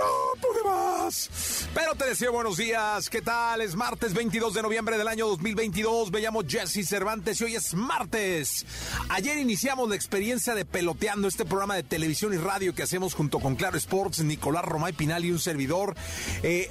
No 0.00 0.40
pude 0.40 0.62
más. 0.64 1.68
Pero 1.74 1.94
te 1.94 2.06
deseo 2.06 2.32
buenos 2.32 2.56
días. 2.56 3.08
¿Qué 3.08 3.22
tal? 3.22 3.60
Es 3.60 3.76
martes 3.76 4.14
22 4.14 4.54
de 4.54 4.62
noviembre 4.62 4.98
del 4.98 5.08
año 5.08 5.26
2022. 5.28 6.10
Me 6.10 6.20
llamo 6.20 6.42
Jesse 6.46 6.86
Cervantes 6.86 7.40
y 7.40 7.44
hoy 7.44 7.54
es 7.54 7.74
martes. 7.74 8.66
Ayer 9.08 9.38
iniciamos 9.38 9.88
la 9.88 9.94
experiencia 9.94 10.54
de 10.54 10.64
Peloteando, 10.64 11.28
este 11.28 11.44
programa 11.44 11.76
de 11.76 11.82
televisión 11.82 12.34
y 12.34 12.38
radio 12.38 12.74
que 12.74 12.82
hacemos 12.82 13.14
junto 13.14 13.38
con 13.38 13.56
Claro 13.56 13.76
Sports, 13.76 14.20
Nicolás 14.20 14.64
Romay 14.64 14.92
Pinal 14.92 15.24
y 15.24 15.30
un 15.30 15.38
servidor. 15.38 15.94
Eh, 16.42 16.70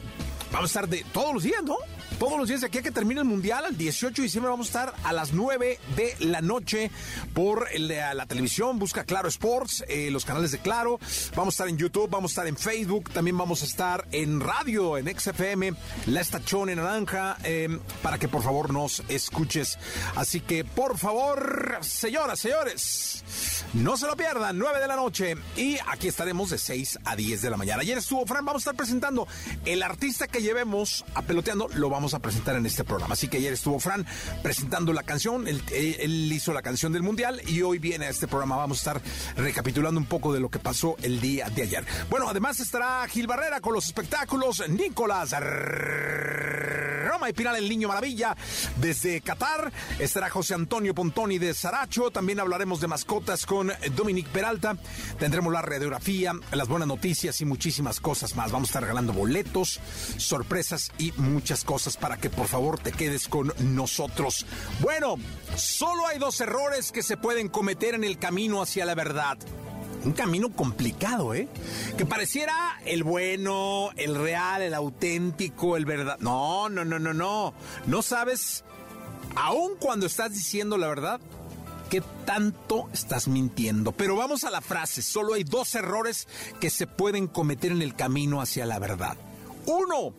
vamos 0.54 0.70
a 0.70 0.80
estar 0.80 0.88
de 0.88 1.04
todos 1.12 1.34
los 1.34 1.44
días, 1.44 1.62
¿no? 1.64 1.76
todos 2.24 2.38
los 2.38 2.48
días 2.48 2.62
de 2.62 2.68
aquí 2.68 2.78
a 2.78 2.82
que 2.82 2.92
termine 2.92 3.20
el 3.20 3.28
Mundial, 3.28 3.66
el 3.68 3.78
18 3.78 4.22
de 4.22 4.24
diciembre 4.24 4.50
vamos 4.50 4.68
a 4.68 4.70
estar 4.70 4.96
a 5.04 5.12
las 5.12 5.34
9 5.34 5.78
de 5.98 6.16
la 6.20 6.40
noche 6.40 6.90
por 7.34 7.68
la 7.78 8.26
televisión, 8.28 8.80
busca 8.80 9.04
Claro 9.04 9.28
Sports, 9.28 9.84
eh, 9.90 10.10
los 10.10 10.24
canales 10.24 10.52
de 10.52 10.60
Claro, 10.60 11.00
vamos 11.36 11.54
a 11.54 11.56
estar 11.56 11.68
en 11.68 11.78
YouTube, 11.78 12.10
vamos 12.10 12.32
a 12.32 12.34
estar 12.34 12.48
en 12.48 12.56
Facebook, 12.56 13.10
también 13.12 13.38
vamos 13.38 13.62
a 13.62 13.66
estar 13.66 14.08
en 14.12 14.40
radio, 14.40 14.98
en 14.98 15.08
XFM, 15.08 15.74
La 16.06 16.22
Estachón 16.22 16.70
en 16.70 16.78
Naranja, 16.78 17.38
eh, 17.44 17.78
para 18.02 18.18
que 18.18 18.30
por 18.30 18.42
favor 18.42 18.72
nos 18.72 19.04
escuches. 19.10 19.78
Así 20.16 20.40
que 20.40 20.64
por 20.64 20.98
favor, 20.98 21.80
señoras, 21.82 22.40
señores, 22.40 23.63
no 23.74 23.98
se 23.98 24.06
lo 24.08 24.16
pierdan, 24.16 24.58
9 24.58 24.80
de 24.80 24.88
la 24.88 24.96
noche 24.96 25.36
y 25.56 25.78
aquí 25.88 26.08
estaremos 26.08 26.50
de 26.52 26.58
6 26.58 27.00
a 27.06 27.16
10 27.16 27.42
de 27.42 27.50
la 27.50 27.58
mañana. 27.58 27.82
Ayer 27.82 27.98
estuvo 27.98 28.26
Fran, 28.26 28.46
vamos 28.46 28.62
a 28.62 28.64
estar 28.64 28.76
presentando 28.76 29.28
el 29.66 29.82
artista 29.82 30.28
que 30.28 30.42
llevemos 30.42 31.04
a 31.16 31.24
peloteando, 31.24 31.68
lo 31.74 31.90
vamos 31.90 32.14
a 32.14 32.20
presentar 32.20 32.56
en 32.56 32.66
este 32.66 32.84
programa. 32.84 33.14
Así 33.14 33.28
que 33.28 33.38
ayer 33.38 33.54
estuvo 33.54 33.80
Fran 33.80 34.06
presentando 34.42 34.94
la 34.94 35.04
canción, 35.04 35.48
él, 35.48 36.32
hizo 36.32 36.54
la 36.54 36.62
canción 36.62 36.94
del 36.94 37.02
Mundial 37.02 37.42
y 37.48 37.62
hoy 37.62 37.80
viene 37.80 38.06
a 38.06 38.10
este 38.10 38.28
programa. 38.28 38.58
Vamos 38.58 38.78
a 38.78 38.82
estar 38.92 39.02
recapitulando 39.38 40.00
un 40.00 40.06
poco 40.06 40.34
de 40.34 40.40
lo 40.40 40.50
que 40.50 40.60
pasó 40.60 40.96
el 41.02 41.20
día 41.20 41.50
de 41.50 41.64
ayer. 41.64 41.86
Bueno, 42.10 42.28
además 42.30 42.60
estará 42.60 43.08
Gil 43.08 43.28
Barrera 43.28 43.60
con 43.60 43.74
los 43.74 43.86
espectáculos, 43.86 44.64
Nicolás 44.70 45.34
Y 47.30 47.34
Pinal 47.34 47.56
el 47.56 47.70
Niño 47.70 47.88
Maravilla 47.88 48.36
desde 48.78 49.22
Qatar, 49.22 49.72
estará 50.00 50.30
José 50.30 50.56
Antonio 50.56 50.96
Pontoni 50.96 51.38
de 51.38 51.54
Saracho, 51.54 52.10
también 52.10 52.40
hablaremos 52.40 52.82
de 52.82 52.88
mascotas 52.88 53.46
con 53.46 53.72
Dominic 53.96 54.28
Peralta, 54.28 54.76
tendremos 55.20 55.54
la 55.54 55.62
radiografía, 55.62 56.34
las 56.52 56.68
buenas 56.68 56.88
noticias 56.88 57.40
y 57.40 57.46
muchísimas 57.46 58.00
cosas 58.00 58.36
más. 58.36 58.52
Vamos 58.52 58.70
a 58.70 58.72
estar 58.72 58.82
regalando 58.82 59.14
boletos, 59.14 59.80
sorpresas 60.18 60.92
y 60.98 61.14
muchas 61.14 61.64
cosas 61.64 61.98
para 61.98 62.18
que 62.18 62.30
por 62.30 62.48
favor 62.48 62.80
te 62.80 62.92
quedes 62.92 63.28
con 63.28 63.54
nosotros. 63.60 64.46
Bueno, 64.82 65.16
solo 65.56 66.08
hay 66.08 66.18
dos 66.18 66.42
errores 66.42 66.92
que 66.92 67.04
se 67.04 67.16
pueden 67.16 67.48
cometer 67.48 67.94
en 67.94 68.04
el 68.04 68.18
camino 68.18 68.62
hacia 68.62 68.86
la 68.86 68.96
verdad. 68.96 69.38
Un 70.04 70.12
camino 70.12 70.52
complicado, 70.52 71.34
¿eh? 71.34 71.48
Que 71.98 72.06
pareciera 72.06 72.80
el 72.86 73.04
bueno, 73.04 73.92
el 73.96 74.16
real, 74.16 74.62
el 74.62 74.74
auténtico, 74.74 75.78
el 75.78 75.86
verdad. 75.86 76.18
No, 76.20 76.68
no, 76.70 76.84
no, 76.84 77.00
no, 77.00 77.14
no. 77.14 77.54
No 77.86 78.02
sabes, 78.02 78.66
aun 79.36 79.74
cuando 79.80 80.06
estás 80.06 80.34
diciendo 80.34 80.78
la 80.78 80.88
verdad, 80.88 81.22
qué 81.90 82.02
tanto 82.26 82.90
estás 82.92 83.28
mintiendo. 83.28 83.92
Pero 83.94 84.16
vamos 84.16 84.44
a 84.44 84.52
la 84.52 84.62
frase. 84.62 85.02
Solo 85.02 85.36
hay 85.36 85.44
dos 85.44 85.74
errores 85.76 86.28
que 86.60 86.70
se 86.70 86.88
pueden 86.88 87.28
cometer 87.28 87.72
en 87.72 87.82
el 87.82 87.96
camino 87.96 88.42
hacia 88.42 88.66
la 88.66 88.80
verdad. 88.80 89.16
Uno, 89.66 90.14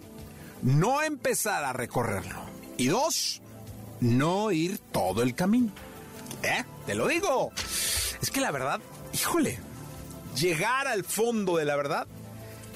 no 0.63 1.03
empezar 1.03 1.65
a 1.65 1.73
recorrerlo. 1.73 2.41
Y 2.79 2.87
dos, 2.87 3.43
no 4.01 4.51
ir 4.51 4.79
todo 4.79 5.23
el 5.23 5.35
camino. 5.35 5.73
¿Eh? 6.43 6.65
Te 6.87 6.95
lo 6.95 7.07
digo. 7.09 7.51
Es 8.23 8.31
que 8.31 8.41
la 8.41 8.51
verdad, 8.51 8.81
híjole, 9.13 9.59
llegar 10.37 10.87
al 10.87 11.05
fondo 11.05 11.57
de 11.57 11.65
la 11.65 11.77
verdad 11.77 12.07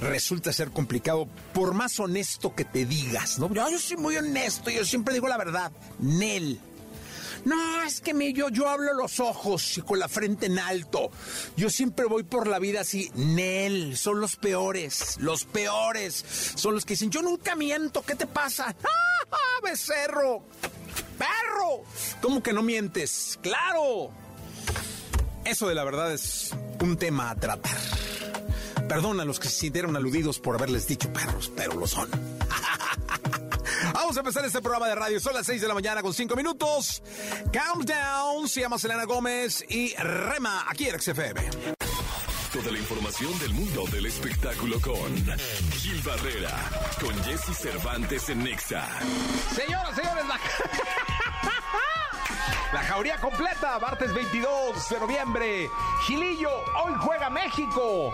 resulta 0.01 0.53
ser 0.53 0.71
complicado 0.71 1.29
por 1.53 1.75
más 1.75 1.99
honesto 1.99 2.55
que 2.55 2.65
te 2.65 2.85
digas, 2.85 3.39
¿no? 3.39 3.53
Yo, 3.53 3.79
soy 3.79 3.97
muy 3.97 4.17
honesto, 4.17 4.71
yo 4.71 4.85
siempre 4.85 5.15
digo 5.15 5.29
la 5.29 5.37
verdad. 5.37 5.73
Nel. 5.99 6.61
No, 7.45 7.83
es 7.83 8.01
que 8.01 8.15
me, 8.15 8.33
yo, 8.33 8.49
yo 8.49 8.69
hablo 8.69 8.93
los 8.95 9.21
ojos 9.21 9.79
y 9.79 9.83
con 9.83 9.99
la 9.99 10.09
frente 10.09 10.47
en 10.47 10.59
alto. 10.59 11.11
Yo 11.57 11.71
siempre 11.71 12.07
voy 12.07 12.23
por 12.23 12.47
la 12.47 12.59
vida 12.59 12.81
así. 12.81 13.11
Nel, 13.15 13.97
son 13.97 14.21
los 14.21 14.37
peores. 14.37 15.17
Los 15.19 15.45
peores. 15.45 16.25
Son 16.57 16.75
los 16.75 16.85
que 16.85 16.95
dicen, 16.95 17.11
yo 17.11 17.23
nunca 17.23 17.55
miento. 17.55 18.03
¿Qué 18.03 18.15
te 18.15 18.27
pasa? 18.27 18.75
¡Ah, 18.83 19.61
becerro! 19.63 20.43
¡Perro! 21.17 21.85
¿Cómo 22.21 22.43
que 22.43 22.53
no 22.53 22.63
mientes? 22.63 23.39
¡Claro! 23.41 24.11
Eso 25.45 25.69
de 25.69 25.75
la 25.75 25.85
verdad 25.85 26.13
es 26.13 26.51
un 26.81 26.97
tema 26.97 27.31
a 27.31 27.35
tratar. 27.35 27.79
Perdona 28.89 29.23
a 29.23 29.27
los 29.27 29.39
que 29.39 29.49
se 29.49 29.61
sintieron 29.61 29.97
aludidos 29.97 30.39
por 30.39 30.57
haberles 30.57 30.87
dicho 30.87 31.13
perros, 31.13 31.53
pero 31.55 31.75
lo 31.75 31.87
son. 31.87 32.09
Vamos 33.95 34.17
a 34.17 34.21
empezar 34.21 34.45
este 34.45 34.61
programa 34.61 34.89
de 34.89 34.95
radio. 34.95 35.21
Son 35.21 35.35
las 35.35 35.47
6 35.47 35.61
de 35.61 35.69
la 35.69 35.75
mañana 35.75 36.03
con 36.03 36.15
5 36.15 36.35
minutos. 36.37 37.03
Countdown. 37.53 38.49
Se 38.49 38.61
llama 38.61 38.79
Selena 38.79 39.05
Gómez 39.05 39.65
y 39.69 39.95
Rema 39.97 40.67
aquí 40.69 40.89
en 40.89 41.01
XFM. 41.01 41.41
Toda 42.53 42.73
la 42.73 42.79
información 42.79 43.39
del 43.41 43.53
mundo 43.53 43.85
del 43.93 44.07
espectáculo 44.07 44.81
con 44.81 45.15
Gil 45.73 46.01
Barrera, 46.03 46.57
con 46.99 47.15
Jesse 47.25 47.55
Cervantes 47.55 48.31
en 48.31 48.43
Nexa. 48.43 48.89
Señoras, 49.55 49.95
señores, 49.95 50.27
la... 50.27 50.41
La 52.73 52.83
jauría 52.83 53.17
completa, 53.17 53.79
martes 53.79 54.13
22 54.13 54.91
de 54.91 55.01
noviembre. 55.01 55.71
Gilillo, 56.07 56.51
hoy 56.85 56.93
juega 57.01 57.31
México. 57.31 58.13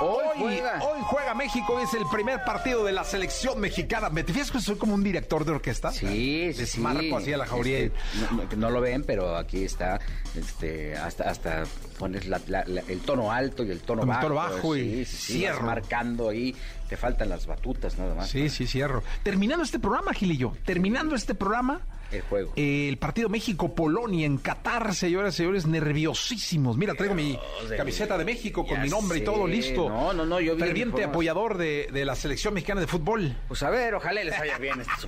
Hoy, 0.00 0.24
juega. 0.38 0.80
hoy 0.80 1.00
juega 1.02 1.34
México, 1.34 1.80
es 1.80 1.92
el 1.92 2.06
primer 2.06 2.44
partido 2.44 2.84
de 2.84 2.92
la 2.92 3.02
selección 3.02 3.58
mexicana. 3.58 4.08
¿Me 4.08 4.22
te 4.22 4.32
fijas 4.32 4.52
que 4.52 4.60
soy 4.60 4.76
como 4.76 4.94
un 4.94 5.02
director 5.02 5.44
de 5.44 5.50
orquesta? 5.50 5.90
Sí, 5.90 6.52
sí, 6.54 6.66
sí. 6.66 6.80
Marco 6.80 7.16
así 7.16 7.32
a 7.32 7.36
la 7.36 7.46
jauría. 7.46 7.80
Este, 7.80 8.56
no, 8.56 8.70
lo 8.70 8.80
ven, 8.80 9.02
pero 9.02 9.36
aquí 9.36 9.64
está, 9.64 9.98
este, 10.36 10.96
hasta, 10.96 11.28
hasta 11.28 11.64
pones 11.98 12.26
el 12.26 13.00
tono 13.00 13.32
alto 13.32 13.64
y 13.64 13.72
el 13.72 13.80
tono 13.80 14.06
bajo. 14.06 14.20
El 14.20 14.26
tono 14.28 14.34
bajo 14.36 14.76
y 14.76 15.04
cierro. 15.04 15.62
marcando 15.62 16.28
ahí, 16.28 16.54
te 16.88 16.96
faltan 16.96 17.28
las 17.28 17.48
batutas 17.48 17.98
nada 17.98 18.14
más. 18.14 18.28
Sí, 18.28 18.50
sí, 18.50 18.68
cierro. 18.68 19.02
Terminando 19.24 19.64
este 19.64 19.80
programa, 19.80 20.12
Gilillo, 20.12 20.52
terminando 20.64 21.16
este 21.16 21.34
programa 21.34 21.80
el 22.12 22.22
juego. 22.22 22.52
el 22.56 22.96
partido 22.98 23.28
México-Polonia 23.28 24.26
en 24.26 24.38
Qatar, 24.38 24.94
señoras 24.94 25.34
y 25.34 25.36
señores, 25.38 25.66
nerviosísimos. 25.66 26.76
Mira, 26.76 26.94
traigo 26.94 27.14
mi 27.14 27.38
camiseta 27.76 28.16
de 28.16 28.24
México 28.24 28.66
con 28.66 28.80
mi 28.80 28.88
nombre 28.88 29.18
y 29.18 29.24
todo 29.24 29.46
listo. 29.46 29.88
No, 29.88 30.12
no, 30.12 30.24
no, 30.24 30.40
yo 30.40 30.56
Ferviente 30.56 31.04
apoyador 31.04 31.56
de, 31.58 31.88
de, 31.92 32.04
la 32.04 32.14
selección 32.14 32.54
mexicana 32.54 32.80
de 32.80 32.86
fútbol. 32.86 33.36
Pues 33.48 33.62
a 33.62 33.70
ver, 33.70 33.94
ojalá 33.94 34.22
les 34.22 34.38
vaya 34.38 34.58
bien 34.58 34.80
estos 34.80 35.06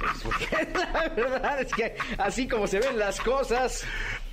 La 0.75 1.09
verdad 1.09 1.61
es 1.61 1.73
que 1.73 1.97
así 2.19 2.49
como 2.49 2.67
se 2.67 2.81
ven 2.81 2.99
las 2.99 3.21
cosas. 3.21 3.85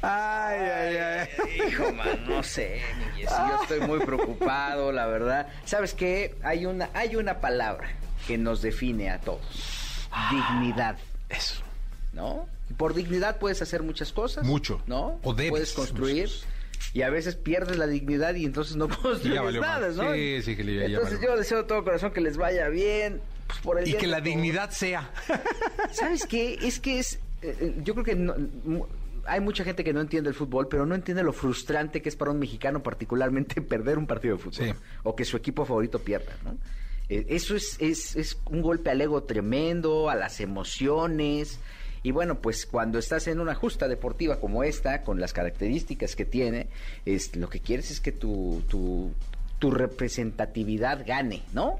Ay, 0.01 0.59
ay, 0.59 0.97
ay. 0.97 1.27
Hijo, 1.67 1.91
man, 1.91 2.25
no 2.27 2.43
sé, 2.43 2.81
mi 3.15 3.23
Yo 3.23 3.61
estoy 3.61 3.79
muy 3.81 3.99
preocupado, 3.99 4.91
la 4.91 5.07
verdad. 5.07 5.47
¿Sabes 5.65 5.93
qué? 5.93 6.35
Hay 6.43 6.65
una, 6.65 6.89
hay 6.93 7.15
una 7.15 7.39
palabra 7.39 7.89
que 8.27 8.37
nos 8.37 8.61
define 8.61 9.09
a 9.09 9.19
todos. 9.19 10.09
Dignidad. 10.31 10.97
Eso. 11.29 11.61
¿No? 12.13 12.47
Por 12.77 12.93
dignidad 12.93 13.39
puedes 13.39 13.61
hacer 13.61 13.83
muchas 13.83 14.11
cosas. 14.11 14.45
Mucho. 14.45 14.81
¿No? 14.87 15.19
O 15.23 15.33
debes. 15.33 15.51
Puedes 15.51 15.73
construir. 15.73 16.29
Y 16.93 17.01
a 17.01 17.09
veces 17.09 17.35
pierdes 17.35 17.77
la 17.77 17.87
dignidad 17.87 18.35
y 18.35 18.45
entonces 18.45 18.75
no 18.75 18.87
construyes 19.01 19.59
nada, 19.59 19.89
¿no? 19.89 20.13
Sí, 20.13 20.41
sí, 20.41 20.55
que 20.55 20.63
le 20.63 20.85
Entonces 20.85 21.19
yo 21.21 21.35
deseo 21.35 21.59
de 21.59 21.63
todo 21.65 21.83
corazón 21.83 22.11
que 22.11 22.21
les 22.21 22.37
vaya 22.37 22.69
bien. 22.69 23.21
Pues, 23.47 23.59
por 23.59 23.79
el 23.79 23.87
y 23.87 23.93
que 23.93 24.07
la 24.07 24.21
dignidad 24.21 24.71
sea. 24.71 25.11
¿Sabes 25.91 26.25
qué? 26.25 26.57
Es 26.61 26.79
que 26.79 26.99
es... 26.99 27.19
Eh, 27.41 27.55
eh, 27.59 27.75
yo 27.83 27.93
creo 27.93 28.03
que 28.05 28.33
hay 29.27 29.39
mucha 29.39 29.63
gente 29.63 29.83
que 29.83 29.93
no 29.93 30.01
entiende 30.01 30.29
el 30.29 30.35
fútbol, 30.35 30.67
pero 30.67 30.85
no 30.85 30.95
entiende 30.95 31.23
lo 31.23 31.33
frustrante 31.33 32.01
que 32.01 32.09
es 32.09 32.15
para 32.15 32.31
un 32.31 32.39
mexicano 32.39 32.81
particularmente 32.81 33.61
perder 33.61 33.97
un 33.97 34.07
partido 34.07 34.37
de 34.37 34.43
fútbol 34.43 34.67
Sí. 34.67 34.73
o 35.03 35.15
que 35.15 35.25
su 35.25 35.37
equipo 35.37 35.65
favorito 35.65 35.99
pierda, 35.99 36.33
¿no? 36.43 36.57
Eh, 37.07 37.25
eso 37.29 37.55
es, 37.55 37.77
es, 37.79 38.15
es 38.15 38.39
un 38.49 38.61
golpe 38.61 38.89
al 38.89 38.99
ego 38.99 39.23
tremendo, 39.23 40.09
a 40.09 40.15
las 40.15 40.39
emociones. 40.39 41.59
Y 42.05 42.11
bueno, 42.11 42.35
pues 42.39 42.65
cuando 42.65 42.99
estás 42.99 43.27
en 43.27 43.39
una 43.39 43.55
justa 43.55 43.87
deportiva 43.87 44.39
como 44.39 44.63
esta, 44.63 45.01
con 45.01 45.19
las 45.19 45.33
características 45.33 46.15
que 46.15 46.23
tiene, 46.23 46.67
es, 47.03 47.35
lo 47.35 47.49
que 47.49 47.59
quieres 47.59 47.89
es 47.91 47.99
que 47.99 48.11
tu, 48.11 48.63
tu, 48.69 49.11
tu 49.59 49.71
representatividad 49.71 51.03
gane, 51.05 51.41
¿no? 51.51 51.79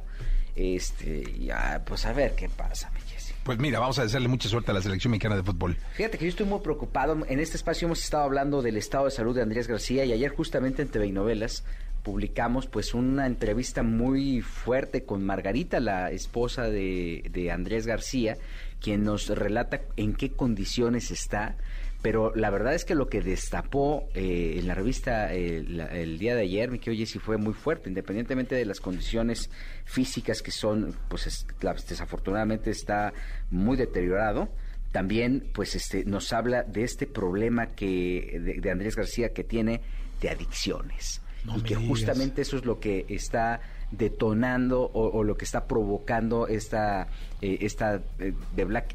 Este, 0.56 1.40
ya, 1.40 1.84
pues 1.86 2.06
a 2.06 2.14
ver 2.14 2.34
qué 2.36 2.50
pasa, 2.50 2.90
mi. 2.92 3.06
Pues 3.46 3.60
mira, 3.60 3.80
vamos 3.80 4.00
a 4.00 4.02
desearle 4.02 4.28
mucha 4.28 4.50
suerte 4.50 4.72
a 4.72 4.74
la 4.74 4.82
selección 4.82 5.12
mexicana 5.12 5.36
de 5.36 5.44
fútbol. 5.44 5.78
Fíjate 5.94 6.18
que 6.18 6.26
yo 6.26 6.30
estoy 6.30 6.48
muy 6.48 6.62
preocupado. 6.62 7.16
En 7.28 7.40
este 7.40 7.58
espacio 7.58 7.86
hemos 7.86 8.04
estado 8.04 8.24
hablando 8.24 8.64
del 8.64 8.76
estado 8.76 9.06
de 9.06 9.12
salud 9.12 9.36
de 9.36 9.44
Andrés 9.44 9.68
García 9.68 10.04
y 10.04 10.14
ayer 10.14 10.32
justamente 10.32 10.82
en 10.82 10.88
TV 10.88 11.06
y 11.06 11.12
Novelas 11.12 11.64
publicamos 12.06 12.68
pues 12.68 12.94
una 12.94 13.26
entrevista 13.26 13.82
muy 13.82 14.42
fuerte 14.42 15.06
con 15.06 15.26
Margarita, 15.26 15.80
la 15.80 16.12
esposa 16.12 16.70
de, 16.70 17.28
de 17.32 17.50
Andrés 17.52 17.88
García, 17.88 18.38
quien 18.80 19.04
nos 19.04 19.28
relata 19.28 19.82
en 19.98 20.14
qué 20.14 20.32
condiciones 20.32 21.10
está. 21.10 21.58
Pero 22.04 22.32
la 22.36 22.52
verdad 22.52 22.76
es 22.76 22.86
que 22.86 22.94
lo 22.94 23.10
que 23.10 23.22
destapó 23.22 24.08
eh, 24.14 24.58
en 24.60 24.68
la 24.68 24.76
revista 24.76 25.34
eh, 25.34 25.58
el 25.58 26.20
día 26.20 26.36
de 26.36 26.44
ayer, 26.44 26.70
mi 26.70 26.78
querido 26.78 27.00
Jessy, 27.00 27.18
fue 27.18 27.38
muy 27.38 27.56
fuerte, 27.56 27.90
independientemente 27.90 28.54
de 28.54 28.66
las 28.66 28.80
condiciones 28.80 29.50
físicas 29.86 30.44
que 30.44 30.52
son, 30.52 30.96
pues 31.10 31.48
desafortunadamente 31.90 32.70
está 32.70 33.14
muy 33.50 33.78
deteriorado 33.78 34.50
también 34.92 35.50
pues 35.54 35.76
este 35.76 36.06
nos 36.06 36.32
habla 36.32 36.64
de 36.64 36.86
este 36.86 37.06
problema 37.06 37.76
que 37.76 38.40
de, 38.42 38.62
de 38.62 38.72
Andrés 38.72 38.96
García 38.96 39.34
que 39.34 39.44
tiene 39.44 39.82
de 40.22 40.30
adicciones 40.30 41.22
No 41.46 41.58
y 41.58 41.62
que 41.62 41.76
digas. 41.76 41.88
justamente 41.88 42.42
eso 42.42 42.58
es 42.58 42.66
lo 42.66 42.80
que 42.80 43.06
está 43.10 43.62
detonando 43.92 44.82
o, 44.82 45.10
o 45.10 45.24
lo 45.24 45.38
que 45.38 45.46
está 45.46 45.66
provocando 45.68 46.48
esta 46.48 47.08
eh, 47.42 47.58
esta 47.62 48.02
eh, 48.20 48.34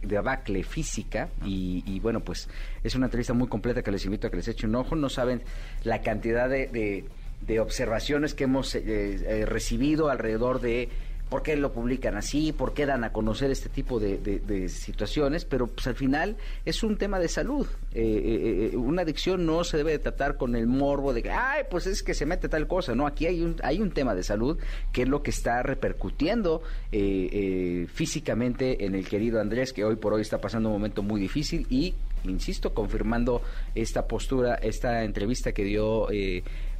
debacle 0.02 0.62
física. 0.64 1.28
Y, 1.44 1.82
y, 1.86 2.00
bueno 2.00 2.20
pues 2.20 2.48
es 2.84 2.94
una 2.94 3.06
entrevista 3.06 3.32
muy 3.32 3.48
completa 3.48 3.82
que 3.82 3.90
les 3.90 4.04
invito 4.04 4.26
a 4.26 4.30
que 4.30 4.36
les 4.36 4.48
echen 4.48 4.70
un 4.70 4.76
ojo. 4.76 4.96
No 4.96 5.08
saben 5.08 5.42
la 5.84 6.02
cantidad 6.02 6.48
de, 6.48 6.66
de- 6.66 7.04
de 7.40 7.58
observaciones 7.58 8.34
que 8.34 8.44
hemos 8.44 8.74
eh, 8.74 8.82
eh, 8.84 9.46
recibido 9.46 10.10
alrededor 10.10 10.60
de 10.60 10.90
por 11.30 11.42
qué 11.44 11.56
lo 11.56 11.72
publican 11.72 12.16
así, 12.16 12.52
por 12.52 12.74
qué 12.74 12.86
dan 12.86 13.04
a 13.04 13.12
conocer 13.12 13.52
este 13.52 13.68
tipo 13.68 14.00
de, 14.00 14.68
situaciones, 14.68 15.44
pero 15.44 15.68
pues 15.68 15.86
al 15.86 15.94
final 15.94 16.36
es 16.64 16.82
un 16.82 16.96
tema 16.96 17.20
de 17.20 17.28
salud. 17.28 17.66
Eh, 17.94 18.02
eh, 18.02 18.70
eh, 18.72 18.76
una 18.76 19.02
adicción 19.02 19.46
no 19.46 19.62
se 19.62 19.76
debe 19.76 19.92
de 19.92 20.00
tratar 20.00 20.36
con 20.36 20.56
el 20.56 20.66
morbo 20.66 21.14
de 21.14 21.22
que, 21.22 21.30
ay, 21.30 21.62
pues 21.70 21.86
es 21.86 22.02
que 22.02 22.14
se 22.14 22.26
mete 22.26 22.48
tal 22.48 22.66
cosa, 22.66 22.96
¿no? 22.96 23.06
Aquí 23.06 23.26
hay 23.26 23.42
un, 23.42 23.56
hay 23.62 23.80
un 23.80 23.92
tema 23.92 24.14
de 24.16 24.24
salud 24.24 24.58
que 24.92 25.02
es 25.02 25.08
lo 25.08 25.22
que 25.22 25.30
está 25.30 25.62
repercutiendo 25.62 26.62
eh, 26.90 27.86
físicamente 27.92 28.84
en 28.84 28.96
el 28.96 29.06
querido 29.06 29.40
Andrés, 29.40 29.72
que 29.72 29.84
hoy 29.84 29.96
por 29.96 30.12
hoy 30.12 30.22
está 30.22 30.40
pasando 30.40 30.68
un 30.68 30.74
momento 30.74 31.04
muy 31.04 31.20
difícil 31.20 31.64
y, 31.70 31.94
insisto, 32.24 32.74
confirmando 32.74 33.40
esta 33.76 34.08
postura, 34.08 34.56
esta 34.56 35.04
entrevista 35.04 35.52
que 35.52 35.62
dio... 35.62 36.08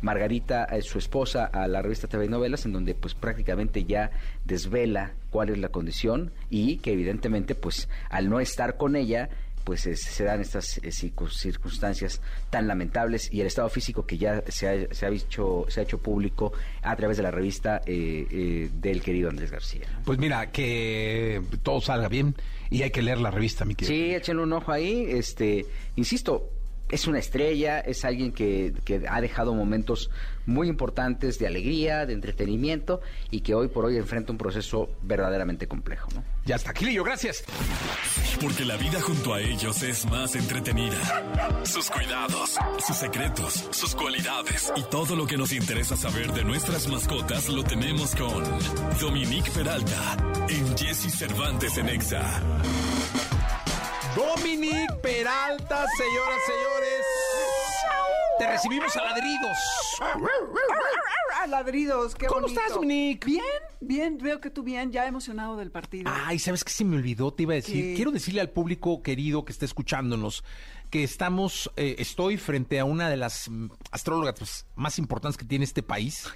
Margarita, 0.03 0.65
eh, 0.65 0.83
su 0.83 0.99
esposa, 0.99 1.45
a 1.47 1.67
la 1.69 1.83
revista 1.83 2.09
TV 2.09 2.29
Novelas, 2.29 2.65
en 2.67 2.73
donde 2.73 2.95
pues 2.95 3.15
prácticamente 3.15 3.85
ya 3.85 4.11
desvela 4.45 5.13
cuál 5.31 5.51
es 5.51 5.59
la 5.59 5.69
condición 5.69 6.33
y 6.49 6.79
que 6.79 6.93
evidentemente 6.93 7.55
pues 7.55 7.89
al 8.09 8.29
no 8.29 8.41
estar 8.41 8.77
con 8.77 8.97
ella 8.97 9.29
pues 9.65 9.87
es- 9.87 10.01
se 10.03 10.25
dan 10.25 10.41
estas 10.41 10.79
eh, 10.79 10.89
circun- 10.89 11.31
circunstancias 11.31 12.23
tan 12.49 12.67
lamentables 12.67 13.31
y 13.31 13.43
el 13.43 13.47
estado 13.47 13.69
físico 13.69 14.07
que 14.07 14.17
ya 14.17 14.43
se 14.49 14.67
ha, 14.69 14.95
se 14.95 15.05
ha, 15.07 15.11
hecho, 15.11 15.67
se 15.69 15.81
ha 15.81 15.83
hecho 15.83 15.99
público 15.99 16.53
a 16.83 16.97
través 16.97 17.19
de 17.19 17.23
la 17.23 17.31
revista 17.31 17.83
eh, 17.87 18.27
eh, 18.31 18.71
del 18.73 19.03
querido 19.03 19.29
Andrés 19.29 19.51
García. 19.51 19.83
Pues 20.05 20.19
mira, 20.19 20.51
que 20.51 21.43
todo 21.63 21.81
salga 21.83 22.09
bien 22.09 22.35
y 22.71 22.83
hay 22.83 22.91
que 22.91 23.03
leer 23.03 23.19
la 23.19 23.31
revista, 23.31 23.65
mi 23.67 23.75
querido. 23.75 23.95
Sí, 23.95 24.15
échenle 24.15 24.43
un 24.43 24.53
ojo 24.55 24.73
ahí. 24.73 25.05
Este, 25.11 25.67
insisto, 25.97 26.49
es 26.91 27.07
una 27.07 27.19
estrella, 27.19 27.81
es 27.81 28.05
alguien 28.05 28.33
que, 28.33 28.75
que 28.85 29.03
ha 29.09 29.21
dejado 29.21 29.55
momentos 29.55 30.11
muy 30.47 30.69
importantes 30.69 31.39
de 31.39 31.47
alegría, 31.47 32.07
de 32.07 32.13
entretenimiento 32.13 33.01
y 33.31 33.41
que 33.41 33.55
hoy 33.55 33.69
por 33.69 33.85
hoy 33.85 33.97
enfrenta 33.97 34.33
un 34.33 34.39
proceso 34.39 34.91
verdaderamente 35.03 35.67
complejo. 35.69 36.09
¿no? 36.15 36.25
Ya 36.45 36.57
está, 36.57 36.73
Gilillo, 36.73 37.05
gracias. 37.05 37.45
Porque 38.41 38.65
la 38.65 38.77
vida 38.77 39.01
junto 39.01 39.35
a 39.35 39.41
ellos 39.41 39.83
es 39.83 40.07
más 40.07 40.35
entretenida. 40.35 40.97
Sus 41.65 41.91
cuidados, 41.91 42.57
sus 42.85 42.97
secretos, 42.97 43.69
sus 43.71 43.95
cualidades 43.95 44.73
y 44.77 44.83
todo 44.85 45.17
lo 45.17 45.27
que 45.27 45.37
nos 45.37 45.53
interesa 45.53 45.97
saber 45.97 46.33
de 46.33 46.45
nuestras 46.45 46.89
mascotas 46.89 47.49
lo 47.49 47.63
tenemos 47.63 48.15
con 48.17 48.43
Dominique 49.01 49.51
Peralta 49.51 50.17
en 50.49 50.77
Jesse 50.77 51.13
Cervantes 51.17 51.77
en 51.79 51.89
Exa. 51.89 52.43
Dominique 54.21 54.93
Peralta, 55.03 55.87
señoras, 55.97 56.41
señores. 56.47 57.07
Te 58.39 58.47
recibimos 58.47 58.95
a 58.95 59.03
ladridos. 59.03 59.57
¡Ah, 61.39 61.47
ladridos! 61.47 62.15
¡Qué 62.15 62.27
¿Cómo 62.27 62.43
bonito! 62.43 62.61
estás, 62.61 62.75
Dominique? 62.75 63.27
Bien, 63.27 63.45
bien, 63.81 64.19
veo 64.19 64.39
que 64.39 64.51
tú 64.51 64.63
bien, 64.63 64.93
ya 64.93 65.07
emocionado 65.07 65.57
del 65.57 65.71
partido. 65.71 66.13
Ay, 66.15 66.39
¿sabes 66.39 66.65
qué 66.65 66.71
se 66.71 66.85
me 66.85 66.97
olvidó? 66.97 67.33
Te 67.33 67.45
iba 67.45 67.55
a 67.55 67.57
decir. 67.57 67.83
¿Qué? 67.83 67.95
Quiero 67.95 68.11
decirle 68.11 68.43
al 68.43 68.51
público 68.51 69.03
querido 69.03 69.47
que 69.47 69.53
está 69.53 69.65
escuchándonos 69.65 70.45
que 70.91 71.05
estamos, 71.05 71.71
eh, 71.77 71.97
estoy 71.99 72.37
frente 72.37 72.79
a 72.81 72.85
una 72.85 73.09
de 73.09 73.17
las 73.17 73.49
mm, 73.49 73.69
astrólogas 73.93 74.35
pues, 74.37 74.67
más 74.75 74.99
importantes 74.99 75.39
que 75.39 75.47
tiene 75.47 75.65
este 75.65 75.83
país. 75.83 76.29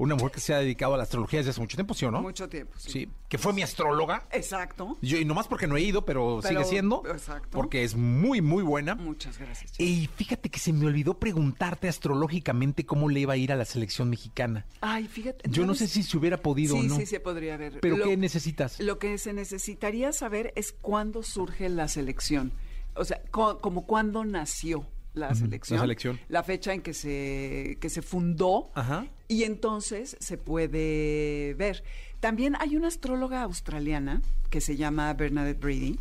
Una 0.00 0.14
mujer 0.14 0.30
que 0.32 0.40
se 0.40 0.54
ha 0.54 0.58
dedicado 0.58 0.94
a 0.94 0.96
la 0.96 1.02
astrología 1.02 1.40
desde 1.40 1.50
hace 1.50 1.60
mucho 1.60 1.76
tiempo, 1.76 1.92
¿sí 1.92 2.06
o 2.06 2.10
no? 2.10 2.22
Mucho 2.22 2.48
tiempo, 2.48 2.72
sí. 2.78 2.90
Sí, 2.90 3.08
que 3.28 3.36
fue 3.36 3.52
mi 3.52 3.60
astróloga. 3.62 4.26
Exacto. 4.32 4.96
Yo, 5.02 5.18
y 5.18 5.24
nomás 5.26 5.46
porque 5.46 5.66
no 5.66 5.76
he 5.76 5.82
ido, 5.82 6.04
pero, 6.06 6.40
Pero- 6.42 6.60
sigue 6.60 6.64
siendo. 6.70 7.02
exacto. 7.06 7.48
Porque 7.50 7.84
es 7.84 7.94
muy, 7.94 8.40
muy 8.40 8.62
buena. 8.62 8.94
Muchas 8.94 9.36
gracias. 9.38 9.78
Y 9.78 10.08
fíjate 10.16 10.48
que 10.48 10.58
se 10.58 10.72
me 10.72 10.86
olvidó 10.86 11.18
preguntarte 11.18 11.86
astrológicamente 11.88 12.86
cómo 12.86 13.08
le 13.10 13.20
iba 13.20 13.34
a 13.34 13.36
ir 13.36 13.52
a 13.52 13.56
la 13.56 13.64
selección 13.66 14.08
mexicana. 14.10 14.64
Ay, 14.80 15.06
fíjate. 15.06 15.48
Yo 15.50 15.66
no 15.66 15.74
sé 15.74 15.86
si 15.86 16.02
se 16.02 16.16
hubiera 16.16 16.38
podido 16.38 16.76
sí, 16.76 16.80
o 16.80 16.88
no. 16.88 16.96
Sí, 16.96 17.04
sí, 17.06 17.18
podría 17.18 17.54
haber. 17.54 17.80
¿Pero 17.80 17.98
Lo- 17.98 18.04
qué 18.06 18.16
necesitas? 18.16 18.80
Lo 18.80 18.98
que 18.98 19.18
se 19.18 19.32
necesitaría 19.34 20.12
saber 20.12 20.52
es 20.56 20.72
cuándo 20.72 21.22
surge 21.22 21.68
la 21.68 21.88
selección. 21.88 22.52
O 22.94 23.04
sea, 23.04 23.20
co- 23.30 23.58
como 23.58 23.86
cuándo 23.86 24.24
nació 24.24 24.86
la 25.14 25.34
selección. 25.34 25.76
la 25.78 25.82
selección. 25.82 26.20
La 26.28 26.42
fecha 26.42 26.72
en 26.74 26.82
que 26.82 26.94
se, 26.94 27.78
que 27.80 27.90
se 27.90 28.02
fundó. 28.02 28.70
Ajá. 28.74 29.06
Y 29.28 29.44
entonces 29.44 30.16
se 30.20 30.38
puede 30.38 31.54
ver. 31.54 31.82
También 32.20 32.54
hay 32.60 32.76
una 32.76 32.88
astróloga 32.88 33.42
australiana 33.42 34.20
que 34.50 34.60
se 34.60 34.76
llama 34.76 35.12
Bernadette 35.14 35.60
Brady. 35.60 35.98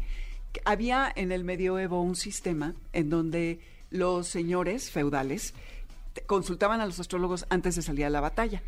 que 0.51 0.62
Había 0.66 1.12
en 1.16 1.32
el 1.32 1.44
medioevo 1.44 2.01
un 2.01 2.16
sistema 2.16 2.74
en 2.94 3.10
donde 3.10 3.60
los 3.92 4.28
señores 4.28 4.92
feudales 4.92 5.54
consultaban 6.25 6.82
a 6.82 6.86
los 6.86 7.00
astrólogos 7.00 7.46
antes 7.50 7.75
de 7.75 7.82
salir 7.82 8.06
a 8.06 8.10
la 8.10 8.20
batalla. 8.22 8.62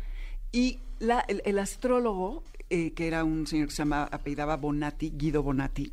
Y 0.52 0.80
la- 0.98 1.24
el, 1.28 1.42
el 1.44 1.58
astrólogo, 1.58 2.42
eh, 2.70 2.92
que 2.92 3.06
era 3.06 3.24
un 3.24 3.46
señor 3.46 3.66
que 3.68 3.72
se 3.74 3.78
llama, 3.78 4.04
apellidaba 4.10 4.56
Bonatti, 4.56 5.10
Guido 5.14 5.42
Bonatti, 5.42 5.92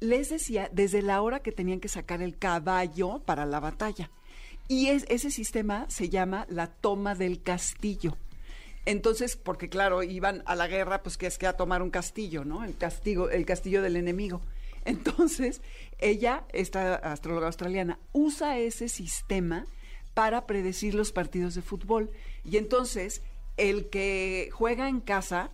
les 0.00 0.30
decía 0.30 0.68
desde 0.72 1.02
la 1.02 1.20
hora 1.22 1.40
que 1.40 1.52
tenían 1.52 1.80
que 1.80 1.88
sacar 1.88 2.22
el 2.22 2.36
caballo 2.36 3.20
para 3.24 3.46
la 3.46 3.60
batalla. 3.60 4.10
Y 4.66 4.88
es, 4.88 5.04
ese 5.08 5.30
sistema 5.30 5.86
se 5.88 6.08
llama 6.08 6.46
la 6.48 6.68
toma 6.68 7.14
del 7.14 7.42
castillo. 7.42 8.16
Entonces, 8.86 9.36
porque 9.36 9.68
claro, 9.68 10.02
iban 10.02 10.42
a 10.46 10.54
la 10.54 10.66
guerra, 10.66 11.02
pues 11.02 11.16
que 11.16 11.26
es 11.26 11.38
que 11.38 11.46
a 11.46 11.56
tomar 11.56 11.82
un 11.82 11.90
castillo, 11.90 12.44
¿no? 12.44 12.64
El 12.64 12.76
castigo, 12.76 13.28
el 13.28 13.44
castillo 13.44 13.82
del 13.82 13.96
enemigo. 13.96 14.40
Entonces, 14.84 15.60
ella, 15.98 16.44
esta 16.52 16.94
astróloga 16.94 17.48
australiana, 17.48 17.98
usa 18.12 18.58
ese 18.58 18.88
sistema 18.88 19.66
para 20.14 20.46
predecir 20.46 20.94
los 20.94 21.12
partidos 21.12 21.54
de 21.54 21.62
fútbol. 21.62 22.10
Y 22.44 22.56
entonces, 22.56 23.22
el 23.56 23.90
que 23.90 24.48
juega 24.52 24.88
en 24.88 25.00
casa 25.00 25.50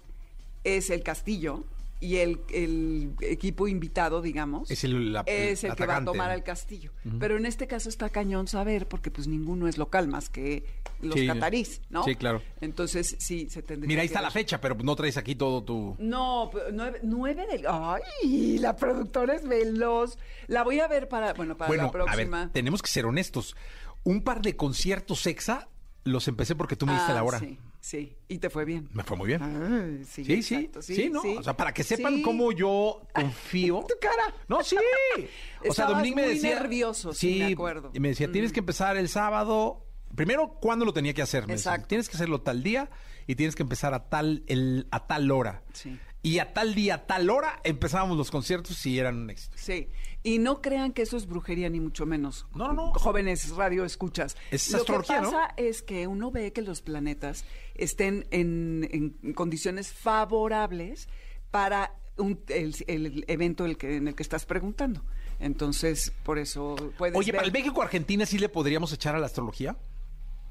es 0.65 0.91
el 0.91 1.03
castillo 1.03 1.65
y 1.99 2.17
el, 2.17 2.41
el 2.53 3.13
equipo 3.23 3.69
invitado, 3.69 4.21
digamos, 4.21 4.71
Es 4.71 4.85
el- 4.85 5.13
la- 5.15 5.23
es 5.27 5.65
el 5.65 5.75
que 5.75 5.87
va 5.87 5.97
a 5.97 6.05
tomar 6.05 6.31
el 6.33 6.43
castillo. 6.43 6.93
Pero 7.19 7.37
en 7.37 7.47
este 7.47 7.67
caso 7.67 7.89
está 7.89 8.11
cañón 8.11 8.49
saber, 8.49 8.87
porque 8.87 9.11
pues 9.11 9.27
ninguno 9.29 9.67
es 9.69 9.79
local 9.79 10.07
más 10.09 10.29
que 10.29 10.65
los 11.01 11.15
Sí. 11.15 11.27
catarís, 11.27 11.81
¿no? 11.89 12.05
Sí, 12.05 12.15
claro. 12.15 12.43
Entonces 12.61 13.17
sí, 13.19 13.49
se 13.51 13.63
tendría 13.63 13.89
Mira, 13.89 14.03
ahí 14.03 14.09
que 14.09 14.13
está 14.15 14.23
la 14.23 14.31
fecha, 14.31 14.61
pero 14.61 14.75
no 14.77 14.95
traes 14.97 15.17
aquí 15.17 15.35
todo 15.35 15.63
tu... 15.65 15.97
No, 15.99 16.51
nueve, 16.73 17.01
nueve 17.03 17.47
del... 17.51 17.65
¡Ay! 17.69 18.59
La 18.59 18.77
productora 18.77 19.35
es 19.35 19.47
veloz. 19.49 20.19
La 20.49 20.65
voy 20.65 20.81
a 20.81 20.89
ver 20.89 21.09
para, 21.09 21.33
bueno, 21.35 21.57
para 21.57 21.69
Bueno, 21.69 21.85
la 21.85 21.91
próxima. 21.93 22.43
a 22.43 22.45
ver, 22.47 22.53
tenemos 22.53 22.83
que 22.83 22.89
ser 22.89 23.07
honestos. 23.07 23.57
Un 24.05 24.23
par 24.23 24.43
de 24.43 24.55
conciertos 24.57 25.27
exa 25.27 25.69
los 26.05 26.29
empecé 26.29 26.55
porque 26.55 26.77
tú 26.77 26.87
me 26.87 26.93
diste 26.93 27.13
Ah, 27.13 27.15
la 27.17 27.25
hora. 27.25 27.41
Sí, 27.41 27.59
Sí, 27.87 28.17
y 28.27 28.39
te 28.39 28.51
fue 28.51 28.65
bien. 28.65 28.89
Me 28.95 29.05
fue 29.05 29.17
muy 29.17 29.29
bien. 29.29 29.41
Ay, 29.45 30.05
Sí, 30.05 30.25
sí, 30.25 30.43
sí, 30.43 30.55
exacto, 30.57 30.83
sí, 30.83 31.09
¿no? 31.09 31.23
sí. 31.23 31.37
O 31.39 31.43
sea, 31.45 31.57
para 31.57 31.73
que 31.73 31.85
sepan 31.85 32.17
Sí. 32.17 32.23
cómo 32.23 32.51
yo 32.51 33.01
confío. 33.15 33.85
Tu 33.89 33.95
cara. 34.01 34.35
No, 34.49 34.65
sí. 34.65 34.77
O 35.69 35.73
sea, 35.73 35.87
Dominique 35.87 36.17
me 36.17 36.23
muy 36.27 36.35
decía. 36.35 36.57
nervioso, 36.61 37.13
sí, 37.13 37.39
me 37.39 37.53
acuerdo. 37.53 37.93
Y 37.95 38.01
me 38.01 38.09
decía, 38.09 38.31
tienes 38.33 38.53
que 38.53 38.59
empezar 38.59 38.97
el 38.97 39.09
sábado. 39.09 39.87
Primero, 40.17 40.59
¿cuándo 40.61 40.85
lo 40.85 40.93
tenía 40.93 41.15
que 41.15 41.23
hacer? 41.23 41.47
Me 41.47 41.53
decía, 41.55 41.71
Exacto. 41.75 41.87
tienes 41.87 42.09
que 42.09 42.17
hacerlo 42.17 42.41
tal 42.41 42.65
día 42.65 42.91
y 43.29 43.37
tienes 43.37 43.55
que 43.55 43.63
empezar 43.63 43.95
a 43.95 44.09
tal, 44.09 44.43
el, 44.49 44.89
a 44.91 45.07
tal 45.07 45.31
hora. 45.31 45.63
Sí. 45.73 45.97
Y 46.23 46.41
a 46.41 46.53
tal 46.55 46.75
día, 46.75 46.97
a 46.97 47.07
tal 47.07 47.31
hora, 47.31 47.61
empezábamos 47.63 48.17
los 48.19 48.33
conciertos 48.33 48.85
y 48.85 48.99
eran 48.99 49.17
un 49.17 49.31
éxito. 49.31 49.57
Sí, 49.57 49.89
y 50.27 50.39
no 50.41 50.61
crean 50.61 50.93
que 50.93 51.03
eso 51.03 51.17
es 51.17 51.27
brujería 51.27 51.69
ni 51.71 51.79
mucho 51.81 52.05
menos. 52.05 52.47
No, 52.55 52.67
no, 52.69 52.75
no. 52.75 52.93
Jóvenes 52.95 53.49
radio 53.55 53.85
escuchas. 53.85 54.37
Es 54.51 54.71
Lo 54.73 54.85
que 54.85 54.93
¿no? 54.93 55.03
pasa 55.03 55.55
es 55.57 55.83
que 55.83 56.07
uno 56.09 56.31
ve 56.33 56.53
que 56.53 56.63
los 56.63 56.83
planetas 56.83 57.45
estén 57.77 58.27
en, 58.33 59.15
en 59.23 59.33
condiciones 59.35 59.93
favorables 59.93 61.09
para 61.51 61.95
un- 62.17 62.41
el, 62.49 62.75
el 62.89 63.25
evento 63.29 63.65
el 63.67 63.77
que, 63.79 63.97
en 63.97 64.09
el 64.09 64.15
que 64.15 64.23
estás 64.23 64.47
preguntando. 64.47 65.03
Entonces, 65.39 66.13
por 66.25 66.39
eso 66.39 66.75
puedes 66.99 67.15
Oye, 67.17 67.31
ver 67.31 67.37
para 67.41 67.47
el 67.47 67.53
México-Argentina 67.53 68.27
sí 68.27 68.39
le 68.39 68.49
podríamos 68.49 68.93
echar 68.93 69.15
a 69.15 69.19
la 69.19 69.27
astrología. 69.27 69.77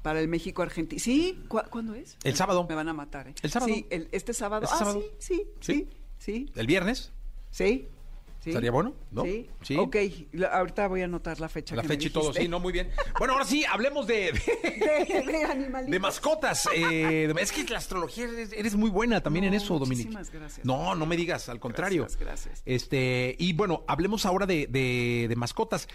para 0.02 0.20
el 0.20 0.28
México 0.28 0.62
Argentina. 0.62 1.02
Sí, 1.02 1.44
¿Cu- 1.48 1.60
¿cuándo 1.68 1.92
es? 1.94 2.16
El 2.22 2.34
sábado. 2.36 2.64
Me 2.68 2.76
van 2.76 2.88
a 2.88 2.92
matar, 2.92 3.26
¿eh? 3.28 3.34
El 3.42 3.50
sábado. 3.50 3.74
Sí, 3.74 3.86
el- 3.90 4.08
este 4.12 4.32
sábado. 4.32 4.62
Este 4.64 4.76
ah, 4.76 4.78
sábado. 4.78 5.02
sí, 5.18 5.34
Sí. 5.34 5.44
sí, 5.60 5.88
sí, 6.18 6.50
El 6.54 6.66
viernes. 6.66 7.12
sí. 7.50 7.88
Sí. 8.46 8.50
¿Estaría 8.50 8.70
bueno? 8.70 8.94
¿No? 9.10 9.24
Sí. 9.24 9.50
Sí. 9.62 9.76
Ok, 9.76 9.96
la- 10.32 10.48
ahorita 10.48 10.86
voy 10.88 11.02
a 11.02 11.04
anotar 11.06 11.40
la 11.40 11.48
fecha. 11.48 11.74
La 11.76 11.82
que 11.82 11.88
me 11.88 11.94
fecha 11.94 12.06
y 12.06 12.10
todo, 12.10 12.22
dijiste. 12.24 12.42
sí, 12.42 12.48
no, 12.48 12.60
muy 12.60 12.72
bien. 12.72 12.90
Bueno, 13.18 13.34
ahora 13.34 13.44
sí, 13.44 13.64
hablemos 13.64 14.06
de, 14.06 14.32
de, 14.32 15.04
de, 15.24 15.32
de 15.32 15.44
animalitos. 15.44 15.90
de 15.90 15.98
mascotas. 15.98 16.68
eh, 16.74 17.34
es 17.40 17.52
que 17.52 17.64
la 17.64 17.78
astrología 17.78 18.24
eres, 18.24 18.52
eres 18.52 18.74
muy 18.76 18.88
buena 18.90 19.20
también 19.22 19.44
en 19.46 19.50
No, 19.50 19.56
eso, 19.56 19.78
Dominique. 19.78 20.10
muchísimas 20.10 20.30
gracias. 20.30 20.64
No, 20.64 20.94
no 20.94 21.06
me 21.06 21.16
digas, 21.16 21.48
al 21.48 21.58
contrario. 21.60 22.02
Gracias, 22.02 22.20
gracias. 22.20 22.62
Este, 22.64 23.34
y 23.38 23.52
bueno, 23.52 23.84
hablemos 23.88 24.24
ahora 24.26 24.46
de, 24.46 24.66
de- 24.68 25.26
de 25.28 25.36
mascotas. 25.36 25.88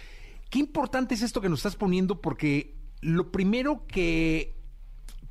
Qué 0.50 0.58
importante 0.58 1.14
es 1.14 1.22
esto 1.22 1.40
que 1.40 1.48
nos 1.48 1.60
estás 1.60 1.76
poniendo, 1.76 2.20
porque 2.20 2.76
lo 3.00 3.32
primero 3.32 3.86
que 3.86 4.54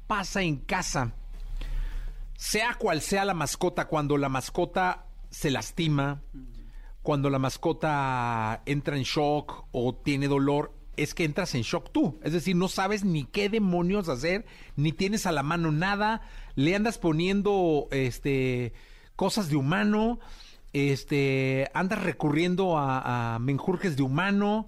pasa 0.07 0.41
en 0.41 0.57
casa, 0.57 1.13
sea 2.35 2.73
cual 2.75 3.01
sea 3.01 3.23
la 3.25 3.33
mascota, 3.33 3.87
cuando 3.87 4.17
la 4.17 4.29
mascota 4.29 5.05
se 5.29 5.51
lastima, 5.51 6.21
cuando 7.03 7.29
la 7.29 7.39
mascota 7.39 8.61
entra 8.65 8.97
en 8.97 9.03
shock 9.03 9.65
o 9.71 9.95
tiene 9.95 10.27
dolor, 10.27 10.73
es 10.97 11.13
que 11.13 11.23
entras 11.23 11.55
en 11.55 11.61
shock 11.63 11.91
tú. 11.91 12.19
Es 12.23 12.33
decir, 12.33 12.55
no 12.55 12.67
sabes 12.67 13.03
ni 13.03 13.23
qué 13.23 13.49
demonios 13.49 14.09
hacer, 14.09 14.45
ni 14.75 14.91
tienes 14.91 15.25
a 15.25 15.31
la 15.31 15.41
mano 15.43 15.71
nada, 15.71 16.21
le 16.55 16.75
andas 16.75 16.97
poniendo 16.97 17.87
este 17.91 18.73
cosas 19.15 19.49
de 19.49 19.55
humano, 19.55 20.19
este 20.73 21.69
andas 21.73 22.03
recurriendo 22.03 22.77
a, 22.77 23.35
a 23.35 23.39
menjurjes 23.39 23.95
de 23.97 24.03
humano. 24.03 24.67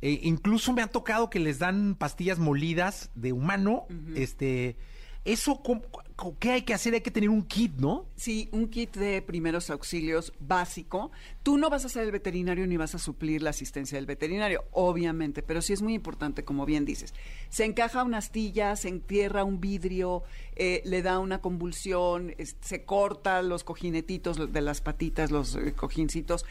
eh, 0.00 0.20
incluso 0.24 0.72
me 0.72 0.82
ha 0.82 0.88
tocado 0.88 1.30
que 1.30 1.38
les 1.38 1.58
dan 1.58 1.94
pastillas 1.94 2.38
molidas 2.38 3.10
de 3.14 3.32
humano. 3.32 3.86
Este, 4.16 4.76
eso, 5.24 5.62
¿cómo- 5.62 5.82
cu- 5.82 6.01
¿qué 6.38 6.50
hay 6.52 6.62
que 6.62 6.74
hacer? 6.74 6.94
Hay 6.94 7.00
que 7.00 7.10
tener 7.10 7.28
un 7.28 7.42
kit, 7.42 7.72
¿no? 7.76 8.06
Sí, 8.16 8.48
un 8.52 8.68
kit 8.68 8.96
de 8.96 9.22
primeros 9.22 9.70
auxilios 9.70 10.32
básico. 10.40 11.10
Tú 11.42 11.58
no 11.58 11.70
vas 11.70 11.84
a 11.84 11.88
ser 11.88 12.04
el 12.04 12.12
veterinario 12.12 12.66
ni 12.66 12.76
vas 12.76 12.94
a 12.94 12.98
suplir 12.98 13.42
la 13.42 13.50
asistencia 13.50 13.96
del 13.96 14.06
veterinario, 14.06 14.64
obviamente, 14.72 15.42
pero 15.42 15.62
sí 15.62 15.72
es 15.72 15.82
muy 15.82 15.94
importante, 15.94 16.44
como 16.44 16.66
bien 16.66 16.84
dices. 16.84 17.14
Se 17.48 17.64
encaja 17.64 18.04
una 18.04 18.18
astilla, 18.18 18.76
se 18.76 18.88
entierra 18.88 19.44
un 19.44 19.60
vidrio, 19.60 20.22
eh, 20.56 20.82
le 20.84 21.02
da 21.02 21.18
una 21.18 21.40
convulsión, 21.40 22.34
se 22.60 22.84
corta 22.84 23.42
los 23.42 23.64
cojinetitos 23.64 24.52
de 24.52 24.60
las 24.60 24.80
patitas, 24.80 25.30
los 25.30 25.56
eh, 25.56 25.72
cojincitos. 25.74 26.44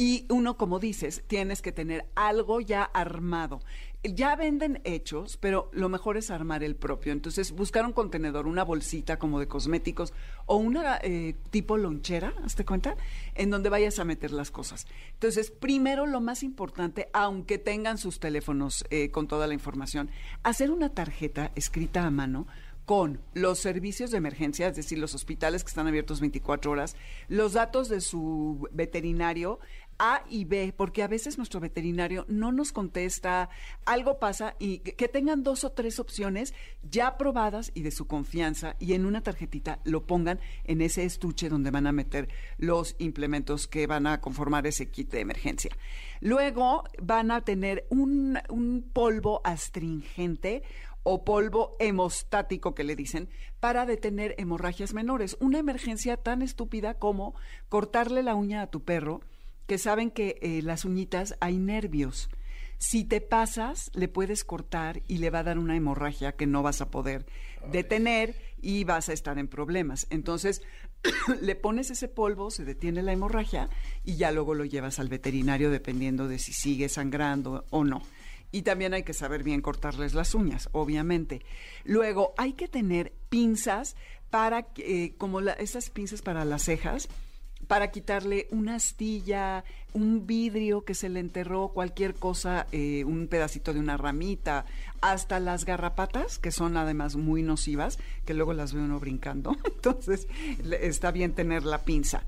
Y 0.00 0.26
uno, 0.28 0.56
como 0.56 0.78
dices, 0.78 1.24
tienes 1.26 1.60
que 1.60 1.72
tener 1.72 2.06
algo 2.14 2.60
ya 2.60 2.84
armado. 2.84 3.60
Ya 4.04 4.36
venden 4.36 4.80
hechos, 4.84 5.36
pero 5.36 5.70
lo 5.72 5.88
mejor 5.88 6.16
es 6.16 6.30
armar 6.30 6.62
el 6.62 6.76
propio. 6.76 7.12
Entonces, 7.12 7.50
buscar 7.50 7.84
un 7.84 7.92
contenedor, 7.92 8.46
una 8.46 8.62
bolsita 8.62 9.18
como 9.18 9.40
de 9.40 9.48
cosméticos 9.48 10.12
o 10.46 10.56
una 10.56 10.98
eh, 11.02 11.34
tipo 11.50 11.76
lonchera, 11.76 12.32
¿hazte 12.44 12.64
cuenta? 12.64 12.96
En 13.34 13.50
donde 13.50 13.70
vayas 13.70 13.98
a 13.98 14.04
meter 14.04 14.30
las 14.30 14.52
cosas. 14.52 14.86
Entonces, 15.14 15.50
primero 15.50 16.06
lo 16.06 16.20
más 16.20 16.44
importante, 16.44 17.08
aunque 17.12 17.58
tengan 17.58 17.98
sus 17.98 18.20
teléfonos 18.20 18.84
eh, 18.90 19.10
con 19.10 19.26
toda 19.26 19.48
la 19.48 19.54
información, 19.54 20.10
hacer 20.44 20.70
una 20.70 20.90
tarjeta 20.90 21.50
escrita 21.56 22.06
a 22.06 22.10
mano 22.10 22.46
con 22.88 23.20
los 23.34 23.58
servicios 23.58 24.12
de 24.12 24.16
emergencia, 24.16 24.68
es 24.68 24.76
decir, 24.76 24.98
los 24.98 25.14
hospitales 25.14 25.62
que 25.62 25.68
están 25.68 25.88
abiertos 25.88 26.20
24 26.20 26.70
horas, 26.70 26.96
los 27.28 27.52
datos 27.52 27.90
de 27.90 28.00
su 28.00 28.66
veterinario 28.72 29.60
A 29.98 30.22
y 30.28 30.44
B, 30.44 30.72
porque 30.76 31.02
a 31.02 31.08
veces 31.08 31.38
nuestro 31.38 31.60
veterinario 31.60 32.24
no 32.28 32.52
nos 32.52 32.72
contesta, 32.72 33.48
algo 33.84 34.18
pasa 34.18 34.54
y 34.58 34.78
que 34.78 35.08
tengan 35.08 35.42
dos 35.42 35.64
o 35.64 35.70
tres 35.70 35.98
opciones 35.98 36.54
ya 36.82 37.08
aprobadas 37.08 37.72
y 37.74 37.82
de 37.82 37.90
su 37.90 38.06
confianza 38.06 38.76
y 38.78 38.94
en 38.94 39.06
una 39.06 39.22
tarjetita 39.22 39.80
lo 39.84 40.06
pongan 40.06 40.40
en 40.64 40.80
ese 40.80 41.04
estuche 41.04 41.48
donde 41.48 41.70
van 41.70 41.86
a 41.86 41.92
meter 41.92 42.28
los 42.58 42.96
implementos 42.98 43.66
que 43.66 43.86
van 43.86 44.06
a 44.06 44.20
conformar 44.20 44.66
ese 44.66 44.90
kit 44.90 45.10
de 45.10 45.20
emergencia. 45.20 45.70
Luego 46.20 46.84
van 47.00 47.30
a 47.30 47.42
tener 47.42 47.86
un, 47.90 48.38
un 48.48 48.88
polvo 48.92 49.40
astringente 49.44 50.62
o 51.02 51.24
polvo 51.24 51.76
hemostático 51.78 52.74
que 52.74 52.84
le 52.84 52.96
dicen 52.96 53.30
para 53.60 53.86
detener 53.86 54.34
hemorragias 54.38 54.92
menores. 54.92 55.36
Una 55.40 55.58
emergencia 55.58 56.16
tan 56.16 56.42
estúpida 56.42 56.94
como 56.94 57.34
cortarle 57.68 58.22
la 58.22 58.34
uña 58.34 58.62
a 58.62 58.66
tu 58.66 58.84
perro, 58.84 59.22
que 59.68 59.78
saben 59.78 60.10
que 60.10 60.38
eh, 60.42 60.62
las 60.62 60.84
uñitas 60.84 61.36
hay 61.40 61.58
nervios. 61.58 62.28
Si 62.78 63.04
te 63.04 63.20
pasas, 63.20 63.90
le 63.94 64.08
puedes 64.08 64.44
cortar 64.44 65.02
y 65.08 65.18
le 65.18 65.30
va 65.30 65.40
a 65.40 65.42
dar 65.44 65.58
una 65.58 65.76
hemorragia 65.76 66.32
que 66.32 66.46
no 66.46 66.62
vas 66.62 66.80
a 66.80 66.90
poder 66.90 67.26
detener 67.70 68.34
y 68.62 68.84
vas 68.84 69.08
a 69.08 69.12
estar 69.12 69.38
en 69.38 69.46
problemas. 69.48 70.06
Entonces, 70.10 70.62
le 71.42 71.54
pones 71.54 71.90
ese 71.90 72.08
polvo, 72.08 72.50
se 72.50 72.64
detiene 72.64 73.02
la 73.02 73.12
hemorragia 73.12 73.68
y 74.04 74.16
ya 74.16 74.32
luego 74.32 74.54
lo 74.54 74.64
llevas 74.64 74.98
al 75.00 75.08
veterinario 75.08 75.70
dependiendo 75.70 76.28
de 76.28 76.38
si 76.38 76.52
sigue 76.52 76.88
sangrando 76.88 77.66
o 77.70 77.84
no. 77.84 78.00
Y 78.52 78.62
también 78.62 78.94
hay 78.94 79.02
que 79.02 79.12
saber 79.12 79.42
bien 79.42 79.60
cortarles 79.60 80.14
las 80.14 80.34
uñas, 80.34 80.70
obviamente. 80.72 81.42
Luego, 81.84 82.32
hay 82.38 82.54
que 82.54 82.68
tener 82.68 83.12
pinzas 83.28 83.96
para, 84.30 84.62
que, 84.62 85.04
eh, 85.04 85.14
como 85.18 85.40
la- 85.42 85.52
esas 85.52 85.90
pinzas 85.90 86.22
para 86.22 86.46
las 86.46 86.62
cejas, 86.62 87.08
para 87.68 87.90
quitarle 87.90 88.48
una 88.50 88.76
astilla, 88.76 89.62
un 89.92 90.26
vidrio 90.26 90.84
que 90.84 90.94
se 90.94 91.08
le 91.08 91.20
enterró, 91.20 91.68
cualquier 91.68 92.14
cosa, 92.14 92.66
eh, 92.72 93.04
un 93.04 93.28
pedacito 93.28 93.72
de 93.72 93.78
una 93.78 93.96
ramita, 93.96 94.64
hasta 95.00 95.38
las 95.38 95.64
garrapatas, 95.64 96.38
que 96.38 96.50
son 96.50 96.76
además 96.76 97.16
muy 97.16 97.42
nocivas, 97.42 97.98
que 98.24 98.34
luego 98.34 98.54
las 98.54 98.72
ve 98.72 98.80
uno 98.80 98.98
brincando. 98.98 99.56
Entonces, 99.64 100.26
está 100.80 101.10
bien 101.10 101.34
tener 101.34 101.64
la 101.64 101.84
pinza. 101.84 102.22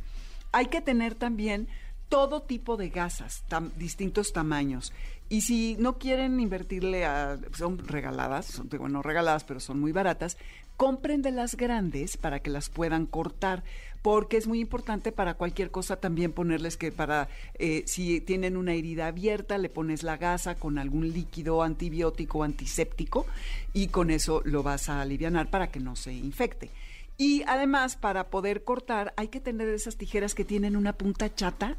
Hay 0.52 0.66
que 0.66 0.82
tener 0.82 1.14
también 1.14 1.68
todo 2.10 2.42
tipo 2.42 2.76
de 2.76 2.90
gasas, 2.90 3.44
distintos 3.76 4.32
tamaños. 4.32 4.92
Y 5.30 5.42
si 5.42 5.76
no 5.78 5.96
quieren 5.96 6.40
invertirle 6.40 7.06
a, 7.06 7.38
son 7.56 7.78
regaladas, 7.78 8.46
son, 8.46 8.68
digo, 8.68 8.88
no 8.88 9.00
regaladas, 9.00 9.44
pero 9.44 9.60
son 9.60 9.78
muy 9.80 9.92
baratas, 9.92 10.36
compren 10.80 11.20
de 11.20 11.30
las 11.30 11.58
grandes 11.58 12.16
para 12.16 12.40
que 12.40 12.48
las 12.48 12.70
puedan 12.70 13.04
cortar, 13.04 13.62
porque 14.00 14.38
es 14.38 14.46
muy 14.46 14.60
importante 14.60 15.12
para 15.12 15.34
cualquier 15.34 15.70
cosa 15.70 15.96
también 15.96 16.32
ponerles 16.32 16.78
que 16.78 16.90
para, 16.90 17.28
eh, 17.58 17.82
si 17.84 18.22
tienen 18.22 18.56
una 18.56 18.72
herida 18.72 19.08
abierta, 19.08 19.58
le 19.58 19.68
pones 19.68 20.02
la 20.02 20.16
gasa 20.16 20.54
con 20.54 20.78
algún 20.78 21.12
líquido 21.12 21.62
antibiótico, 21.62 22.44
antiséptico, 22.44 23.26
y 23.74 23.88
con 23.88 24.10
eso 24.10 24.40
lo 24.46 24.62
vas 24.62 24.88
a 24.88 25.02
aliviar 25.02 25.50
para 25.50 25.70
que 25.70 25.80
no 25.80 25.96
se 25.96 26.14
infecte. 26.14 26.70
Y 27.18 27.42
además, 27.46 27.96
para 27.96 28.30
poder 28.30 28.64
cortar, 28.64 29.12
hay 29.18 29.28
que 29.28 29.40
tener 29.40 29.68
esas 29.68 29.96
tijeras 29.98 30.34
que 30.34 30.46
tienen 30.46 30.76
una 30.76 30.94
punta 30.94 31.34
chata 31.34 31.76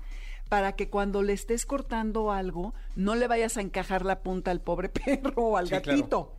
para 0.47 0.73
que 0.73 0.89
cuando 0.89 1.23
le 1.23 1.33
estés 1.33 1.65
cortando 1.65 2.31
algo, 2.31 2.75
no 2.95 3.15
le 3.15 3.27
vayas 3.27 3.57
a 3.57 3.61
encajar 3.61 4.05
la 4.05 4.19
punta 4.19 4.51
al 4.51 4.61
pobre 4.61 4.89
perro 5.05 5.33
o 5.37 5.57
al 5.57 5.65
Sí, 5.65 5.71
claro. 5.71 5.85
gatito, 5.97 6.35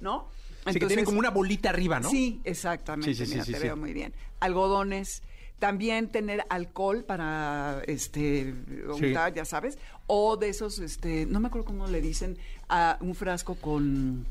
Así 0.64 0.78
que 0.78 0.86
tienen 0.86 1.04
como 1.04 1.18
una 1.18 1.30
bolita 1.30 1.70
arriba, 1.70 1.98
¿no? 2.00 2.08
Sí, 2.10 2.40
exactamente. 2.44 3.14
Sí, 3.14 3.14
sí, 3.14 3.26
sí, 3.26 3.32
mira, 3.32 3.44
te 3.44 3.58
veo 3.58 3.76
muy 3.76 3.92
bien. 3.92 4.12
Algodones. 4.40 5.22
También 5.58 6.08
tener 6.08 6.44
alcohol 6.48 7.04
para 7.04 7.82
este 7.86 8.52
untar, 8.92 9.32
ya 9.32 9.44
sabes, 9.44 9.78
o 10.08 10.36
de 10.36 10.48
esos, 10.48 10.80
este, 10.80 11.24
no 11.26 11.38
me 11.38 11.46
acuerdo 11.46 11.66
cómo 11.66 11.86
le 11.86 12.00
dicen, 12.00 12.36
a 12.68 12.98
un 13.00 13.14
frasco 13.14 13.54
con 13.54 14.26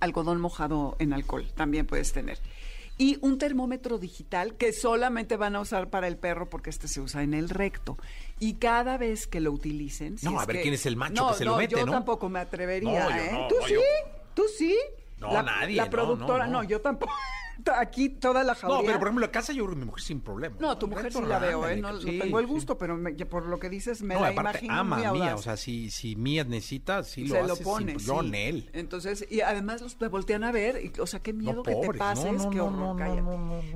algodón 0.00 0.40
mojado 0.40 0.96
en 0.98 1.12
alcohol, 1.12 1.46
también 1.54 1.86
puedes 1.86 2.12
tener. 2.14 2.38
Y 2.96 3.18
un 3.20 3.36
termómetro 3.36 3.98
digital 3.98 4.54
que 4.54 4.72
solamente 4.72 5.36
van 5.36 5.54
a 5.54 5.60
usar 5.60 5.90
para 5.90 6.08
el 6.08 6.16
perro 6.16 6.48
porque 6.48 6.70
este 6.70 6.88
se 6.88 7.02
usa 7.02 7.22
en 7.22 7.34
el 7.34 7.50
recto. 7.50 7.98
Y 8.38 8.54
cada 8.54 8.96
vez 8.96 9.26
que 9.26 9.40
lo 9.40 9.52
utilicen... 9.52 10.16
si 10.16 10.24
No, 10.26 10.40
a 10.40 10.46
ver 10.46 10.56
que- 10.56 10.62
quién 10.62 10.74
es 10.74 10.86
el 10.86 10.96
macho 10.96 11.22
no, 11.24 11.32
que 11.32 11.38
se 11.38 11.44
lo 11.44 11.52
no, 11.52 11.56
mete, 11.58 11.76
yo 11.76 11.84
¿no? 11.84 11.92
tampoco 11.92 12.30
me 12.30 12.38
atrevería, 12.38 13.04
No, 13.04 13.10
yo 13.10 13.22
¿eh? 13.22 13.46
¿Tú 13.50 13.54
sí? 13.66 13.74
yo- 13.74 13.80
¿Tú 14.34 14.42
sí? 14.56 14.76
No, 15.20 15.32
la, 15.32 15.42
nadie, 15.42 15.76
La 15.76 15.90
productora, 15.90 16.46
no, 16.46 16.52
no, 16.52 16.62
no. 16.62 16.68
yo 16.68 16.80
tampoco. 16.80 17.12
aquí 17.76 18.08
toda 18.08 18.44
la 18.44 18.54
jauría. 18.54 18.78
No, 18.78 18.84
pero 18.86 18.98
por 18.98 19.08
ejemplo, 19.08 19.26
la 19.26 19.32
casa 19.32 19.52
yo 19.52 19.64
creo 19.64 19.74
que 19.76 19.80
mi 19.80 19.86
mujer 19.86 20.02
sin 20.02 20.20
problema. 20.20 20.56
No, 20.60 20.76
tu 20.78 20.88
mujer 20.88 21.12
sí 21.12 21.20
la 21.22 21.38
veo, 21.38 21.68
¿eh? 21.68 21.76
No, 21.76 21.92
no 21.92 22.00
Sí, 22.00 22.18
tengo 22.18 22.38
el 22.38 22.46
sí. 22.46 22.52
gusto, 22.52 22.78
pero 22.78 22.96
me- 22.96 23.12
por 23.26 23.46
lo 23.46 23.58
que 23.58 23.68
dices 23.68 24.02
me 24.02 24.14
No, 24.14 24.20
la 24.20 24.28
aparte 24.28 24.64
imagino 24.64 24.74
ama 24.80 24.96
muy 25.10 25.20
Mía, 25.20 25.34
o 25.34 25.38
sea, 25.42 25.56
si, 25.56 25.90
si 25.90 26.16
Mía 26.16 26.44
necesita, 26.44 27.02
sí 27.04 27.24
lo 27.26 27.34
se 27.36 27.42
lo 27.46 27.56
sin- 27.56 27.64
pone. 27.64 27.92
yo 27.98 28.20
sí. 28.20 28.26
en 28.28 28.34
él. 28.34 28.70
Entonces, 28.72 29.26
y 29.30 29.40
además 29.40 29.80
los 29.82 29.96
te 29.96 30.08
voltean 30.08 30.44
a 30.44 30.52
ver, 30.52 30.80
y, 30.84 31.00
o 31.00 31.06
sea, 31.06 31.20
qué 31.20 31.32
miedo 31.32 31.62
que 31.62 31.74
te 31.74 31.92
pases, 31.98 32.46
qué 32.50 32.60
horror, 32.60 32.96
cállate. 32.96 33.22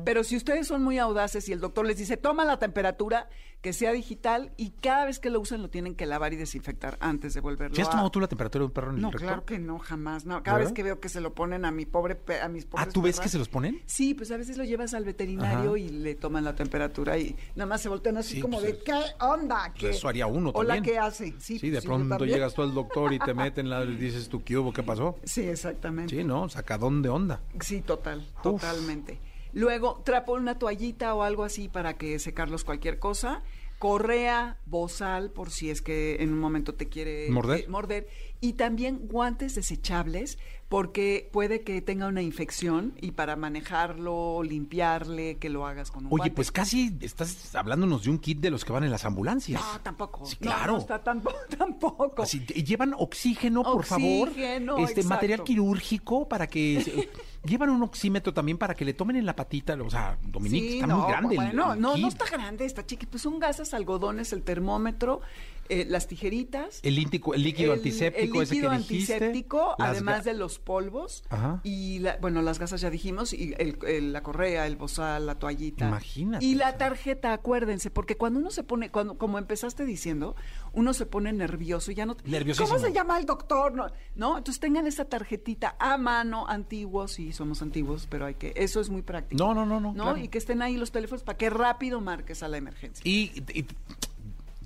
Pero 0.04 0.24
si 0.24 0.36
ustedes 0.36 0.66
son 0.66 0.82
muy 0.82 0.98
audaces 0.98 1.48
y 1.48 1.52
el 1.52 1.60
doctor 1.60 1.86
les 1.86 1.96
dice, 1.98 2.16
toma 2.16 2.44
la 2.44 2.58
temperatura, 2.58 3.28
que 3.60 3.72
sea 3.72 3.92
digital, 3.92 4.52
y 4.58 4.70
cada 4.70 5.06
vez 5.06 5.18
que 5.20 5.30
lo 5.30 5.40
usen 5.40 5.62
lo 5.62 5.70
tienen 5.70 5.94
que 5.94 6.04
lavar 6.04 6.34
y 6.34 6.36
desinfectar 6.36 6.98
antes 7.00 7.32
de 7.32 7.40
volverlo 7.40 7.74
¿Sí 7.74 7.80
has 7.80 7.88
a... 7.88 7.92
tomado 7.92 8.10
tú 8.10 8.20
la 8.20 8.28
temperatura 8.28 8.60
de 8.62 8.66
un 8.66 8.72
perro 8.72 8.90
en 8.90 8.96
el 8.96 9.02
No, 9.02 9.10
claro 9.10 9.44
que 9.46 9.58
no, 9.58 9.78
jamás. 9.78 10.26
No, 10.26 10.42
cada 10.42 10.58
¿Verdad? 10.58 10.70
vez 10.70 10.74
que 10.74 10.82
veo 10.82 11.00
que 11.00 11.08
se 11.08 11.22
lo 11.22 11.32
ponen 11.34 11.64
a 11.64 11.70
mi 11.70 11.86
pobre, 11.86 12.18
a 12.42 12.48
mis 12.48 12.64
Ah, 12.64 12.68
pobres 12.70 12.92
¿tú 12.92 13.00
ves 13.00 13.20
que 13.20 13.28
se 13.30 13.38
los 13.38 13.48
ponen? 13.48 13.73
Sí, 13.86 14.14
pues 14.14 14.30
a 14.30 14.36
veces 14.36 14.56
lo 14.56 14.64
llevas 14.64 14.94
al 14.94 15.04
veterinario 15.04 15.70
Ajá. 15.70 15.78
y 15.78 15.88
le 15.88 16.14
toman 16.14 16.44
la 16.44 16.54
temperatura 16.54 17.18
y 17.18 17.36
nada 17.54 17.66
más 17.66 17.82
se 17.82 17.88
voltean 17.88 18.16
así 18.16 18.34
Sí, 18.34 18.40
como 18.40 18.58
pues 18.60 18.64
de, 18.72 18.78
es- 18.78 18.84
¿qué 18.84 18.92
onda? 19.20 19.70
pues 19.72 19.80
¿Qué? 19.80 19.90
eso 19.90 20.08
haría 20.08 20.26
uno 20.26 20.50
Hola, 20.54 20.74
también. 20.74 20.94
¿qué 20.94 20.98
hace? 20.98 21.34
Sí, 21.38 21.58
Sí, 21.58 21.70
de 21.70 21.76
pues, 21.82 21.84
yo 21.84 21.88
pronto 22.06 22.24
llegas 22.26 22.54
tú 22.54 22.62
al 22.62 22.74
doctor 22.74 23.12
y 23.12 23.18
te 23.18 23.34
meten 23.34 23.68
la 23.70 23.84
y 23.84 23.94
dices 23.96 24.28
tú, 24.28 24.42
¿qué 24.44 24.56
hubo? 24.58 24.72
¿Qué 24.72 24.82
pasó? 24.82 25.16
Sí, 25.24 25.42
exactamente. 25.42 26.14
Sí, 26.16 26.24
¿no? 26.24 26.48
Sacadón 26.48 27.02
de 27.02 27.08
onda. 27.08 27.40
Sí, 27.60 27.80
total, 27.82 28.26
totalmente. 28.42 29.18
Luego, 29.52 30.02
trapo 30.04 30.32
una 30.32 30.58
toallita 30.58 31.14
o 31.14 31.22
algo 31.22 31.44
así 31.44 31.68
para 31.68 31.94
que 31.96 32.18
secarlos 32.18 32.64
cualquier 32.64 32.98
cosa. 32.98 33.42
Correa, 33.78 34.56
bozal, 34.66 35.30
por 35.30 35.50
si 35.50 35.68
es 35.68 35.82
que 35.82 36.16
en 36.20 36.32
un 36.32 36.38
momento 36.38 36.74
te 36.74 36.88
quiere 36.88 37.28
¿Morder? 37.30 37.60
eh, 37.60 37.68
morder. 37.68 38.08
Y 38.44 38.52
también 38.54 39.08
guantes 39.08 39.54
desechables, 39.54 40.38
porque 40.68 41.30
puede 41.32 41.62
que 41.62 41.80
tenga 41.80 42.08
una 42.08 42.20
infección 42.20 42.92
y 43.00 43.12
para 43.12 43.36
manejarlo, 43.36 44.42
limpiarle, 44.42 45.38
que 45.38 45.48
lo 45.48 45.66
hagas 45.66 45.90
con 45.90 46.04
un 46.06 46.12
Oye, 46.12 46.18
guante. 46.18 46.34
pues 46.34 46.50
casi 46.52 46.94
estás 47.00 47.54
hablándonos 47.54 48.04
de 48.04 48.10
un 48.10 48.18
kit 48.18 48.40
de 48.40 48.50
los 48.50 48.64
que 48.64 48.72
van 48.72 48.84
en 48.84 48.90
las 48.90 49.04
ambulancias. 49.04 49.62
No, 49.62 49.80
tampoco. 49.80 50.26
Sí, 50.26 50.36
No, 50.40 50.46
claro. 50.50 50.72
No, 50.72 50.78
está 50.78 51.02
tampoco. 51.02 51.36
tampoco. 51.58 52.22
Así, 52.22 52.44
y 52.54 52.64
llevan 52.64 52.94
oxígeno, 52.98 53.62
por 53.62 53.84
favor. 53.84 54.28
Oxígeno, 54.28 54.78
Este 54.78 55.00
exacto. 55.00 55.08
material 55.08 55.44
quirúrgico 55.44 56.28
para 56.28 56.46
que 56.46 56.82
se- 56.82 57.08
llevan 57.48 57.70
un 57.70 57.82
oxímetro 57.82 58.34
también 58.34 58.58
para 58.58 58.74
que 58.74 58.84
le 58.84 58.94
tomen 58.94 59.16
en 59.16 59.26
la 59.26 59.36
patita, 59.36 59.74
o 59.74 59.88
sea, 59.90 60.18
Dominique, 60.22 60.68
Sí, 60.68 60.74
está 60.74 60.86
no, 60.86 60.98
muy 60.98 61.08
grande 61.08 61.34
el- 61.34 61.36
bueno, 61.36 61.72
el 61.74 61.80
no, 61.80 61.90
no 61.90 61.94
kit. 61.94 62.06
está 62.08 62.24
grande, 62.30 62.64
está 62.64 62.84
chiquito. 62.84 63.10
Pues 63.12 63.22
son 63.22 63.38
gasas, 63.38 63.72
algodones, 63.74 64.32
el 64.32 64.42
termómetro, 64.42 65.20
eh, 65.68 65.86
las 65.88 66.06
tijeritas. 66.06 66.80
El, 66.82 66.98
íntico- 66.98 67.34
el 67.34 67.42
líquido 67.42 67.72
el- 67.72 67.78
antiséptico 67.78 68.36
el 68.38 68.42
ese 68.44 68.54
líquido 68.54 68.70
que 68.70 68.76
antiséptico, 68.76 69.74
además 69.78 70.24
de 70.24 70.34
los 70.34 70.58
polvos. 70.58 71.24
Ajá. 71.30 71.60
Y, 71.64 71.98
la- 72.00 72.16
bueno, 72.20 72.42
las 72.42 72.58
gasas 72.58 72.80
ya 72.80 72.90
dijimos, 72.90 73.32
y 73.32 73.54
el- 73.58 73.78
el- 73.86 74.12
la 74.12 74.22
correa, 74.22 74.66
el 74.66 74.76
bozal, 74.76 75.26
la 75.26 75.36
toallita. 75.38 75.88
Imagínate, 75.88 76.44
Y 76.44 76.54
la 76.54 76.76
tarjeta, 76.76 77.32
acuérdense, 77.32 77.90
porque 77.90 78.16
cuando 78.16 78.40
uno 78.40 78.50
se 78.50 78.62
pone, 78.62 78.90
cuando 78.90 79.18
como 79.18 79.38
empezaste 79.38 79.84
diciendo, 79.84 80.36
uno 80.72 80.92
se 80.94 81.06
pone 81.06 81.32
nervioso 81.32 81.90
y 81.90 81.94
ya 81.94 82.06
no... 82.06 82.16
¿Cómo 82.58 82.78
se 82.78 82.92
llama 82.92 83.18
el 83.18 83.26
doctor? 83.26 83.72
No, 83.74 83.86
¿no? 84.16 84.38
Entonces 84.38 84.60
tengan 84.60 84.86
esa 84.86 85.04
tarjetita 85.04 85.76
a 85.78 85.96
mano, 85.98 86.46
antiguos, 86.48 87.12
sí, 87.12 87.32
somos 87.32 87.62
antiguos, 87.62 88.06
pero 88.10 88.26
hay 88.26 88.34
que... 88.34 88.52
Eso 88.56 88.80
es 88.80 88.90
muy 88.90 89.02
práctico. 89.02 89.42
No, 89.42 89.54
no, 89.54 89.64
no, 89.66 89.80
no, 89.80 89.94
claro. 89.94 90.18
Y 90.18 90.28
que 90.28 90.38
estén 90.38 90.62
ahí 90.62 90.76
los 90.76 90.90
teléfonos 90.92 91.22
para 91.22 91.38
que 91.38 91.50
rápido 91.50 92.00
marques 92.00 92.42
a 92.42 92.48
la 92.48 92.56
emergencia. 92.56 93.02
Y, 93.04 93.30
y- 93.52 93.66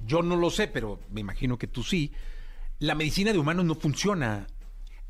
yo 0.09 0.23
no 0.23 0.35
lo 0.35 0.51
sé, 0.51 0.67
pero 0.67 0.99
me 1.13 1.21
imagino 1.21 1.57
que 1.59 1.67
tú 1.69 1.85
sí. 1.85 2.11
La 2.81 2.95
medicina 2.97 3.33
de 3.33 3.39
humanos 3.39 3.65
no 3.65 3.75
funciona. 3.77 4.47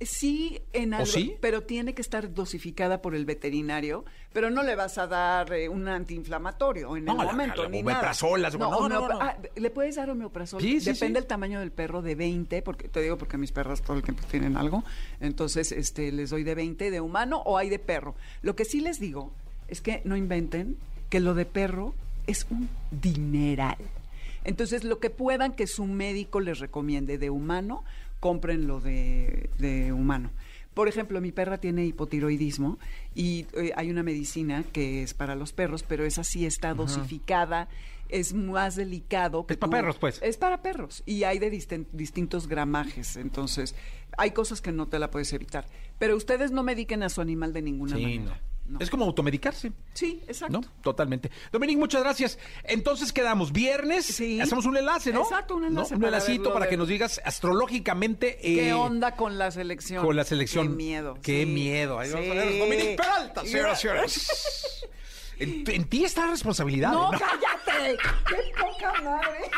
Sí, 0.01 0.61
en 0.73 0.95
algo, 0.95 1.07
sí? 1.07 1.35
pero 1.41 1.65
tiene 1.65 1.93
que 1.93 2.03
estar 2.03 2.33
dosificada 2.33 3.03
por 3.03 3.17
el 3.17 3.25
veterinario, 3.25 4.05
pero 4.33 4.49
no 4.49 4.63
le 4.63 4.77
vas 4.77 4.97
a 4.97 5.09
dar 5.09 5.53
eh, 5.53 5.69
un 5.69 5.89
antiinflamatorio 5.89 6.97
en 6.97 7.05
No, 7.05 7.13
el 7.13 7.19
la- 7.19 7.25
momento, 7.25 7.65
la 7.65 7.69
ni 7.69 7.81
omeprazol, 7.81 8.41
nada. 8.41 8.51
las- 8.53 8.61
no, 8.61 8.71
no, 8.71 8.79
homeopa- 9.01 9.13
no. 9.15 9.21
ah, 9.21 9.37
le 9.57 9.71
puedes 9.71 9.97
dar 9.97 10.09
homeoprazol, 10.09 10.61
Sí, 10.63 10.79
sí, 10.81 10.93
depende 10.93 11.19
del 11.19 11.27
tamaño 11.27 11.59
del 11.59 11.73
perro, 11.73 12.01
de 12.01 12.15
20, 12.15 12.63
porque 12.63 12.89
te 12.89 13.03
digo 13.03 13.19
porque 13.19 13.39
mis 13.39 13.51
perras 13.51 13.83
todo 13.83 13.97
el 13.97 14.05
tiempo 14.05 14.23
tienen 14.31 14.57
algo, 14.57 14.85
entonces 15.21 15.73
este 15.73 16.13
les 16.13 16.31
doy 16.31 16.45
de 16.45 16.55
20 16.55 16.93
de 16.93 17.01
humano 17.01 17.43
o 17.45 17.59
hay 17.59 17.69
de 17.69 17.81
perro. 17.81 18.15
Lo 18.41 18.55
que 18.55 18.65
sí 18.65 18.81
les 18.81 19.01
digo 19.01 19.33
es 19.67 19.81
que 19.81 20.01
no 20.05 20.17
inventen 20.17 20.77
que 21.11 21.19
lo 21.19 21.35
de 21.35 21.45
perro 21.45 21.93
es 22.29 22.47
un 22.51 22.69
dineral. 22.93 23.79
Entonces, 24.49 24.83
lo 24.83 24.99
que 24.99 25.11
puedan 25.11 25.53
que 25.53 25.67
su 25.67 25.85
médico 25.85 26.41
les 26.41 26.59
recomiende 26.59 27.19
de 27.19 27.29
humano, 27.31 27.85
compren 28.19 28.67
lo 28.67 28.81
de, 28.81 29.51
de 29.59 29.93
humano. 29.93 30.31
Por 30.75 30.89
ejemplo, 30.89 31.21
mi 31.21 31.33
perra 31.33 31.59
tiene 31.59 31.85
hipotiroidismo 31.87 32.79
y 33.15 33.47
eh, 33.55 33.73
hay 33.77 33.91
una 33.91 34.03
medicina 34.03 34.65
que 34.73 35.03
es 35.03 35.13
para 35.13 35.35
los 35.35 35.53
perros, 35.53 35.83
pero 35.83 36.05
esa 36.05 36.25
sí 36.25 36.47
está 36.47 36.73
dosificada, 36.73 37.69
es 38.09 38.33
más 38.33 38.77
delicado. 38.77 39.45
que 39.47 39.55
Es 39.55 39.59
para 39.59 39.71
perros, 39.73 39.99
pues. 39.99 40.21
Es 40.23 40.37
para 40.37 40.63
perros 40.63 41.03
y 41.05 41.25
hay 41.25 41.39
de 41.41 41.53
distin- 41.53 41.87
distintos 41.93 42.47
gramajes, 42.49 43.17
entonces 43.17 43.75
hay 44.17 44.31
cosas 44.31 44.61
que 44.61 44.73
no 44.73 44.87
te 44.87 44.99
la 44.99 45.11
puedes 45.11 45.33
evitar. 45.33 45.67
Pero 45.99 46.17
ustedes 46.17 46.53
no 46.53 46.63
mediquen 46.63 47.03
a 47.03 47.09
su 47.09 47.21
animal 47.21 47.53
de 47.53 47.63
ninguna 47.63 47.97
Sí, 47.97 48.03
manera. 48.03 48.23
no. 48.41 48.48
No. 48.69 48.79
Es 48.81 48.91
como 48.91 49.07
automedicarse. 49.07 49.73
Sí, 49.95 50.23
exacto. 50.29 50.61
¿No? 50.61 50.69
Totalmente. 50.83 51.31
Dominique, 51.51 51.79
muchas 51.79 52.03
gracias. 52.03 52.39
Entonces 52.65 53.13
quedamos 53.13 53.51
viernes. 53.51 54.05
Sí. 54.05 54.41
Hacemos 54.41 54.67
un 54.67 54.77
enlace, 54.77 55.11
¿no? 55.13 55.23
Exacto, 55.23 55.57
un 55.57 55.65
enlace 55.65 55.95
¿No? 55.95 55.99
Un 55.99 56.05
enlacito 56.05 56.53
para 56.53 56.67
de- 56.67 56.71
que 56.71 56.77
nos 56.77 56.87
digas 56.89 57.21
astrológicamente. 57.25 58.39
¿Qué 58.43 58.69
eh, 58.69 58.73
onda 58.75 59.17
con 59.17 59.39
la 59.39 59.51
selección? 59.51 60.05
Con 60.05 60.17
la 60.17 60.25
selección. 60.25 60.69
Qué 60.69 60.75
miedo. 60.75 61.19
Qué 61.23 61.45
sí. 61.45 61.51
miedo. 61.51 61.99
Ahí 61.99 62.11
vamos 62.11 62.29
a 62.31 62.35
ver. 62.35 62.59
Dominique 62.59 62.97
Peralta, 62.97 63.43
señoras 63.43 63.79
y 63.79 63.89
señores. 63.89 64.85
En, 65.41 65.63
en 65.69 65.85
ti 65.85 66.05
está 66.05 66.25
la 66.25 66.33
responsabilidad. 66.33 66.91
¿no? 66.91 67.13
cállate. 67.13 67.97
Qué 68.29 68.37
poca 68.61 69.01
madre. 69.03 69.49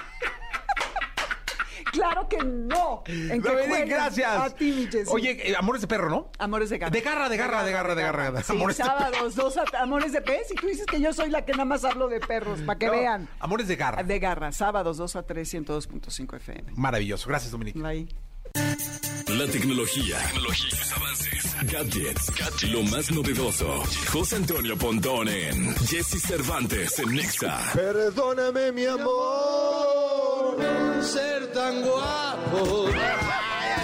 Claro 1.92 2.28
que 2.28 2.38
no. 2.38 3.02
¿En 3.06 3.42
qué 3.42 3.48
Dominique, 3.48 3.84
gracias. 3.86 4.28
A 4.38 4.50
ti, 4.50 4.72
mi 4.72 4.86
Jessy. 4.86 5.10
Oye, 5.12 5.50
eh, 5.50 5.54
amores 5.56 5.80
de 5.82 5.88
perro, 5.88 6.08
¿no? 6.10 6.30
Amores 6.38 6.70
de 6.70 6.78
garra. 6.78 6.90
De 6.90 7.00
garra, 7.00 7.28
de 7.28 7.36
garra, 7.36 7.64
de 7.64 7.72
garra, 7.72 7.94
de 7.94 8.02
garra. 8.02 8.42
Sí, 8.42 8.52
Amores 8.52 8.76
de 8.78 8.84
sábados, 8.84 9.34
dos 9.34 9.56
a- 9.56 9.64
amores 9.82 10.12
de 10.12 10.20
pez. 10.22 10.50
Y 10.50 10.54
tú 10.54 10.66
dices 10.66 10.86
que 10.86 11.00
yo 11.00 11.12
soy 11.12 11.30
la 11.30 11.44
que 11.44 11.52
nada 11.52 11.64
más 11.64 11.84
hablo 11.84 12.08
de 12.08 12.20
perros, 12.20 12.60
para 12.62 12.78
que 12.78 12.86
No, 12.86 12.92
vean. 12.92 13.28
Amores 13.40 13.66
de 13.68 13.76
garra. 13.76 14.02
De 14.02 14.18
garra, 14.18 14.52
sábados 14.52 14.96
2 14.98 15.16
a 15.16 15.22
3, 15.24 15.48
102.5 15.48 16.36
FM. 16.36 16.72
Maravilloso. 16.76 17.28
Gracias, 17.28 17.50
Dominique. 17.52 17.80
Ahí. 17.84 18.08
La 18.54 19.46
tecnología, 19.46 20.18
tecnología, 20.18 20.78
avances, 20.96 21.56
gadgets, 21.72 22.70
lo 22.70 22.82
más 22.84 23.10
novedoso. 23.10 23.82
José 24.12 24.36
Antonio 24.36 24.76
Pontón 24.76 25.28
en 25.28 25.74
Jesse 25.86 26.20
Cervantes 26.20 26.98
en 26.98 27.14
Nexa. 27.14 27.58
Perdóname 27.74 28.72
mi 28.72 28.86
amor, 28.86 30.56
ser 31.02 31.52
tan 31.52 31.82
guapo. 31.82 32.90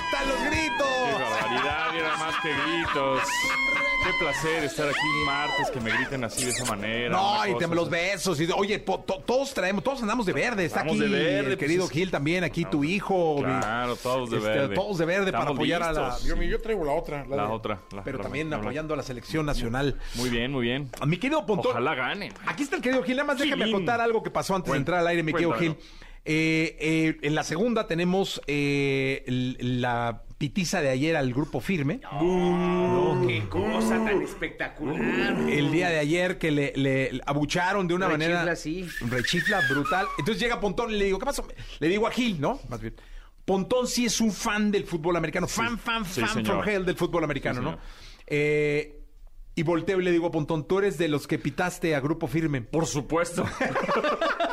¡Ahí 0.07 0.13
están 0.13 0.29
los 0.29 0.39
Qué 0.39 0.49
gritos! 0.51 1.21
barbaridad, 1.21 1.93
mira 1.93 2.17
más 2.17 2.35
que 2.43 2.49
gritos. 2.53 3.23
Qué 4.05 4.13
placer 4.21 4.65
estar 4.65 4.89
aquí 4.89 4.99
un 5.19 5.27
martes 5.27 5.71
que 5.71 5.81
me 5.81 5.91
griten 5.91 6.23
así 6.23 6.45
de 6.45 6.51
esa 6.51 6.65
manera. 6.67 7.09
No, 7.11 7.45
y 7.45 7.49
te 7.59 7.65
cosa 7.65 7.75
los 7.75 7.91
besos. 7.91 8.41
Y, 8.41 8.49
oye, 8.53 8.79
po- 8.79 9.01
to- 9.01 9.21
todos 9.27 9.53
traemos, 9.53 9.83
todos 9.83 10.01
andamos 10.03 10.25
de 10.27 10.33
verde. 10.33 10.65
Está 10.65 10.83
Andamos 10.83 11.03
aquí 11.03 11.11
de 11.11 11.19
verde, 11.19 11.39
el 11.39 11.45
pues 11.47 11.59
querido 11.59 11.85
es- 11.87 11.91
Gil 11.91 12.11
también, 12.13 12.45
aquí 12.45 12.65
tu 12.67 12.85
hijo. 12.85 13.37
mi- 13.39 13.43
Claro, 13.43 13.97
todos 13.97 14.31
de 14.31 14.37
este, 14.37 14.49
verde. 14.49 14.75
Todos 14.77 14.99
de 14.99 15.05
verde 15.07 15.33
para 15.33 15.39
Estamos 15.45 15.57
apoyar 15.57 15.83
a 15.83 15.93
la. 15.93 16.09
listos, 16.11 16.25
Yo, 16.25 16.41
yo 16.43 16.61
traigo 16.61 16.85
la 16.85 16.93
otra. 16.93 17.25
La 17.27 17.37
de- 17.37 17.53
otra, 17.53 17.81
la- 17.91 18.05
pero 18.05 18.19
la- 18.19 18.23
también 18.25 18.49
la- 18.51 18.57
la- 18.59 18.63
apoyando 18.63 18.95
a 18.95 18.97
la 18.97 19.03
selección 19.03 19.45
nacional. 19.45 19.99
Muy 20.15 20.31
bien, 20.31 20.53
muy 20.53 20.63
bien. 20.63 20.89
A 21.01 21.07
mi 21.07 21.17
querido 21.17 21.45
Pontón. 21.45 21.73
Ojalá 21.73 21.95
ganen. 21.97 22.33
Aquí 22.47 22.63
está 22.63 22.77
el 22.77 22.83
querido 22.83 23.03
Gil. 23.03 23.17
Nada 23.17 23.27
más 23.27 23.39
déjame 23.39 23.73
contar 23.73 24.01
algo 24.01 24.23
que 24.23 24.31
pasó 24.31 24.55
antes 24.55 24.71
de 24.71 24.79
entrar 24.79 25.01
al 25.01 25.07
aire, 25.09 25.25
mi 25.25 25.33
querido 25.33 25.53
Gil. 25.55 25.77
Eh, 26.29 26.77
eh, 26.81 27.19
en 27.23 27.35
la 27.37 27.45
segunda 27.45 27.87
tenemos 27.87 28.41
eh, 28.49 29.23
la 29.61 30.25
pitiza 30.39 30.83
de 30.83 30.91
ayer 30.91 31.15
al 31.17 31.33
grupo 31.33 31.61
firme. 31.61 32.01
¡Qué 33.29 33.49
cosa 33.49 34.05
tan 34.05 34.21
espectacular! 34.23 35.37
El 35.49 35.71
día 35.71 35.89
de 35.89 35.99
ayer 36.01 36.39
que 36.39 36.51
le, 36.51 36.73
le 36.77 37.21
abucharon 37.27 37.87
de 37.87 37.95
una 37.95 38.09
Rechifla, 38.09 38.35
manera. 38.39 38.57
sí. 38.57 38.87
Rechifla 39.09 39.61
brutal. 39.71 40.07
Entonces 40.19 40.43
llega 40.43 40.61
Pontón 40.61 40.91
y 40.91 40.97
le 40.97 41.05
digo, 41.07 41.19
¿qué 41.21 41.27
pasó? 41.27 41.47
Le 41.79 41.89
digo 41.89 42.07
a 42.07 42.11
Gil, 42.11 42.41
¿no? 42.41 42.59
Más 42.69 42.81
bien. 42.81 42.95
Pontón 43.45 43.87
sí 43.87 44.05
es 44.07 44.21
un 44.21 44.33
fan 44.33 44.73
del 44.73 44.85
fútbol 44.85 45.17
americano. 45.17 45.47
Fan, 45.47 45.79
fan, 45.79 46.05
sí, 46.05 46.21
fan 46.21 46.31
señor. 46.31 46.65
from 46.65 46.69
hell 46.69 46.85
del 46.85 46.97
fútbol 46.97 47.23
americano, 47.23 47.61
Sí, 47.61 47.65
¿no? 47.65 47.79
Eh, 48.27 49.01
y 49.55 49.63
volteo 49.63 50.01
y 50.01 50.05
le 50.05 50.11
digo 50.11 50.27
a 50.27 50.31
Pontón, 50.33 50.67
tú 50.67 50.81
eres 50.81 50.99
de 50.99 51.07
los 51.09 51.27
que 51.29 51.39
pitaste 51.39 51.95
a 51.95 52.01
grupo 52.01 52.27
firme. 52.27 52.61
Por 52.63 52.87
supuesto. 52.87 53.45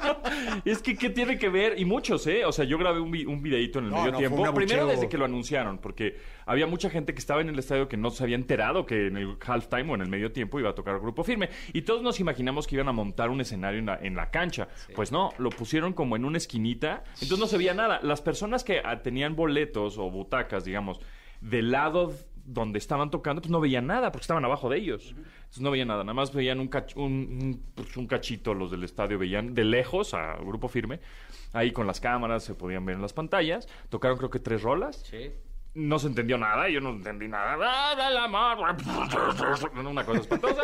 es 0.64 0.82
que, 0.82 0.96
¿qué 0.96 1.10
tiene 1.10 1.38
que 1.38 1.48
ver? 1.48 1.78
Y 1.78 1.84
muchos, 1.84 2.26
¿eh? 2.26 2.44
O 2.44 2.52
sea, 2.52 2.64
yo 2.64 2.78
grabé 2.78 3.00
un, 3.00 3.10
vi- 3.10 3.24
un 3.26 3.42
videito 3.42 3.78
en 3.78 3.86
el 3.86 3.90
No, 3.90 3.98
medio 3.98 4.12
no, 4.12 4.18
tiempo. 4.18 4.54
Primero 4.54 4.86
desde 4.86 5.08
que 5.08 5.18
lo 5.18 5.24
anunciaron, 5.24 5.78
porque 5.78 6.16
había 6.46 6.66
mucha 6.66 6.90
gente 6.90 7.12
que 7.12 7.18
estaba 7.18 7.40
en 7.40 7.48
el 7.48 7.58
estadio 7.58 7.88
que 7.88 7.96
no 7.96 8.10
se 8.10 8.22
había 8.24 8.36
enterado 8.36 8.86
que 8.86 9.06
en 9.08 9.16
el 9.16 9.36
halftime 9.46 9.90
o 9.92 9.94
en 9.94 10.00
el 10.02 10.08
medio 10.08 10.32
tiempo 10.32 10.58
iba 10.60 10.70
a 10.70 10.74
tocar 10.74 10.98
grupo 11.00 11.24
firme. 11.24 11.48
Y 11.72 11.82
todos 11.82 12.02
nos 12.02 12.20
imaginamos 12.20 12.66
que 12.66 12.76
iban 12.76 12.88
a 12.88 12.92
montar 12.92 13.30
un 13.30 13.40
escenario 13.40 13.78
en 13.78 13.86
la, 13.86 13.98
en 14.00 14.16
la 14.16 14.30
cancha. 14.30 14.68
Pues 14.94 15.12
no, 15.12 15.30
lo 15.38 15.50
pusieron 15.50 15.92
como 15.92 16.16
en 16.16 16.24
una 16.24 16.38
esquinita. 16.38 17.04
Entonces 17.14 17.38
no 17.38 17.46
se 17.46 17.58
veía 17.58 17.74
nada. 17.74 18.00
Las 18.02 18.20
personas 18.20 18.64
que 18.64 18.82
tenían 19.02 19.36
boletos 19.36 19.98
o 19.98 20.10
butacas, 20.10 20.64
digamos, 20.64 21.00
del 21.40 21.70
lado 21.70 22.12
donde 22.52 22.78
estaban 22.78 23.10
tocando, 23.10 23.40
pues 23.42 23.50
no 23.50 23.60
veían 23.60 23.86
nada, 23.86 24.10
porque 24.10 24.22
estaban 24.22 24.44
abajo 24.44 24.68
de 24.68 24.78
ellos. 24.78 25.14
Entonces 25.16 25.60
no 25.60 25.70
veían 25.70 25.88
nada, 25.88 26.02
nada 26.02 26.14
más 26.14 26.32
veían 26.34 26.58
un, 26.60 26.68
cach- 26.68 26.96
un, 26.96 27.02
un, 27.42 27.62
pues, 27.74 27.96
un 27.96 28.06
cachito 28.06 28.54
los 28.54 28.70
del 28.70 28.82
estadio, 28.84 29.18
veían 29.18 29.54
de 29.54 29.64
lejos 29.64 30.14
a 30.14 30.36
grupo 30.36 30.68
firme, 30.68 31.00
ahí 31.52 31.70
con 31.70 31.86
las 31.86 32.00
cámaras, 32.00 32.42
se 32.44 32.54
podían 32.54 32.84
ver 32.84 32.96
en 32.96 33.02
las 33.02 33.12
pantallas. 33.12 33.68
Tocaron 33.88 34.16
creo 34.18 34.30
que 34.30 34.40
tres 34.40 34.62
rolas. 34.62 34.96
Sí. 35.08 35.30
No 35.72 36.00
se 36.00 36.08
entendió 36.08 36.36
nada, 36.36 36.68
yo 36.68 36.80
no 36.80 36.90
entendí 36.90 37.28
nada. 37.28 37.56
¡Ah! 37.62 38.66
Una 39.74 40.04
cosa 40.04 40.20
espantosa. 40.20 40.62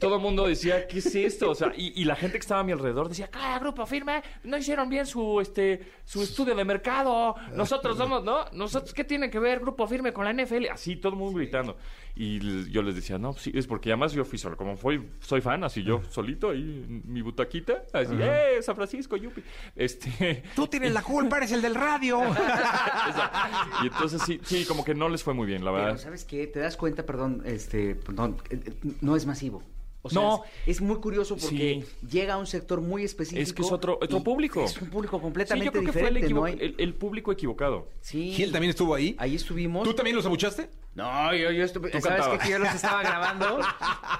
Todo 0.00 0.16
el 0.16 0.22
mundo 0.22 0.46
decía, 0.46 0.86
¿qué 0.88 0.98
es 0.98 1.14
esto? 1.14 1.50
O 1.50 1.54
sea, 1.54 1.72
y, 1.76 1.92
y 2.00 2.04
la 2.04 2.16
gente 2.16 2.38
que 2.38 2.42
estaba 2.42 2.62
a 2.62 2.64
mi 2.64 2.72
alrededor 2.72 3.10
decía, 3.10 3.28
¡Calla, 3.28 3.58
grupo 3.58 3.84
firme! 3.84 4.22
No 4.44 4.56
hicieron 4.56 4.88
bien 4.88 5.04
su 5.04 5.40
este 5.40 5.92
su 6.04 6.22
estudio 6.22 6.54
de 6.54 6.64
mercado. 6.64 7.34
Nosotros 7.54 7.98
somos, 7.98 8.24
¿no? 8.24 8.46
Nosotros, 8.52 8.94
¿qué 8.94 9.04
tiene 9.04 9.28
que 9.28 9.38
ver 9.38 9.60
grupo 9.60 9.86
firme 9.86 10.12
con 10.14 10.24
la 10.24 10.32
NFL? 10.32 10.68
Así, 10.72 10.96
todo 10.96 11.12
el 11.12 11.18
mundo 11.18 11.38
gritando. 11.38 11.76
Y 12.14 12.70
yo 12.70 12.82
les 12.82 12.94
decía, 12.94 13.18
no, 13.18 13.32
sí, 13.32 13.50
es 13.54 13.66
porque 13.66 13.90
además 13.90 14.12
yo 14.12 14.24
fui 14.24 14.38
solo. 14.38 14.56
Como 14.56 14.76
fui, 14.76 15.08
soy 15.20 15.40
fan, 15.40 15.64
así 15.64 15.82
yo 15.82 16.02
solito, 16.10 16.50
ahí 16.50 16.84
en 16.88 17.02
mi 17.06 17.22
butaquita. 17.22 17.84
Así, 17.92 18.14
¡eh, 18.18 18.58
San 18.62 18.76
Francisco, 18.76 19.16
yupi! 19.16 19.42
Este... 19.76 20.42
Tú 20.54 20.66
tienes 20.66 20.92
la 20.92 21.02
culpa, 21.02 21.38
eres 21.38 21.52
el 21.52 21.62
del 21.62 21.74
radio. 21.74 22.20
y 23.82 23.86
entonces 23.86 24.22
sí, 24.22 24.40
sí, 24.42 24.64
como 24.64 24.84
que 24.84 24.94
no 24.94 25.08
les 25.08 25.22
fue 25.22 25.34
muy 25.34 25.46
bien, 25.46 25.64
la 25.64 25.70
Pero, 25.72 25.84
verdad. 25.84 25.98
¿sabes 25.98 26.24
qué? 26.24 26.46
Te 26.46 26.60
das 26.60 26.76
cuenta, 26.76 27.06
perdón, 27.06 27.42
este, 27.44 27.94
perdón, 27.94 28.36
eh, 28.50 28.60
no 29.00 29.16
es 29.16 29.26
masivo. 29.26 29.62
O 30.02 30.08
sea, 30.08 30.20
No. 30.22 30.44
es, 30.66 30.76
es 30.76 30.80
muy 30.80 30.96
curioso 30.96 31.36
porque 31.36 31.84
Sí. 32.00 32.06
llega 32.08 32.34
a 32.34 32.38
un 32.38 32.46
sector 32.46 32.80
muy 32.80 33.04
específico. 33.04 33.42
Es 33.42 33.52
que 33.52 33.60
es 33.62 33.70
otro- 33.70 33.98
público. 34.24 34.64
Es 34.64 34.80
un 34.80 34.88
público 34.88 35.18
Sí, 35.18 35.22
completamente 35.22 35.66
yo 35.66 35.72
creo 35.72 35.84
que 35.84 35.92
fue 35.92 36.08
el, 36.08 36.34
¿no? 36.34 36.46
El, 36.46 36.74
el 36.78 36.94
público 36.94 37.30
equivocado. 37.32 37.86
Sí. 38.00 38.32
Gil 38.32 38.50
también 38.50 38.70
estuvo 38.70 38.94
ahí. 38.94 39.14
Ahí 39.18 39.34
estuvimos. 39.34 39.84
¿Tú 39.86 39.92
también 39.92 40.16
los 40.16 40.24
abuchaste? 40.24 40.70
No, 40.94 41.34
yo, 41.34 41.50
yo 41.50 41.64
estuve. 41.64 41.90
Tú 41.90 42.00
¿Sabes 42.00 42.16
cantabas. 42.22 42.42
Que 42.42 42.50
yo 42.50 42.58
los 42.58 42.74
estaba 42.74 43.02
grabando. 43.02 43.58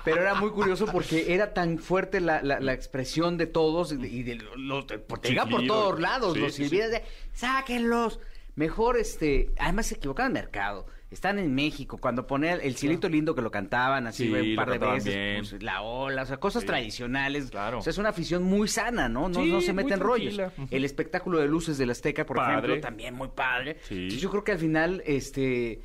pero 0.05 0.21
era 0.21 0.35
muy 0.35 0.51
curioso 0.51 0.85
porque 0.87 1.33
era 1.35 1.55
tan 1.55 1.79
fuerte 1.79 2.21
la, 2.21 2.43
la- 2.43 2.61
la 2.61 2.73
expresión 2.75 3.39
de 3.39 3.47
todos 3.47 3.93
y 3.93 4.23
de, 4.23 4.35
los. 4.57 4.87
de- 4.87 4.99
por- 4.99 5.23
llegaba 5.23 5.51
por 5.51 5.67
todos 5.67 5.99
lados. 5.99 6.35
Sí, 6.35 6.41
los 6.41 6.53
sí, 6.53 6.63
sí. 6.65 6.69
silbidos 6.69 6.91
de. 6.91 7.03
¡Sáquenlos! 7.33 8.21
Mejor, 8.55 8.99
este. 8.99 9.51
Además, 9.59 9.87
se 9.87 9.95
equivocaban 9.95 10.35
de 10.35 10.41
mercado. 10.41 10.87
Están 11.11 11.39
en 11.41 11.53
México. 11.55 11.99
Cuando 11.99 12.27
ponía 12.27 12.53
el, 12.55 12.61
el 12.61 12.77
cielito 12.77 13.09
lindo 13.09 13.35
que 13.35 13.43
lo 13.43 13.51
cantaban 13.51 14.07
así 14.07 14.27
Sí, 14.29 14.51
un 14.51 14.55
par 14.57 14.71
de 14.71 14.79
veces. 14.79 15.49
pues, 15.51 15.63
la 15.63 15.83
ola, 15.83 16.23
o 16.23 16.27
sea, 16.27 16.37
cosas 16.37 16.63
Sí. 16.63 16.67
tradicionales. 16.69 17.51
Claro. 17.51 17.79
O 17.79 17.83
sea, 17.83 17.91
es 17.91 17.99
una 17.99 18.11
afición 18.11 18.43
muy 18.45 18.69
sana, 18.69 19.09
¿no? 19.09 19.29
No, 19.29 19.43
Sí, 19.43 19.51
no 19.51 19.61
se 19.61 19.73
muy 19.73 19.83
mete 19.85 19.95
en 19.95 20.01
rollos. 20.01 20.41
El 20.71 20.85
espectáculo 20.85 21.39
de 21.41 21.49
luces 21.49 21.79
del 21.79 21.91
Azteca, 21.91 22.25
por 22.25 22.37
Padre. 22.37 22.59
ejemplo, 22.59 22.81
también 22.81 23.15
muy 23.15 23.29
padre. 23.29 23.79
Sí. 23.83 23.95
Entonces, 23.95 24.21
yo 24.21 24.31
creo 24.31 24.45
que 24.45 24.53
al 24.53 24.59
final, 24.59 25.03
este, 25.05 25.81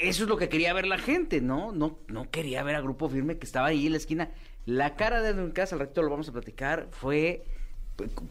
eso 0.00 0.22
es 0.22 0.28
lo 0.28 0.36
que 0.36 0.48
quería 0.48 0.72
ver 0.72 0.86
la 0.86 0.98
gente, 0.98 1.40
¿no? 1.40 1.72
No, 1.72 1.98
no 2.08 2.30
quería 2.30 2.62
ver 2.62 2.76
a 2.76 2.80
Grupo 2.80 3.08
Firme 3.08 3.38
que 3.38 3.46
estaba 3.46 3.66
ahí 3.68 3.86
en 3.86 3.92
la 3.92 3.98
esquina. 3.98 4.30
La 4.64 4.94
cara 4.94 5.20
de 5.22 5.30
Edwin 5.30 5.50
Casa, 5.50 5.74
al 5.74 5.80
ratito 5.80 6.02
lo 6.02 6.10
vamos 6.10 6.28
a 6.28 6.32
platicar, 6.32 6.86
fue, 6.92 7.42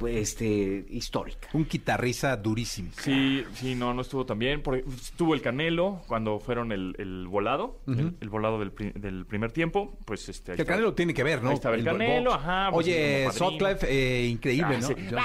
este, 0.07 0.85
histórica. 0.89 1.47
Un 1.53 1.67
guitarrista 1.67 2.35
durísimo. 2.37 2.91
Sí, 2.97 3.43
sí, 3.53 3.75
no, 3.75 3.93
no 3.93 4.01
estuvo 4.01 4.25
tan 4.25 4.39
bien. 4.39 4.61
Porque 4.61 4.83
estuvo 4.89 5.33
el 5.33 5.41
Canelo 5.41 6.01
cuando 6.07 6.39
fueron 6.39 6.71
el, 6.71 6.95
el 6.97 7.27
volado, 7.27 7.79
el, 7.87 8.15
el 8.19 8.29
volado 8.29 8.59
del, 8.59 8.71
pri- 8.71 8.91
del 8.95 9.25
primer 9.25 9.51
tiempo. 9.51 9.97
Pues 10.05 10.27
este. 10.29 10.51
ahí 10.51 10.55
el 10.55 10.61
estaba. 10.61 10.75
Canelo 10.77 10.93
tiene 10.93 11.13
que 11.13 11.23
ver, 11.23 11.41
¿no? 11.43 11.49
Ahí 11.49 11.55
estaba 11.55 11.75
el 11.75 11.83
Canelo, 11.83 12.31
box. 12.31 12.43
ajá, 12.43 12.69
pues, 12.71 12.87
Oye. 12.87 13.27
Sutcliffe, 13.31 13.87
eh, 13.89 14.27
increíble, 14.27 14.75
Ah, 14.75 14.79
¿no? 14.81 14.87
sí. 14.87 14.93
Yo- 15.09 15.17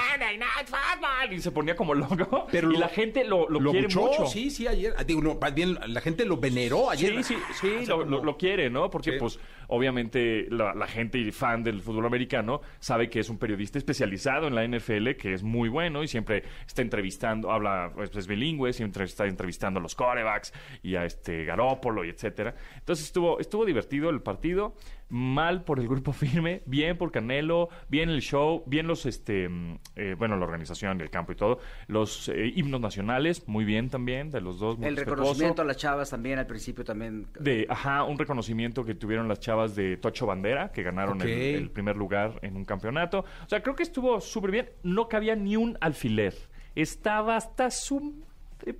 Y 1.31 1.41
se 1.41 1.51
ponía 1.51 1.75
como 1.75 1.93
loco. 1.93 2.47
Pero 2.51 2.69
y 2.69 2.73
lo- 2.73 2.79
la 2.79 2.89
gente 2.89 3.23
lo, 3.23 3.49
lo, 3.49 3.59
lo 3.59 3.71
quiere 3.71 3.87
mucho. 3.87 4.25
Sí, 4.27 4.49
sí, 4.49 4.67
ayer. 4.67 4.93
Ah, 4.97 5.03
Digo, 5.03 5.21
no, 5.21 5.35
más 5.39 5.53
bien 5.53 5.77
la 5.87 6.01
gente 6.01 6.25
lo 6.25 6.37
veneró 6.37 6.89
ayer. 6.89 7.23
Sí, 7.23 7.35
sí, 7.35 7.41
sí, 7.59 7.85
sea, 7.85 7.95
lo, 7.95 7.99
como- 8.03 8.17
lo- 8.17 8.23
lo 8.23 8.37
quiere, 8.37 8.69
¿no? 8.69 8.89
Porque, 8.89 9.11
Sí. 9.13 9.17
pues, 9.19 9.39
obviamente 9.67 10.47
la, 10.49 10.73
la 10.73 10.87
gente 10.87 11.17
y 11.17 11.31
fan 11.31 11.63
del 11.63 11.81
fútbol 11.81 12.05
americano 12.05 12.61
sabe 12.79 13.09
que 13.09 13.19
es 13.19 13.29
un 13.29 13.37
periodista 13.37 13.77
especializado 13.77 14.47
en 14.47 14.55
la 14.55 14.67
NFL, 14.67 15.11
que 15.11 15.33
es 15.33 15.43
muy 15.43 15.69
bueno 15.69 16.03
y 16.03 16.07
siempre 16.07 16.43
está 16.65 16.81
entrevistando, 16.81 17.51
habla, 17.51 17.91
pues, 17.93 18.15
es 18.15 18.27
bilingüe, 18.27 18.73
siempre 18.73 19.03
está 19.05 19.25
entrevistando 19.25 19.79
a 19.79 19.83
los 19.83 19.95
corebacks 19.95 20.53
y 20.83 20.95
a 20.95 21.05
este 21.05 21.45
Garópolo 21.45 22.03
y 22.05 22.09
etcétera. 22.09 22.55
Entonces 22.75 23.05
estuvo, 23.05 23.39
estuvo 23.39 23.65
divertido 23.65 24.09
el 24.09 24.21
partido, 24.21 24.75
mal 25.09 25.63
por 25.63 25.79
el 25.79 25.87
grupo 25.87 26.11
firme, 26.13 26.61
bien 26.65 26.97
por 26.97 27.11
Canelo, 27.11 27.69
bien 27.89 28.09
el 28.09 28.21
show, 28.21 28.63
bien 28.65 28.87
los, 28.87 29.05
este, 29.05 29.47
mm, 29.49 29.79
eh, 29.95 30.15
bueno, 30.17 30.35
la 30.37 30.45
organización 30.45 30.97
del 30.97 31.09
campo 31.09 31.31
y 31.31 31.35
todo, 31.35 31.59
los 31.87 32.29
eh, 32.29 32.51
himnos 32.55 32.81
nacionales, 32.81 33.47
muy 33.47 33.65
bien 33.65 33.89
también, 33.89 34.31
de 34.31 34.41
los 34.41 34.59
dos. 34.59 34.77
muy 34.77 34.87
El 34.87 34.95
respetuoso. 34.95 35.21
reconocimiento 35.21 35.61
a 35.61 35.65
las 35.65 35.77
chavas 35.77 36.09
también, 36.09 36.39
al 36.39 36.47
principio 36.47 36.83
también. 36.83 37.27
De, 37.39 37.65
ajá, 37.69 38.03
un 38.03 38.17
reconocimiento 38.17 38.83
que 38.83 38.95
tuvieron 38.95 39.27
las 39.27 39.39
chavas 39.39 39.75
de 39.75 39.97
Tocho 39.97 40.25
Bandera, 40.25 40.71
que 40.71 40.83
ganaron 40.83 41.21
el- 41.21 41.27
el, 41.29 41.69
primer 41.71 41.95
lugar 41.95 42.39
en 42.41 42.55
un 42.55 42.65
campeonato. 42.65 43.19
O 43.45 43.49
sea, 43.49 43.61
creo 43.61 43.75
que 43.75 43.83
estuvo 43.83 44.19
súper 44.21 44.51
bien. 44.51 44.69
No 44.83 45.07
cabía 45.07 45.35
ni 45.35 45.55
un 45.55 45.77
alfiler. 45.81 46.33
Estaba 46.75 47.35
hasta 47.35 47.71
su... 47.71 48.23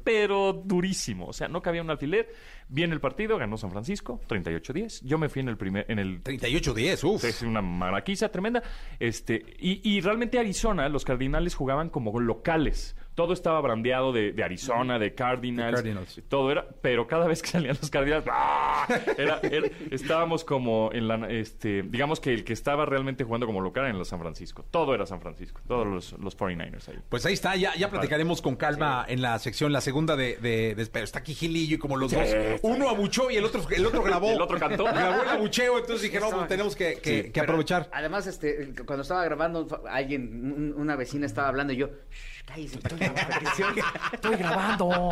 pero 0.04 0.54
durísimo. 0.54 1.28
O 1.28 1.34
sea, 1.34 1.48
no 1.48 1.62
cabía 1.62 1.82
un 1.82 1.90
alfiler. 1.90 2.30
Bien 2.70 2.92
el 2.92 3.00
partido, 3.00 3.38
ganó 3.38 3.58
San 3.58 3.72
Francisco, 3.72 4.20
38-10. 4.28 5.02
Yo 5.04 5.18
me 5.18 5.30
fui 5.30 5.42
en 5.42 5.50
el 5.50 5.58
primer... 5.58 5.86
En 5.90 6.00
el 6.00 6.24
38-10, 6.24 7.04
uff. 7.04 7.24
es 7.24 7.42
una 7.42 7.62
maraquiza 7.62 8.30
tremenda. 8.30 8.64
Este, 9.00 9.44
y, 9.60 9.82
y 9.90 10.02
realmente 10.02 10.40
Arizona, 10.40 10.90
los 10.90 11.06
Cardinales 11.06 11.56
jugaban 11.56 11.90
como 11.90 12.20
locales. 12.20 12.96
Todo 13.18 13.34
estaba 13.34 13.60
brandeado 13.62 14.14
de, 14.14 14.32
de 14.32 14.44
Arizona, 14.44 15.00
de 15.00 15.16
Cardinals, 15.16 15.74
Cardinals. 15.78 16.22
Todo 16.30 16.52
era, 16.52 16.68
pero 16.84 17.08
cada 17.08 17.26
vez 17.26 17.42
que 17.42 17.48
salían 17.48 17.76
los 17.82 17.90
Cardinals, 17.90 18.26
¡ah! 18.30 18.86
Era- 19.18 19.40
era- 19.42 19.68
estábamos 19.90 20.44
como 20.46 20.92
en 20.94 21.08
la, 21.08 21.28
este, 21.32 21.82
digamos 21.82 22.20
que 22.20 22.32
el 22.32 22.44
que 22.44 22.54
estaba 22.54 22.86
realmente 22.86 23.24
jugando 23.24 23.48
como 23.48 23.60
local 23.60 23.86
era 23.86 23.92
en 23.92 23.98
los 23.98 24.08
San 24.10 24.20
Francisco. 24.20 24.64
Todo 24.70 24.94
era 24.94 25.08
San 25.08 25.20
Francisco, 25.20 25.60
todos 25.68 25.88
los, 25.88 26.12
los 26.20 26.38
49ers 26.38 26.90
ahí. 26.90 27.00
Pues 27.10 27.26
ahí 27.26 27.34
está, 27.34 27.56
ya, 27.56 27.74
ya 27.76 27.90
platicaremos 27.90 28.40
con 28.44 28.56
calma 28.56 29.04
en 29.10 29.24
la 29.24 29.40
sección, 29.40 29.74
la 29.74 29.82
segunda 29.82 30.16
de, 30.16 30.38
de, 30.38 30.76
de- 30.76 30.86
pero 30.86 31.04
está 31.04 31.18
aquí 31.18 31.34
Gilillo 31.34 31.78
y 31.78 31.80
como 31.80 31.98
los 31.98 32.12
dos, 32.12 32.28
uno 32.62 32.88
abuchó 32.88 33.32
y 33.32 33.38
el 33.38 33.46
otro, 33.46 33.64
el 33.72 33.84
otro 33.84 34.04
grabó. 34.04 34.30
El 34.38 34.42
otro 34.44 34.60
cantó. 34.60 34.84
Grabó 34.84 35.24
el 35.24 35.30
abucheo, 35.30 35.80
entonces 35.80 36.04
dije, 36.04 36.20
no, 36.20 36.30
pues 36.30 36.48
tenemos 36.48 36.76
que, 36.76 37.00
que- 37.02 37.24
Sí. 37.24 37.32
que 37.32 37.40
aprovechar. 37.40 37.90
Además, 37.92 38.28
este, 38.28 38.76
cuando 38.86 39.02
estaba 39.02 39.24
grabando, 39.26 39.68
alguien, 39.90 40.54
un- 40.54 40.74
una 40.78 40.96
vecina 40.96 41.26
estaba 41.26 41.48
hablando 41.48 41.74
y 41.74 41.78
yo, 41.78 41.88
"Shh, 41.88 42.37
cállese, 42.48 42.78
estoy 42.80 42.98
grabando". 43.00 43.82
Estoy 44.14 44.36
grabando. 44.38 45.12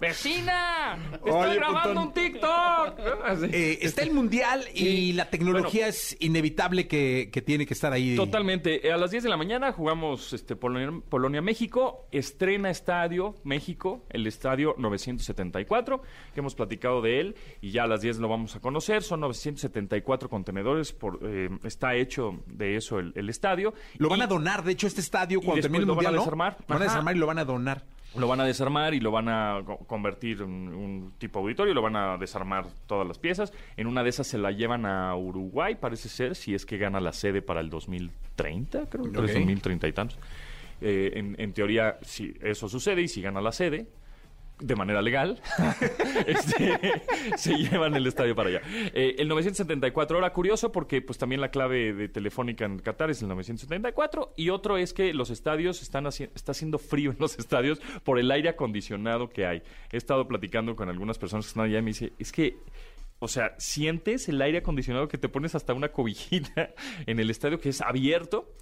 ¡Vecina! 0.00 0.98
¡Estoy 1.14 1.30
Oye, 1.32 1.54
grabando 1.56 1.88
putón. 1.90 1.98
un 2.08 2.12
TikTok! 2.12 3.00
Así. 3.24 3.44
Eh, 3.52 3.78
está 3.82 4.02
el 4.02 4.10
mundial 4.12 4.64
y 4.74 5.12
la 5.14 5.30
tecnología 5.30 5.86
es 5.88 6.16
inevitable 6.20 6.86
que, 6.88 7.30
que 7.32 7.40
tiene 7.40 7.66
que 7.66 7.72
estar 7.72 7.92
ahí. 7.92 8.14
Totalmente. 8.16 8.86
Eh, 8.86 8.92
A 8.92 8.96
las 8.98 9.12
10 9.12 9.22
de 9.22 9.30
la 9.30 9.36
mañana 9.36 9.72
jugamos 9.72 10.32
este, 10.32 10.54
Polonia- 10.56 11.00
Polonia-México. 11.08 12.08
Estrena 12.10 12.68
estadio 12.68 13.36
México, 13.44 14.04
el 14.10 14.26
estadio 14.26 14.74
974, 14.76 16.02
que 16.34 16.40
hemos 16.40 16.54
platicado 16.56 17.00
de 17.00 17.20
él 17.20 17.36
y 17.60 17.70
ya 17.70 17.84
a 17.84 17.86
las 17.86 18.00
10 18.02 18.18
lo 18.18 18.28
vamos 18.28 18.54
a 18.56 18.60
conocer. 18.60 19.02
Son 19.02 19.20
974 19.20 20.28
contenedores. 20.28 20.92
Por, 20.92 21.20
eh, 21.22 21.48
está 21.64 21.94
hecho 21.94 22.42
de 22.46 22.76
eso 22.76 22.98
el, 22.98 23.12
el 23.14 23.30
estadio. 23.30 23.72
Lo 23.98 24.08
van 24.08 24.20
a 24.22 24.26
donar, 24.26 24.62
de 24.64 24.72
hecho, 24.72 24.88
este 24.88 25.00
estadio 25.00 25.40
cuando 25.40 25.62
termine 25.62 25.82
el 25.84 25.88
lo 25.88 25.94
van 25.94 26.06
a 26.06 26.10
mundial, 26.10 26.24
¿no? 26.25 26.25
Desarmar. 26.26 26.56
Lo 26.68 26.74
van 26.74 26.82
a 26.82 26.84
desarmar 26.84 27.16
y 27.16 27.18
lo 27.18 27.26
van 27.26 27.38
a 27.38 27.44
donar. 27.44 27.82
Lo 28.16 28.28
van 28.28 28.40
a 28.40 28.44
desarmar 28.44 28.94
y 28.94 29.00
lo 29.00 29.10
van 29.10 29.28
a 29.28 29.60
co- 29.66 29.76
convertir 29.86 30.40
en 30.40 30.48
un 30.74 31.12
tipo 31.18 31.40
auditorio, 31.40 31.74
lo 31.74 31.82
van 31.82 31.96
a 31.96 32.16
desarmar 32.16 32.64
todas 32.86 33.06
las 33.06 33.18
piezas. 33.18 33.52
En 33.76 33.86
una 33.86 34.02
de 34.02 34.08
esas 34.08 34.26
se 34.26 34.38
la 34.38 34.52
llevan 34.52 34.86
a 34.86 35.14
Uruguay, 35.16 35.74
parece 35.78 36.08
ser, 36.08 36.34
si 36.34 36.54
es 36.54 36.64
que 36.64 36.78
gana 36.78 36.98
la 37.00 37.12
sede 37.12 37.42
para 37.42 37.60
el 37.60 37.68
2030, 37.68 38.86
creo 38.88 39.04
que 39.04 39.18
Ok. 39.18 39.24
es 39.28 39.34
2030 39.34 39.88
y 39.88 39.92
tantos. 39.92 40.18
Eh, 40.80 41.12
en, 41.14 41.34
en 41.38 41.52
teoría, 41.52 41.98
si 42.02 42.34
eso 42.40 42.68
sucede 42.68 43.02
y 43.02 43.08
si 43.08 43.20
gana 43.20 43.40
la 43.42 43.52
sede, 43.52 43.86
de 44.58 44.74
manera 44.74 45.02
legal, 45.02 45.40
este, 46.26 47.02
se 47.36 47.54
llevan 47.56 47.94
el 47.94 48.06
estadio 48.06 48.34
para 48.34 48.48
allá. 48.48 48.62
Eh, 48.94 49.16
el 49.18 49.28
974, 49.28 50.16
ahora 50.16 50.32
curioso 50.32 50.72
porque 50.72 51.02
pues 51.02 51.18
también 51.18 51.40
la 51.40 51.50
clave 51.50 51.92
de 51.92 52.08
Telefónica 52.08 52.64
en 52.64 52.78
Qatar 52.78 53.10
es 53.10 53.20
el 53.22 53.28
974 53.28 54.32
y 54.36 54.50
otro 54.50 54.76
es 54.78 54.92
que 54.92 55.12
los 55.12 55.30
estadios 55.30 55.82
están 55.82 56.04
haci- 56.04 56.30
está 56.34 56.52
haciendo 56.52 56.78
frío 56.78 57.10
en 57.10 57.16
los 57.20 57.38
estadios 57.38 57.80
por 58.04 58.18
el 58.18 58.30
aire 58.30 58.48
acondicionado 58.48 59.28
que 59.28 59.46
hay. 59.46 59.62
He 59.92 59.96
estado 59.96 60.26
platicando 60.26 60.74
con 60.76 60.88
algunas 60.88 61.18
personas 61.18 61.44
que 61.46 61.50
están 61.50 61.64
allá 61.64 61.78
y 61.78 61.82
me 61.82 61.88
dice, 61.90 62.12
es 62.18 62.32
que 62.32 62.56
o 63.18 63.28
sea, 63.28 63.54
sientes 63.58 64.28
el 64.28 64.40
aire 64.42 64.58
acondicionado 64.58 65.08
que 65.08 65.16
te 65.18 65.28
pones 65.30 65.54
hasta 65.54 65.72
una 65.72 65.88
cobijita 65.90 66.70
en 67.06 67.18
el 67.18 67.30
estadio 67.30 67.58
que 67.60 67.70
es 67.70 67.80
abierto 67.80 68.52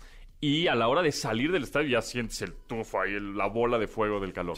y 0.40 0.66
a 0.68 0.74
la 0.74 0.86
hora 0.88 1.02
de 1.02 1.10
salir 1.12 1.50
del 1.52 1.64
estadio 1.64 1.88
ya 1.88 2.02
sientes 2.02 2.40
el 2.42 2.52
tufo 2.52 3.00
ahí, 3.00 3.14
el- 3.14 3.36
la 3.36 3.46
bola 3.46 3.78
de 3.78 3.86
fuego 3.88 4.20
del 4.20 4.32
calor. 4.32 4.56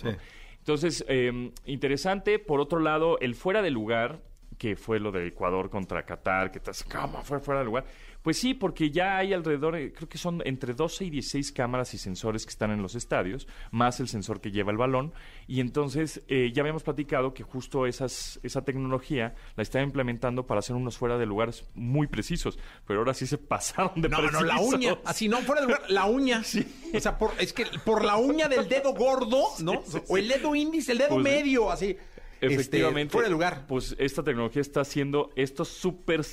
Entonces, 0.66 1.04
eh, 1.06 1.52
interesante. 1.64 2.40
Por 2.40 2.58
otro 2.58 2.80
lado, 2.80 3.20
el 3.20 3.36
fuera 3.36 3.62
de 3.62 3.70
lugar, 3.70 4.18
que 4.58 4.74
fue 4.74 4.98
lo 4.98 5.12
de 5.12 5.28
Ecuador 5.28 5.70
contra 5.70 6.04
Qatar, 6.04 6.50
que 6.50 6.58
estás, 6.58 6.82
¿cómo 6.82 7.22
fue 7.22 7.38
fuera 7.38 7.60
de 7.60 7.66
lugar? 7.66 7.84
Pues 8.26 8.40
sí, 8.40 8.54
porque 8.54 8.90
ya 8.90 9.18
hay 9.18 9.32
alrededor, 9.32 9.76
eh, 9.76 9.92
creo 9.92 10.08
que 10.08 10.18
son 10.18 10.42
entre 10.44 10.74
12 10.74 11.04
y 11.04 11.10
16 11.10 11.52
cámaras 11.52 11.94
y 11.94 11.98
sensores 11.98 12.44
que 12.44 12.50
están 12.50 12.72
en 12.72 12.82
los 12.82 12.96
estadios, 12.96 13.46
más 13.70 14.00
el 14.00 14.08
sensor 14.08 14.40
que 14.40 14.50
lleva 14.50 14.72
el 14.72 14.76
balón. 14.78 15.12
Y 15.46 15.60
entonces 15.60 16.22
eh, 16.26 16.50
ya 16.52 16.62
habíamos 16.62 16.82
platicado 16.82 17.34
que 17.34 17.44
justo 17.44 17.86
esas, 17.86 18.40
esa 18.42 18.64
tecnología 18.64 19.36
la 19.54 19.62
están 19.62 19.84
implementando 19.84 20.44
para 20.44 20.58
hacer 20.58 20.74
unos 20.74 20.98
fuera 20.98 21.18
de 21.18 21.26
lugares 21.26 21.68
muy 21.76 22.08
precisos. 22.08 22.58
Pero 22.84 22.98
ahora 22.98 23.14
sí 23.14 23.28
se 23.28 23.38
pasaron 23.54 24.02
de 24.02 24.08
No, 24.08 24.20
no, 24.20 24.42
la 24.42 24.54
precisos. 24.54 24.74
uña. 24.74 24.98
Así 25.04 25.28
no, 25.28 25.38
fuera 25.42 25.60
de 25.60 25.68
lugar, 25.68 25.82
la 25.88 26.06
uña. 26.06 26.42
O 26.94 26.98
sea, 26.98 27.18
por, 27.18 27.30
es 27.38 27.52
que 27.52 27.64
por 27.84 28.04
la 28.04 28.16
uña 28.16 28.48
del 28.48 28.68
dedo 28.68 28.92
gordo, 28.92 29.44
¿no? 29.60 29.84
O 30.08 30.16
el 30.16 30.26
dedo 30.26 30.52
índice, 30.56 30.90
el 30.90 30.98
dedo 30.98 31.10
Pues, 31.10 31.22
medio, 31.22 31.70
así. 31.70 31.96
Efectivamente. 32.40 33.02
Este, 33.02 33.12
fuera 33.12 33.28
de 33.28 33.32
lugar. 33.32 33.66
Pues 33.68 33.94
esta 34.00 34.24
tecnología 34.24 34.62
está 34.62 34.80
haciendo 34.80 35.30
esto 35.36 35.64
súper 35.64 36.24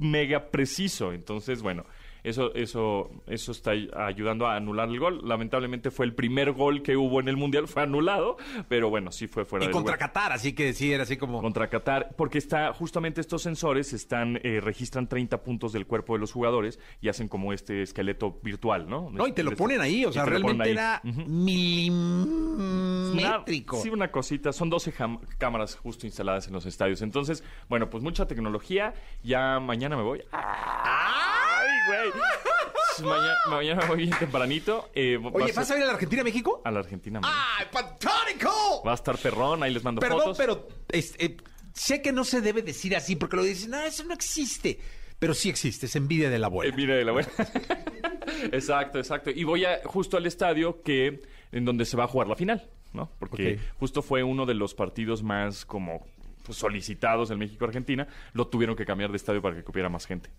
mega 0.00 0.50
preciso. 0.50 1.12
Entonces, 1.12 1.62
bueno, 1.62 1.84
eso, 2.22 2.54
eso, 2.54 3.10
eso 3.26 3.52
está 3.52 3.72
ay- 3.72 3.90
ayudando 3.94 4.46
a 4.46 4.56
anular 4.56 4.88
el 4.88 4.98
gol. 4.98 5.20
Lamentablemente 5.26 5.90
fue 5.90 6.06
el 6.06 6.14
primer 6.14 6.52
gol 6.52 6.82
que 6.82 6.96
hubo 6.96 7.20
en 7.20 7.28
el 7.28 7.36
Mundial, 7.36 7.68
fue 7.68 7.82
anulado, 7.82 8.36
pero 8.68 8.90
bueno, 8.90 9.10
sí 9.12 9.26
fue 9.26 9.44
fuera 9.44 9.64
Y 9.64 9.68
de 9.68 9.72
contra 9.72 9.94
lugar. 9.94 10.08
Qatar, 10.08 10.32
así 10.32 10.52
que 10.52 10.72
sí, 10.72 10.92
era 10.92 11.04
así 11.04 11.16
como. 11.16 11.40
Contra 11.40 11.68
Qatar, 11.68 12.14
porque 12.16 12.38
está 12.38 12.72
justamente 12.72 13.20
estos 13.20 13.42
sensores 13.42 13.92
están 13.92 14.38
eh, 14.42 14.60
registran 14.60 15.08
30 15.08 15.42
puntos 15.42 15.72
del 15.72 15.86
cuerpo 15.86 16.14
de 16.14 16.20
los 16.20 16.32
jugadores 16.32 16.78
y 17.00 17.08
hacen 17.08 17.28
como 17.28 17.52
este 17.52 17.82
esqueleto 17.82 18.38
virtual, 18.42 18.88
¿no? 18.88 19.10
No, 19.10 19.26
y 19.26 19.32
te 19.32 19.42
lo 19.42 19.50
Este- 19.50 19.62
ponen 19.62 19.80
ahí, 19.80 20.04
o 20.04 20.12
sea, 20.12 20.24
realmente 20.24 20.70
era 20.70 21.00
milimétrico. 21.04 23.76
Una- 23.76 23.82
sí, 23.82 23.90
una 23.90 24.10
cosita. 24.10 24.52
Son 24.52 24.70
12 24.70 24.92
jam- 24.92 25.20
cámaras 25.38 25.76
justo 25.76 26.06
instaladas 26.06 26.46
en 26.46 26.52
los 26.54 26.66
estadios. 26.66 27.02
Entonces, 27.02 27.44
bueno, 27.68 27.90
pues 27.90 28.02
mucha 28.02 28.26
tecnología. 28.26 28.94
Ya 29.22 29.60
mañana 29.60 29.96
me 29.96 30.02
voy. 30.02 30.22
¡Ay, 30.32 31.49
güey! 31.86 33.10
mañana, 33.10 33.34
mañana 33.48 33.80
me 33.82 33.88
voy 33.88 33.96
bien 33.98 34.10
tempranito. 34.18 34.90
Eh, 34.94 35.16
va 35.16 35.30
Oye, 35.32 35.52
a 35.52 35.54
¿vas 35.54 35.70
a 35.70 35.76
ir 35.76 35.82
a 35.82 35.86
la 35.86 35.92
Argentina, 35.92 36.22
México? 36.24 36.60
a 36.64 36.70
la 36.70 36.80
Argentina. 36.80 37.20
mañana. 37.20 37.42
¡Ay, 37.58 37.66
pantónico! 37.72 38.82
Va 38.86 38.92
a 38.92 38.94
estar 38.94 39.16
perrón. 39.18 39.62
Ahí 39.62 39.72
les 39.72 39.82
mando 39.82 40.00
Perdón, 40.00 40.20
fotos. 40.20 40.36
pero 40.38 40.68
es- 40.88 41.14
eh, 41.18 41.36
sé 41.74 42.02
que 42.02 42.12
no 42.12 42.24
se 42.24 42.40
debe 42.40 42.62
decir 42.62 42.94
así 42.96 43.16
porque 43.16 43.36
lo 43.36 43.42
dicen, 43.42 43.70
no, 43.70 43.80
eso 43.80 44.04
no 44.04 44.12
existe. 44.14 44.78
Pero 45.18 45.34
sí 45.34 45.50
existe, 45.50 45.86
es 45.86 45.96
envidia 45.96 46.30
de 46.30 46.38
la 46.38 46.46
abuela. 46.46 46.74
Mira 46.74 46.94
de 46.96 47.04
la 47.04 47.12
buena. 47.12 47.28
exacto, 48.52 48.98
exacto. 48.98 49.30
Y 49.30 49.44
voy 49.44 49.64
a, 49.64 49.80
justo 49.84 50.16
al 50.16 50.26
estadio 50.26 50.82
que 50.82 51.20
en 51.52 51.64
donde 51.64 51.84
se 51.84 51.96
va 51.96 52.04
a 52.04 52.08
jugar 52.08 52.28
la 52.28 52.36
final, 52.36 52.70
¿no? 52.92 53.10
Porque 53.18 53.58
justo 53.78 54.02
fue 54.02 54.22
uno 54.22 54.46
de 54.46 54.54
los 54.54 54.74
partidos 54.74 55.22
más 55.22 55.64
como 55.66 56.06
solicitados 56.52 57.30
en 57.30 57.38
México-Argentina. 57.38 58.06
Lo 58.32 58.48
tuvieron 58.48 58.76
que 58.76 58.84
cambiar 58.84 59.10
de 59.10 59.16
estadio 59.16 59.42
para 59.42 59.56
que 59.56 59.64
cupiera 59.64 59.88
más 59.88 60.06
gente. 60.06 60.30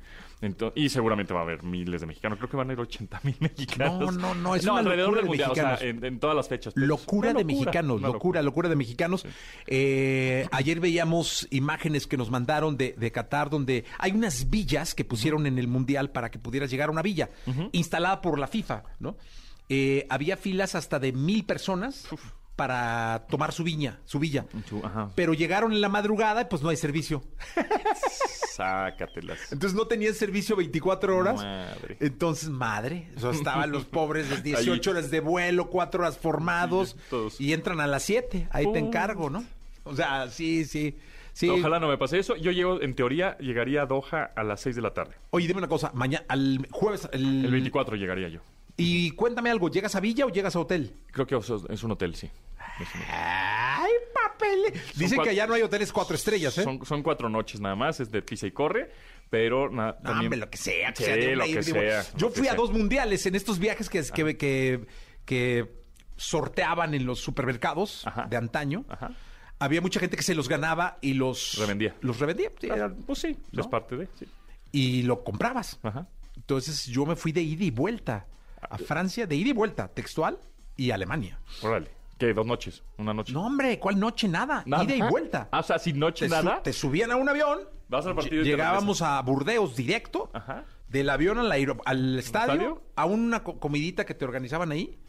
Y 0.76 0.90
seguramente 0.90 1.34
va 1.34 1.42
a 1.42 1.44
haber 1.44 1.64
miles 1.64 2.02
de 2.02 2.08
mexicanos. 2.08 2.38
Creo 2.38 2.50
que 2.50 2.58
van 2.58 2.70
a 2.70 2.74
ir 2.74 2.80
80 2.80 3.20
mil 3.24 3.36
mexicanos. 3.40 4.16
No, 4.16 4.34
no, 4.34 4.36
no, 4.36 4.56
es 4.56 4.66
una 4.66 4.80
alrededor 4.80 5.16
del 5.16 5.24
de 5.24 5.28
mundial, 5.28 5.52
o 5.52 5.56
sea, 5.56 5.72
mexicanos. 5.72 6.04
en, 6.04 6.06
en 6.06 6.20
todas 6.20 6.36
las 6.36 6.48
fechas. 6.48 6.74
Locura 6.76 7.34
de 7.34 7.44
mexicanos, 7.44 8.02
locura, 8.02 8.42
locura 8.42 8.70
de 8.70 8.76
mexicanos. 8.76 9.26
Eh, 9.68 10.48
ayer 10.52 10.80
veíamos 10.80 11.48
imágenes 11.52 12.08
que 12.08 12.18
nos 12.18 12.30
mandaron 12.30 12.78
de, 12.78 12.94
de 12.98 13.12
Qatar 13.12 13.50
donde 13.50 13.86
hay 13.98 14.12
unas 14.12 14.50
villas 14.50 14.96
que 14.96 15.06
pusieron 15.06 15.46
en 15.46 15.58
el 15.58 15.68
Mundial 15.68 16.12
para 16.12 16.32
que 16.32 16.40
pudieras 16.40 16.70
llegar 16.72 16.90
a 16.90 16.92
una 16.92 17.02
villa, 17.02 17.30
instalada 17.72 18.22
por 18.22 18.40
la 18.40 18.48
FIFA, 18.48 18.84
¿no? 19.00 19.18
Eh, 19.70 20.06
había 20.10 20.36
filas 20.36 20.76
hasta 20.76 21.00
de 21.00 21.14
mil 21.14 21.46
personas 21.46 22.08
para 22.62 23.26
tomar 23.28 23.54
su 23.54 23.64
viña, 23.64 23.98
su 24.06 24.20
villa. 24.20 24.46
Ajá. 24.84 25.10
Pero 25.16 25.34
llegaron 25.34 25.72
en 25.72 25.82
la 25.82 25.90
madrugada 25.90 26.42
y 26.42 26.46
pues 26.46 26.62
no 26.62 26.70
hay 26.70 26.78
servicio. 26.78 27.24
Sácatelas. 28.54 29.52
Entonces 29.52 29.76
no 29.76 29.88
tenían 29.88 30.14
servicio 30.14 30.56
24 30.56 31.18
horas. 31.18 31.38
Madre. 31.38 31.98
Entonces, 32.00 32.50
madre, 32.50 33.08
o 33.18 33.20
sea, 33.20 33.32
estaban 33.32 33.72
los 33.72 33.86
pobres 33.86 34.30
de 34.44 34.44
18 34.44 34.72
Ahí. 34.92 34.96
horas 34.96 35.10
de 35.10 35.22
vuelo, 35.22 35.72
4 35.72 36.04
horas 36.04 36.20
formados 36.20 36.96
Sí, 37.32 37.46
y 37.48 37.54
entran 37.54 37.80
a 37.80 37.88
las 37.88 38.04
7. 38.04 38.48
Ahí 38.52 38.72
te 38.72 38.78
encargo, 38.78 39.32
¿no? 39.32 39.44
O 39.84 39.96
sea, 39.96 40.30
sí, 40.30 40.64
sí. 40.66 41.00
sí. 41.34 41.50
Ojalá 41.50 41.80
no 41.80 41.88
me 41.88 41.98
pase 41.98 42.20
eso. 42.20 42.36
Yo 42.36 42.52
llego, 42.52 42.80
en 42.80 42.94
teoría, 42.94 43.40
llegaría 43.40 43.82
a 43.82 43.86
Doha 43.88 44.30
a 44.36 44.44
las 44.44 44.62
6 44.62 44.76
de 44.76 44.82
la 44.84 44.94
tarde. 44.94 45.16
Oye, 45.32 45.48
dime 45.48 45.58
una 45.58 45.68
cosa, 45.68 45.90
mañana, 45.96 46.26
al 46.28 46.68
jueves, 46.70 47.10
el, 47.12 47.44
El 47.46 47.52
24 47.52 47.96
llegaría 47.96 48.30
yo. 48.30 48.42
Y 48.82 49.12
cuéntame 49.12 49.50
algo, 49.50 49.70
¿llegas 49.70 49.96
a 49.96 50.00
Villa 50.00 50.26
o 50.26 50.30
llegas 50.30 50.56
a 50.56 50.60
hotel? 50.60 50.96
Creo 51.12 51.26
que 51.28 51.36
es 51.36 51.84
un 51.84 51.92
hotel, 51.92 52.16
sí. 52.16 52.30
Ay, 53.10 53.92
papel. 54.14 54.74
Dicen 54.96 55.18
cuatro- 55.18 55.24
que 55.24 55.30
allá 55.30 55.48
no 55.48 55.54
hay 55.54 55.62
hoteles 55.62 55.92
cuatro 55.92 56.16
estrellas, 56.16 56.58
¿eh? 56.58 56.64
Son, 56.64 56.84
son 56.86 57.04
cuatro 57.04 57.30
noches 57.30 57.60
nada 57.60 57.76
más, 57.76 58.00
es 58.00 58.12
de 58.12 58.22
pisa 58.22 58.48
y 58.48 58.52
corre, 58.52 58.92
pero 59.30 59.70
na- 59.70 59.88
No, 59.88 59.94
también... 60.02 60.26
hombre, 60.26 60.40
lo 60.40 60.50
que 60.50 60.58
sea. 60.58 60.92
que 60.94 60.98
Sí, 60.98 61.04
sea 61.06 61.16
de 61.16 61.36
lo 61.36 61.44
que 61.46 61.64
sea, 61.64 62.04
Yo 62.16 62.28
lo 62.28 62.34
que 62.34 62.40
fui 62.40 62.48
a 62.48 62.52
sea. 62.52 62.58
dos 62.58 62.72
mundiales 62.72 63.26
en 63.26 63.36
estos 63.36 63.60
viajes 63.60 63.90
que, 63.90 64.02
que, 64.04 64.38
que, 64.38 64.86
que 65.26 65.72
sorteaban 66.18 66.94
en 66.94 67.06
los 67.06 67.20
supermercados 67.20 68.06
Ajá. 68.08 68.28
de 68.30 68.38
antaño. 68.38 68.86
Ajá. 68.90 69.12
Había 69.60 69.82
mucha 69.82 70.00
gente 70.00 70.18
que 70.18 70.24
se 70.24 70.34
los 70.34 70.50
ganaba 70.50 70.98
y 71.02 71.14
los 71.14 71.56
Revendía. 71.60 71.96
Los 72.02 72.20
revendía. 72.20 72.50
sí, 72.60 72.68
Ah, 72.72 72.92
Pues 73.06 73.20
sí, 73.20 73.38
¿no? 73.52 73.62
es 73.62 73.68
parte 73.68 73.96
de... 73.96 74.08
Sí. 74.18 74.26
y 74.72 75.04
lo 75.04 75.24
comprabas. 75.24 75.80
Ajá. 75.84 76.08
Entonces 76.36 76.88
yo 76.88 77.06
me 77.06 77.16
fui 77.16 77.32
de 77.32 77.42
ida 77.42 77.64
y 77.66 77.70
vuelta 77.72 78.26
a 78.70 78.78
Francia, 78.78 79.26
de 79.28 79.36
ida 79.36 79.50
y 79.50 79.54
vuelta, 79.54 79.88
textual, 79.90 80.40
y 80.78 80.92
Alemania. 80.92 81.40
Órale. 81.62 81.90
¿Qué? 82.18 82.34
¿Dos 82.34 82.46
noches? 82.46 82.84
¿Una 82.98 83.14
noche? 83.14 83.34
No, 83.34 83.46
hombre, 83.48 83.80
¿cuál 83.80 84.00
noche? 84.00 84.28
Nada. 84.28 84.62
Nada. 84.68 84.84
Ida 84.84 84.96
y 84.96 85.02
vuelta. 85.02 85.50
Ah, 85.52 85.60
o 85.60 85.64
sea, 85.64 85.80
sin 85.80 85.98
noche 85.98 86.30
te, 86.30 86.36
su- 86.36 86.44
nada. 86.44 86.62
te 86.64 86.72
subían 86.74 87.12
a 87.12 87.16
un 87.16 87.28
avión. 87.28 87.60
Vas 87.90 88.06
al 88.06 88.16
partido 88.16 88.42
y 88.44 88.46
Llegábamos 88.46 89.02
a 89.02 89.20
Burdeos 89.22 89.76
directo. 89.76 90.30
Ajá. 90.34 90.64
Del 90.88 91.10
avión 91.10 91.40
al, 91.40 91.52
al 91.52 92.20
estadio, 92.20 92.54
estadio? 92.54 92.82
a 92.96 93.06
una 93.06 93.44
co- 93.44 93.60
comidita 93.60 94.06
que 94.06 94.14
te 94.14 94.24
organizaban 94.26 94.72
ahí. 94.72 95.00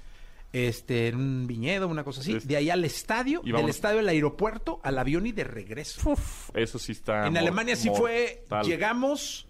Este, 0.54 1.08
en 1.08 1.16
un 1.16 1.46
viñedo, 1.46 1.88
una 1.88 2.04
cosa 2.04 2.20
así. 2.20 2.38
De 2.40 2.56
ahí 2.56 2.70
al 2.70 2.84
estadio, 2.84 3.40
Y 3.44 3.52
del 3.52 3.68
estadio 3.68 3.98
al 4.00 4.08
aeropuerto, 4.08 4.80
al 4.84 4.98
avión 4.98 5.26
y 5.26 5.32
de 5.32 5.44
regreso. 5.44 6.14
Eso 6.54 6.78
sí 6.78 6.92
está... 6.92 7.26
en 7.26 7.36
Alemania 7.36 7.74
sí 7.76 7.90
fue, 7.94 8.46
llegamos 8.64 9.46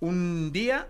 un 0.00 0.52
día 0.52 0.88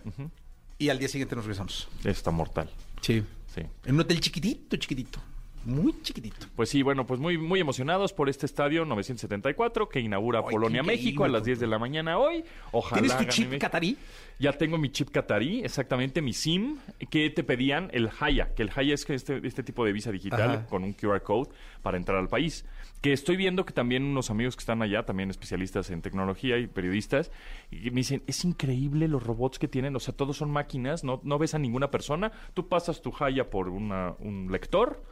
y 0.78 0.88
al 0.88 0.98
día 0.98 1.08
siguiente 1.08 1.34
nos 1.34 1.44
regresamos. 1.44 1.88
Está 2.04 2.30
mortal. 2.30 2.70
Sí. 3.00 3.22
Sí. 3.54 3.62
En 3.84 3.94
un 3.94 4.00
hotel 4.00 4.20
chiquitito, 4.20 4.76
chiquitito. 4.76 5.20
Muy 5.68 5.94
chiquitito. 6.02 6.46
Pues 6.56 6.70
sí, 6.70 6.82
bueno, 6.82 7.06
pues 7.06 7.20
muy, 7.20 7.36
muy 7.36 7.60
emocionados 7.60 8.12
por 8.14 8.28
este 8.28 8.46
estadio 8.46 8.84
974 8.86 9.88
que 9.88 10.00
inaugura 10.00 10.40
Ay, 10.40 10.46
Polonia, 10.50 10.82
México 10.82 11.24
a 11.24 11.28
las 11.28 11.40
por 11.42 11.46
10 11.46 11.60
de 11.60 11.66
la 11.66 11.78
mañana 11.78 12.18
hoy. 12.18 12.42
Ojalá 12.72 13.02
¿Tienes 13.02 13.18
tu 13.18 13.24
chip 13.24 13.58
catarí? 13.58 13.96
Ya 14.38 14.52
tengo 14.52 14.78
mi 14.78 14.88
chip 14.90 15.10
catarí, 15.10 15.60
exactamente, 15.64 16.22
mi 16.22 16.32
SIM, 16.32 16.78
que 17.10 17.28
te 17.28 17.42
pedían 17.44 17.90
el 17.92 18.08
Haya, 18.20 18.54
que 18.54 18.62
el 18.62 18.70
Haya 18.74 18.94
es 18.94 19.08
este, 19.10 19.46
este 19.46 19.62
tipo 19.62 19.84
de 19.84 19.92
visa 19.92 20.10
digital 20.12 20.50
Ajá. 20.50 20.66
con 20.66 20.84
un 20.84 20.92
QR 20.92 21.20
code 21.22 21.50
para 21.82 21.96
entrar 21.98 22.18
al 22.18 22.28
país. 22.28 22.64
Que 23.02 23.12
estoy 23.12 23.36
viendo 23.36 23.64
que 23.66 23.72
también 23.72 24.04
unos 24.04 24.30
amigos 24.30 24.56
que 24.56 24.60
están 24.60 24.80
allá, 24.80 25.04
también 25.04 25.28
especialistas 25.30 25.90
en 25.90 26.02
tecnología 26.02 26.56
y 26.58 26.66
periodistas, 26.66 27.30
y 27.70 27.90
me 27.90 27.96
dicen, 27.96 28.22
es 28.26 28.44
increíble 28.44 29.06
los 29.08 29.22
robots 29.22 29.58
que 29.58 29.68
tienen, 29.68 29.94
o 29.96 30.00
sea, 30.00 30.14
todos 30.14 30.36
son 30.38 30.50
máquinas, 30.50 31.04
no, 31.04 31.20
no 31.24 31.38
ves 31.38 31.54
a 31.54 31.58
ninguna 31.58 31.90
persona, 31.90 32.32
tú 32.54 32.68
pasas 32.68 33.02
tu 33.02 33.12
Haya 33.20 33.50
por 33.50 33.68
una- 33.68 34.14
un 34.20 34.50
lector 34.50 35.02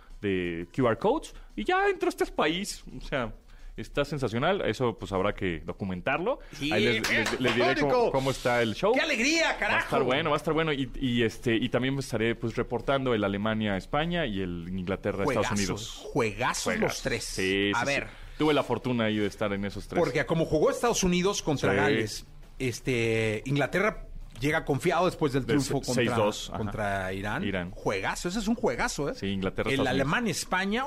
QR 0.75 0.99
codes 0.99 1.35
y 1.57 1.65
ya 1.65 1.89
entraste 1.89 2.25
al 2.25 2.33
país, 2.33 2.85
o 2.97 3.01
sea... 3.01 3.33
Está 3.77 4.07
sensacional, 4.07 4.63
eso 4.63 4.97
pues 4.99 5.13
habrá 5.13 5.35
que 5.35 5.61
documentarlo. 5.61 6.39
Sí, 6.55 6.73
Ahí 6.73 6.83
les, 6.83 7.03
qué 7.07 7.19
les- 7.19 7.41
les 7.43 7.55
diré 7.57 7.75
cómo, 8.11 8.31
está 8.31 8.63
el 8.63 8.75
show. 8.75 8.95
¡Qué 8.95 9.03
alegría, 9.03 9.55
carajo! 9.59 9.71
Va 9.75 9.77
a 9.77 9.85
estar 9.85 10.03
bueno, 10.03 10.31
va 10.31 10.37
a 10.37 10.39
estar 10.39 10.55
bueno. 10.55 10.73
Y, 10.73 10.91
y, 10.99 11.23
este, 11.23 11.55
y 11.55 11.69
también 11.69 11.99
estaré 11.99 12.35
pues 12.37 12.57
reportando 12.57 13.13
el 13.13 13.23
Alemania-España 13.23 14.25
y 14.25 14.41
el 14.41 14.67
Inglaterra-Estados 14.71 15.27
Juegazos, 15.49 15.59
Unidos. 15.59 16.01
juegazos 16.11 16.65
Juegas. 16.65 16.83
los 16.85 17.03
tres. 17.03 17.25
Sí, 17.25 17.71
a 17.75 17.81
sí, 17.81 17.87
ver. 17.87 18.07
Tuve 18.39 18.55
la 18.55 18.63
fortuna 18.63 19.05
ahí 19.05 19.19
de 19.19 19.27
estar 19.27 19.53
en 19.53 19.63
esos 19.67 19.87
tres. 19.87 19.99
porque 20.03 20.25
como 20.25 20.47
jugó 20.47 20.71
Estados 20.71 21.03
Unidos 21.05 21.43
contra. 21.43 21.75
Gales, 21.75 22.25
este, 22.59 23.43
Inglaterra 23.45 24.07
llega 24.41 24.65
confiado 24.65 25.07
después 25.07 25.33
del 25.33 25.45
triunfo 25.47 25.81
contra, 25.81 26.05
6-2, 26.17 26.49
ajá. 26.49 26.59
contra 26.59 27.13
Irán. 27.13 27.45
Irán. 27.45 27.71
Juegazo, 27.71 28.29
ese 28.29 28.39
es 28.39 28.49
un 28.49 28.55
juegazo, 28.55 29.09
¿eh? 29.11 29.15
Sí, 29.15 29.27
Inglaterra, 29.27 29.71
El 29.71 29.81
uf, 29.81 29.87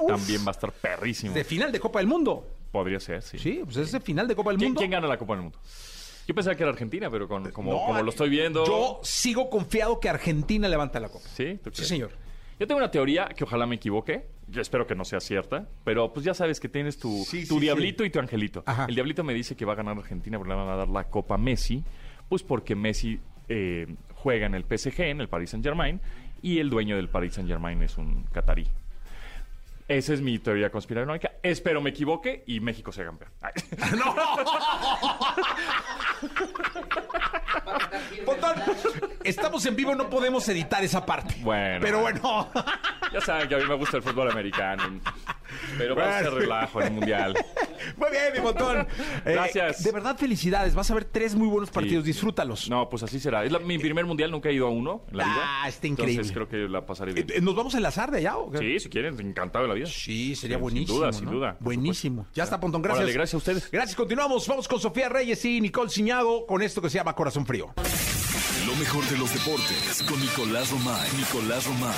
También 0.07 0.41
va 0.45 0.49
a 0.49 0.51
estar 0.51 0.71
perrísimo. 0.71 1.33
de 1.33 1.43
final 1.43 1.71
de 1.71 1.79
Copa 1.79 1.99
del 1.99 2.07
Mundo. 2.07 2.47
Podría 2.71 2.99
ser, 2.99 3.21
sí. 3.23 3.37
Sí, 3.39 3.61
pues 3.63 3.77
es 3.77 3.91
de 3.91 3.99
final 3.99 4.27
de 4.27 4.35
Copa 4.35 4.51
del 4.51 4.59
¿Quién, 4.59 4.69
Mundo. 4.71 4.79
quién 4.79 4.91
gana 4.91 5.07
la 5.07 5.17
Copa 5.17 5.33
del 5.33 5.43
Mundo? 5.43 5.59
Yo 6.27 6.35
pensaba 6.35 6.55
que 6.55 6.61
era 6.61 6.71
Argentina, 6.71 7.09
pero 7.09 7.27
con- 7.27 7.49
como, 7.51 7.71
No, 7.73 7.79
como 7.87 8.03
lo 8.03 8.09
estoy 8.11 8.29
viendo... 8.29 8.63
Yo 8.65 8.99
sigo 9.03 9.49
confiado 9.49 9.99
que 9.99 10.09
Argentina 10.09 10.67
levanta 10.67 10.99
la 10.99 11.09
Copa. 11.09 11.27
¿Sí? 11.35 11.59
¿Tú 11.63 11.71
Sí, 11.73 11.85
señor. 11.85 12.11
Yo 12.59 12.67
tengo 12.67 12.77
una 12.77 12.91
teoría 12.91 13.29
que 13.29 13.45
ojalá 13.45 13.65
me 13.65 13.75
equivoque. 13.77 14.27
Yo 14.47 14.61
espero 14.61 14.85
que 14.85 14.93
no 14.93 15.05
sea 15.05 15.21
cierta. 15.21 15.67
Pero 15.85 16.13
pues 16.13 16.23
ya 16.25 16.33
sabes 16.35 16.59
que 16.59 16.69
tienes 16.69 16.99
tu, 16.99 17.23
Sí, 17.25 17.47
tu 17.47 17.55
sí, 17.55 17.61
diablito 17.61 18.03
y 18.05 18.11
tu 18.11 18.19
angelito. 18.19 18.61
Ajá. 18.67 18.85
El 18.87 18.93
diablito 18.95 19.23
me 19.23 19.33
dice 19.33 19.55
que 19.55 19.65
va 19.65 19.73
a 19.73 19.75
ganar 19.77 19.97
Argentina 19.97 20.37
porque 20.37 20.49
le 20.53 20.59
van 20.59 20.67
a 20.69 20.75
dar 20.75 20.89
la 20.89 21.05
Copa 21.05 21.37
Messi. 21.37 21.83
Pues 22.27 22.43
porque 22.43 22.75
Messi 22.75 23.19
eh, 23.49 23.87
juega 24.15 24.45
en 24.45 24.55
el 24.55 24.63
PSG, 24.63 25.01
en 25.01 25.21
el 25.21 25.27
Paris 25.27 25.49
Saint 25.49 25.65
Germain. 25.65 25.99
Y 26.41 26.59
el 26.59 26.69
dueño 26.69 26.95
del 26.95 27.09
Paris 27.09 27.33
Saint 27.33 27.49
Germain 27.49 27.83
es 27.83 27.97
un 27.97 28.23
catarí. 28.31 28.65
Esa 29.89 30.13
es 30.13 30.21
mi 30.21 30.37
teoría 30.37 30.69
conspiranoica. 30.69 31.31
Espero 31.41 31.81
me 31.81 31.89
equivoque 31.89 32.43
y 32.45 32.59
México 32.59 32.91
sea 32.91 33.05
campeón. 33.05 33.31
Ay. 33.41 33.51
Pontón, 38.25 38.53
estamos 39.23 39.65
en 39.65 39.75
vivo, 39.75 39.95
no 39.95 40.09
podemos 40.09 40.47
editar 40.49 40.83
esa 40.83 41.05
parte. 41.05 41.35
Bueno. 41.41 41.79
Pero 41.81 42.01
bueno. 42.01 42.49
Ya 43.11 43.21
saben 43.21 43.47
que 43.49 43.55
a 43.55 43.57
mí 43.57 43.65
me 43.65 43.75
gusta 43.75 43.97
el 43.97 44.03
fútbol 44.03 44.29
americano. 44.31 44.83
Pero 45.77 45.95
va 45.95 46.17
a 46.17 46.19
ser 46.19 46.29
Bueno. 46.29 46.39
relajo 46.41 46.81
en 46.81 46.87
el 46.87 46.93
mundial. 46.93 47.33
Muy 47.97 48.09
bien, 48.11 48.33
mi 48.33 48.39
Pontón. 48.39 48.87
Eh, 49.25 49.33
Gracias. 49.33 49.83
de 49.83 49.91
verdad, 49.91 50.17
felicidades. 50.17 50.75
Vas 50.75 50.89
a 50.91 50.93
ver 50.93 51.05
tres 51.05 51.35
muy 51.35 51.47
buenos 51.47 51.69
partidos. 51.71 52.03
Sí. 52.03 52.11
Disfrútalos. 52.11 52.69
No, 52.69 52.89
pues 52.89 53.03
así 53.03 53.19
será. 53.19 53.43
Es 53.43 53.51
la- 53.51 53.59
mi 53.59 53.77
primer 53.77 54.05
mundial, 54.05 54.31
nunca 54.31 54.49
he 54.49 54.53
ido 54.53 54.67
a 54.67 54.69
uno 54.69 55.03
en 55.11 55.17
la 55.17 55.23
vida. 55.25 55.35
Ah, 55.63 55.67
está 55.67 55.87
increíble. 55.87 56.13
Entonces 56.13 56.33
creo 56.33 56.47
que 56.47 56.69
la 56.71 56.85
pasaré 56.85 57.13
bien. 57.13 57.29
Eh, 57.29 57.33
eh, 57.37 57.41
¿Nos 57.41 57.55
vamos 57.55 57.73
a 57.73 57.77
enlazar 57.77 58.11
de 58.11 58.19
allá 58.19 58.37
o 58.37 58.49
qué? 58.51 58.59
Sí, 58.59 58.79
si 58.79 58.89
quieren, 58.89 59.19
encantado 59.19 59.63
de 59.63 59.69
la 59.69 59.73
vida. 59.75 59.87
Sí, 59.87 60.35
sería 60.35 60.57
Sí, 60.57 60.61
buenísimo. 60.61 60.87
Sin 60.93 60.97
duda, 60.99 61.13
sin 61.13 61.29
duda. 61.29 61.57
Buenísimo. 61.59 62.27
Ya 62.33 62.43
está, 62.43 62.59
Pontón. 62.59 62.81
Gracias. 62.81 62.99
Órale, 63.03 63.13
gracias 63.13 63.33
a 63.33 63.37
ustedes. 63.37 63.71
Gracias, 63.71 63.95
continuamos. 63.95 64.47
Vamos 64.47 64.67
con 64.67 64.79
Sofía 64.79 65.09
Reyes 65.09 65.43
y 65.45 65.59
Nicole 65.61 65.89
Ciñago 65.89 66.45
con 66.45 66.61
esto 66.61 66.81
que 66.81 66.89
se 66.89 66.97
llama 66.97 67.13
Corazón 67.13 67.45
Frío. 67.45 67.73
Lo 68.69 68.75
mejor 68.75 69.03
de 69.05 69.17
los 69.17 69.33
deportes 69.33 70.03
con 70.07 70.19
Nicolás 70.19 70.69
Romay. 70.69 71.09
Nicolás 71.17 71.65
Romay. 71.65 71.91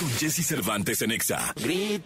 Con 0.00 0.10
Jesse 0.18 0.44
Cervantes 0.44 1.00
en 1.02 1.12
Exa. 1.12 1.54
9 1.56 2.02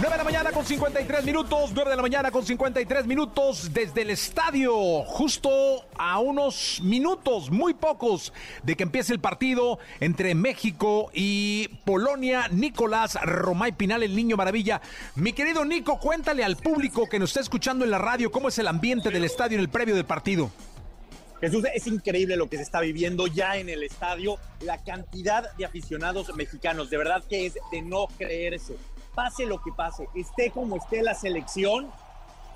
de 0.00 0.16
la 0.16 0.24
mañana 0.24 0.50
con 0.50 0.66
53 0.66 1.24
minutos, 1.24 1.70
9 1.72 1.90
de 1.90 1.96
la 1.96 2.02
mañana 2.02 2.32
con 2.32 2.44
53 2.44 3.06
minutos 3.06 3.72
desde 3.72 4.02
el 4.02 4.10
estadio, 4.10 4.74
justo 5.04 5.50
a 5.96 6.18
unos 6.18 6.80
minutos, 6.82 7.48
muy 7.52 7.74
pocos, 7.74 8.32
de 8.64 8.74
que 8.74 8.82
empiece 8.82 9.12
el 9.12 9.20
partido 9.20 9.78
entre 10.00 10.34
México 10.34 11.12
y 11.14 11.68
Polonia. 11.84 12.48
Nicolás 12.50 13.16
Romay 13.22 13.70
Pinal, 13.70 14.02
el 14.02 14.16
niño 14.16 14.36
maravilla. 14.36 14.80
Mi 15.14 15.32
querido 15.32 15.64
Nico, 15.64 16.00
cuéntale 16.00 16.42
al 16.42 16.56
público 16.56 17.08
que 17.08 17.20
nos 17.20 17.30
está 17.30 17.40
escuchando 17.40 17.84
en 17.84 17.92
la 17.92 17.98
radio 17.98 18.32
cómo 18.32 18.48
es 18.48 18.58
el 18.58 18.66
ambiente 18.66 19.10
del 19.10 19.22
estadio 19.22 19.58
en 19.58 19.60
el 19.60 19.68
previo 19.68 19.94
del 19.94 20.06
partido. 20.06 20.50
Jesús, 21.40 21.64
es 21.72 21.86
increíble 21.86 22.36
lo 22.36 22.48
que 22.48 22.56
se 22.56 22.64
está 22.64 22.80
viviendo 22.80 23.28
ya 23.28 23.56
en 23.56 23.68
el 23.68 23.84
estadio, 23.84 24.38
la 24.60 24.82
cantidad 24.82 25.52
de 25.56 25.64
aficionados 25.64 26.34
mexicanos, 26.34 26.90
de 26.90 26.96
verdad 26.96 27.22
que 27.28 27.46
es 27.46 27.54
de 27.70 27.82
no 27.82 28.08
creerse. 28.18 28.76
Pase 29.14 29.46
lo 29.46 29.62
que 29.62 29.70
pase, 29.70 30.08
esté 30.16 30.50
como 30.50 30.76
esté 30.76 31.02
la 31.02 31.14
selección, 31.14 31.90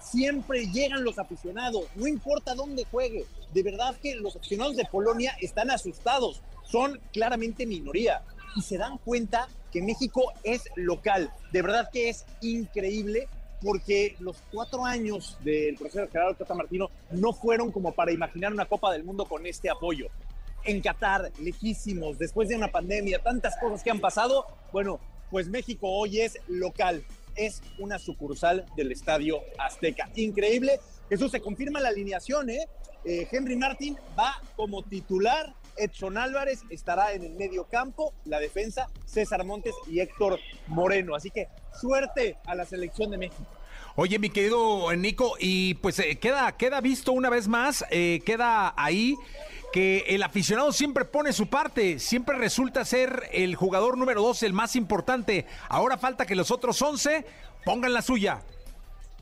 siempre 0.00 0.66
llegan 0.66 1.04
los 1.04 1.20
aficionados, 1.20 1.84
no 1.94 2.08
importa 2.08 2.54
dónde 2.54 2.84
juegue. 2.90 3.24
De 3.52 3.62
verdad 3.62 3.94
que 4.02 4.16
los 4.16 4.34
aficionados 4.34 4.76
de 4.76 4.84
Polonia 4.84 5.36
están 5.40 5.70
asustados, 5.70 6.42
son 6.64 7.00
claramente 7.12 7.66
minoría 7.66 8.22
y 8.56 8.62
se 8.62 8.78
dan 8.78 8.98
cuenta 8.98 9.48
que 9.70 9.80
México 9.80 10.32
es 10.42 10.64
local. 10.74 11.32
De 11.52 11.62
verdad 11.62 11.88
que 11.92 12.08
es 12.08 12.24
increíble 12.40 13.28
porque 13.62 14.16
los 14.20 14.36
cuatro 14.50 14.84
años 14.84 15.36
del 15.44 15.76
profesor 15.76 16.10
Gerardo 16.10 16.34
Tata 16.34 16.54
Martino 16.54 16.90
no 17.10 17.32
fueron 17.32 17.70
como 17.70 17.92
para 17.92 18.12
imaginar 18.12 18.52
una 18.52 18.66
Copa 18.66 18.92
del 18.92 19.04
Mundo 19.04 19.26
con 19.26 19.46
este 19.46 19.70
apoyo. 19.70 20.06
En 20.64 20.80
Qatar, 20.80 21.32
lejísimos, 21.40 22.18
después 22.18 22.48
de 22.48 22.56
una 22.56 22.68
pandemia, 22.68 23.20
tantas 23.20 23.56
cosas 23.58 23.82
que 23.82 23.90
han 23.90 24.00
pasado, 24.00 24.46
bueno, 24.72 25.00
pues 25.30 25.48
México 25.48 25.88
hoy 25.88 26.20
es 26.20 26.38
local, 26.48 27.04
es 27.36 27.62
una 27.78 27.98
sucursal 27.98 28.66
del 28.76 28.92
Estadio 28.92 29.40
Azteca. 29.58 30.10
Increíble, 30.14 30.78
Jesús, 31.08 31.30
se 31.30 31.40
confirma 31.40 31.80
la 31.80 31.88
alineación, 31.88 32.50
¿eh? 32.50 32.68
Eh, 33.04 33.26
Henry 33.30 33.56
Martin 33.56 33.96
va 34.16 34.40
como 34.54 34.82
titular, 34.82 35.52
Edson 35.76 36.18
Álvarez 36.18 36.62
estará 36.70 37.12
en 37.12 37.24
el 37.24 37.32
medio 37.34 37.64
campo, 37.64 38.14
la 38.24 38.40
defensa, 38.40 38.88
César 39.04 39.44
Montes 39.44 39.74
y 39.86 40.00
Héctor 40.00 40.38
Moreno. 40.66 41.14
Así 41.14 41.30
que 41.30 41.48
suerte 41.80 42.36
a 42.46 42.54
la 42.54 42.64
selección 42.64 43.10
de 43.10 43.18
México. 43.18 43.46
Oye, 43.94 44.18
mi 44.18 44.30
querido 44.30 44.94
Nico, 44.96 45.34
y 45.38 45.74
pues 45.74 45.98
eh, 45.98 46.16
queda, 46.16 46.52
queda 46.52 46.80
visto 46.80 47.12
una 47.12 47.28
vez 47.28 47.46
más, 47.46 47.84
eh, 47.90 48.22
queda 48.24 48.72
ahí 48.76 49.16
que 49.72 50.04
el 50.08 50.22
aficionado 50.22 50.72
siempre 50.72 51.04
pone 51.04 51.32
su 51.32 51.46
parte, 51.46 51.98
siempre 51.98 52.36
resulta 52.36 52.84
ser 52.84 53.28
el 53.32 53.54
jugador 53.54 53.96
número 53.98 54.22
dos, 54.22 54.42
el 54.42 54.52
más 54.52 54.76
importante. 54.76 55.46
Ahora 55.68 55.98
falta 55.98 56.26
que 56.26 56.34
los 56.34 56.50
otros 56.50 56.80
11 56.80 57.24
pongan 57.64 57.92
la 57.92 58.02
suya. 58.02 58.42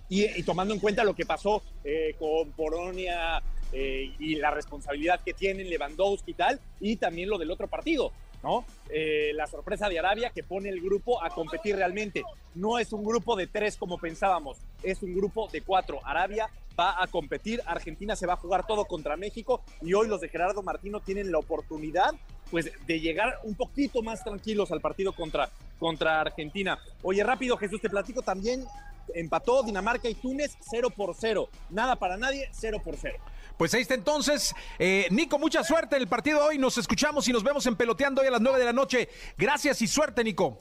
Y, 0.09 0.25
y 0.27 0.43
tomando 0.43 0.75
en 0.75 0.81
cuenta 0.81 1.05
lo 1.05 1.15
que 1.15 1.25
pasó 1.25 1.63
eh, 1.85 2.17
con 2.19 2.51
Polonia 2.53 3.41
eh, 3.73 4.13
y 4.19 4.37
la 4.37 4.51
responsabilidad 4.51 5.21
que 5.25 5.33
tienen 5.33 5.69
Lewandowski 5.71 6.33
y 6.33 6.35
tal, 6.35 6.61
y 6.81 6.97
también 6.97 7.29
lo 7.29 7.39
del 7.39 7.51
otro 7.51 7.69
partido, 7.69 8.13
¿no? 8.43 8.65
Eh, 8.89 9.33
la 9.35 9.47
sorpresa 9.47 9.89
de 9.89 9.99
Arabia 9.99 10.31
que 10.35 10.43
pone 10.43 10.69
el 10.69 10.81
grupo 10.81 11.23
a 11.23 11.31
competir 11.31 11.77
realmente. 11.77 12.23
No 12.55 12.79
es 12.79 12.93
un 12.93 13.05
grupo 13.05 13.37
de 13.37 13.47
tres 13.47 13.77
como 13.77 13.99
pensábamos, 13.99 14.59
es 14.83 15.03
un 15.03 15.15
grupo 15.15 15.49
de 15.53 15.61
cuatro. 15.63 16.01
Arabia 16.05 16.49
va 16.79 17.03
a 17.03 17.07
competir, 17.07 17.61
Argentina 17.67 18.17
se 18.17 18.27
va 18.27 18.35
a 18.35 18.37
jugar 18.37 18.67
todo 18.67 18.87
contra 18.87 19.17
México 19.17 19.63
y 19.83 19.95
hoy 19.95 20.09
los 20.09 20.21
de 20.21 20.29
Gerardo 20.29 20.63
Martino 20.63 21.01
tienen 21.01 21.31
la 21.31 21.39
oportunidad 21.39 22.13
pues 22.51 22.73
de 22.87 23.01
llegar 23.01 23.39
un 23.45 23.55
poquito 23.55 24.03
más 24.03 24.25
tranquilos 24.25 24.73
al 24.73 24.81
partido 24.81 25.13
contra, 25.13 25.51
contra 25.79 26.21
Argentina. 26.21 26.79
Oye, 27.03 27.23
rápido, 27.23 27.57
Jesús, 27.57 27.81
te 27.81 27.89
platico 27.89 28.23
también, 28.23 28.65
empató 29.15 29.63
Dinamarca 29.63 30.09
y 30.09 30.15
Túnez 30.15 30.57
0 30.71 30.91
por 30.91 31.15
0. 31.19 31.49
Nada 31.71 31.97
para 31.97 32.17
nadie, 32.17 32.49
0 32.53 32.81
por 32.85 32.97
0. 32.97 33.19
Pues 33.57 33.75
ahí 33.75 33.83
está 33.83 33.95
entonces. 33.95 34.55
Eh, 34.79 35.07
Nico, 35.11 35.39
mucha 35.39 35.63
suerte 35.63 35.97
en 35.97 36.03
el 36.03 36.09
partido 36.09 36.41
de 36.41 36.47
hoy. 36.47 36.59
Nos 36.59 36.79
escuchamos 36.79 37.29
y 37.29 37.33
nos 37.33 37.43
vemos 37.43 37.67
en 37.67 37.77
Peloteando 37.77 38.23
hoy 38.23 38.29
a 38.29 38.31
las 38.31 38.41
9 38.41 38.59
de 38.59 38.65
la 38.65 38.73
noche. 38.73 39.09
Gracias 39.37 39.83
y 39.83 39.87
suerte, 39.87 40.25
Nico. 40.25 40.59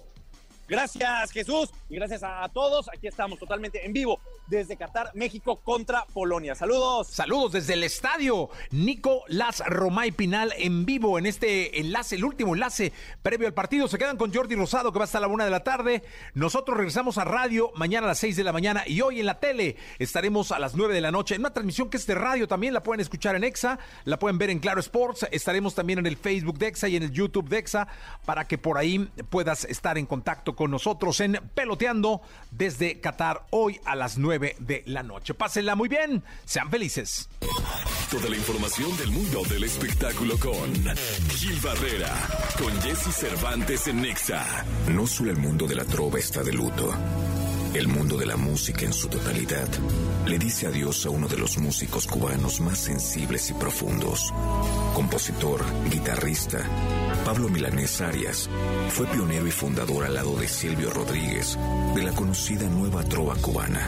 Gracias, 0.70 1.32
Jesús, 1.32 1.72
y 1.90 1.96
gracias 1.96 2.22
a 2.24 2.48
todos. 2.50 2.88
Aquí 2.94 3.08
estamos 3.08 3.40
totalmente 3.40 3.84
en 3.84 3.92
vivo 3.92 4.20
desde 4.46 4.78
Qatar, 4.78 5.10
México 5.16 5.56
contra 5.64 6.06
Polonia. 6.14 6.54
Saludos. 6.54 7.08
Saludos 7.08 7.54
desde 7.54 7.74
el 7.74 7.84
estadio 7.84 8.50
Nico 8.70 9.24
Las 9.28 9.64
Romay 9.66 10.12
Pinal 10.12 10.54
en 10.56 10.86
vivo 10.86 11.18
en 11.18 11.26
este 11.26 11.80
enlace, 11.80 12.18
el 12.18 12.24
último 12.24 12.54
enlace 12.54 12.94
previo 13.24 13.48
al 13.48 13.56
partido. 13.56 13.88
Se 13.88 13.98
quedan 13.98 14.16
con 14.16 14.32
Jordi 14.32 14.54
Rosado 14.54 14.94
que 14.94 15.00
va 15.00 15.06
hasta 15.06 15.20
la 15.20 15.28
una 15.28 15.44
de 15.44 15.50
la 15.50 15.64
tarde. 15.64 16.04
Nosotros 16.36 16.78
regresamos 16.78 17.18
a 17.18 17.24
radio 17.24 17.72
mañana 17.76 18.06
a 18.06 18.10
las 18.10 18.20
6 18.20 18.36
de 18.36 18.44
la 18.44 18.54
mañana 18.54 18.84
y 18.86 19.02
hoy 19.02 19.20
en 19.20 19.26
la 19.26 19.40
tele 19.40 19.76
estaremos 19.98 20.52
a 20.52 20.60
las 20.60 20.76
9 20.76 20.94
de 20.94 21.02
la 21.02 21.10
noche 21.10 21.34
en 21.34 21.42
una 21.42 21.52
transmisión 21.52 21.90
que 21.90 21.98
es 21.98 22.06
de 22.06 22.14
radio 22.14 22.48
también. 22.48 22.76
La 22.76 22.84
pueden 22.84 23.02
escuchar 23.02 23.36
en 23.36 23.44
EXA, 23.44 23.80
la 24.06 24.20
pueden 24.20 24.38
ver 24.38 24.52
en 24.52 24.60
Claro 24.60 24.82
Sports. 24.82 25.28
Estaremos 25.32 25.74
también 25.74 25.98
en 25.98 26.06
el 26.06 26.16
Facebook 26.16 26.60
de 26.60 26.68
EXA 26.68 26.90
y 26.90 26.96
en 26.96 27.04
el 27.04 27.12
YouTube 27.12 27.50
de 27.50 27.58
EXA 27.58 27.88
para 28.24 28.48
que 28.48 28.60
por 28.60 28.78
ahí 28.78 29.00
puedas 29.32 29.66
estar 29.66 29.98
en 29.98 30.06
contacto 30.06 30.56
con 30.60 30.72
nosotros 30.72 31.22
en 31.22 31.40
Peloteando 31.56 32.22
desde 32.52 33.00
Qatar 33.00 33.46
hoy 33.52 33.80
a 33.86 33.96
las 33.96 34.18
9 34.18 34.58
de 34.60 34.84
la 34.88 35.04
noche. 35.04 35.34
Pásenla 35.34 35.74
muy 35.74 35.88
bien, 35.88 36.22
sean 36.44 36.70
felices. 36.70 37.30
Toda 38.12 38.28
la 38.28 38.36
información 38.36 38.98
del 38.98 39.10
mundo 39.10 39.42
del 39.50 39.64
espectáculo 39.64 40.38
con 40.38 40.74
Gil 41.30 41.58
Barrera, 41.62 42.14
con 42.62 42.74
Jesse 42.82 43.16
Cervantes 43.16 43.88
en 43.88 44.02
Nexa. 44.02 44.66
No 44.90 45.08
solo 45.08 45.32
el 45.32 45.38
mundo 45.38 45.66
de 45.66 45.76
la 45.76 45.86
trova 45.86 46.20
está 46.20 46.44
de 46.44 46.52
luto. 46.52 46.94
El 47.74 47.88
mundo 47.88 48.18
de 48.18 48.26
la 48.26 48.36
música 48.36 48.86
en 48.86 48.94
su 48.94 49.08
totalidad 49.08 49.68
le 50.26 50.40
dice 50.40 50.66
adiós 50.66 51.06
a 51.06 51.12
uno 51.12 51.28
de 51.28 51.38
los 51.38 51.58
músicos 51.60 52.08
cubanos 52.08 52.60
más 52.62 52.80
sensibles 52.80 53.50
y 53.52 53.54
profundos. 53.54 54.34
Compositor, 54.96 55.64
guitarrista, 55.90 56.66
Pablo 57.26 57.48
Milanés 57.48 58.02
Arias 58.02 58.50
fue 58.90 59.06
pionero 59.08 59.46
y 59.46 59.52
fundador 59.52 60.06
al 60.06 60.16
lado 60.16 60.36
de 60.36 60.48
Silvio 60.48 60.90
Rodríguez 60.90 61.60
de 61.94 62.04
la 62.04 62.12
conocida 62.12 62.68
Nueva 62.68 63.04
Trova 63.04 63.36
Cubana. 63.36 63.88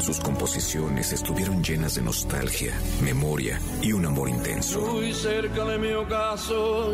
Sus 0.00 0.20
composiciones 0.20 1.12
estuvieron 1.12 1.62
llenas 1.62 1.96
de 1.96 2.02
nostalgia, 2.02 2.72
memoria 3.02 3.60
y 3.82 3.92
un 3.92 4.06
amor 4.06 4.28
intenso. 4.28 4.80
Muy 4.80 5.12
cerca 5.12 5.64
de 5.64 5.78
mi 5.78 5.92
ocaso, 5.92 6.92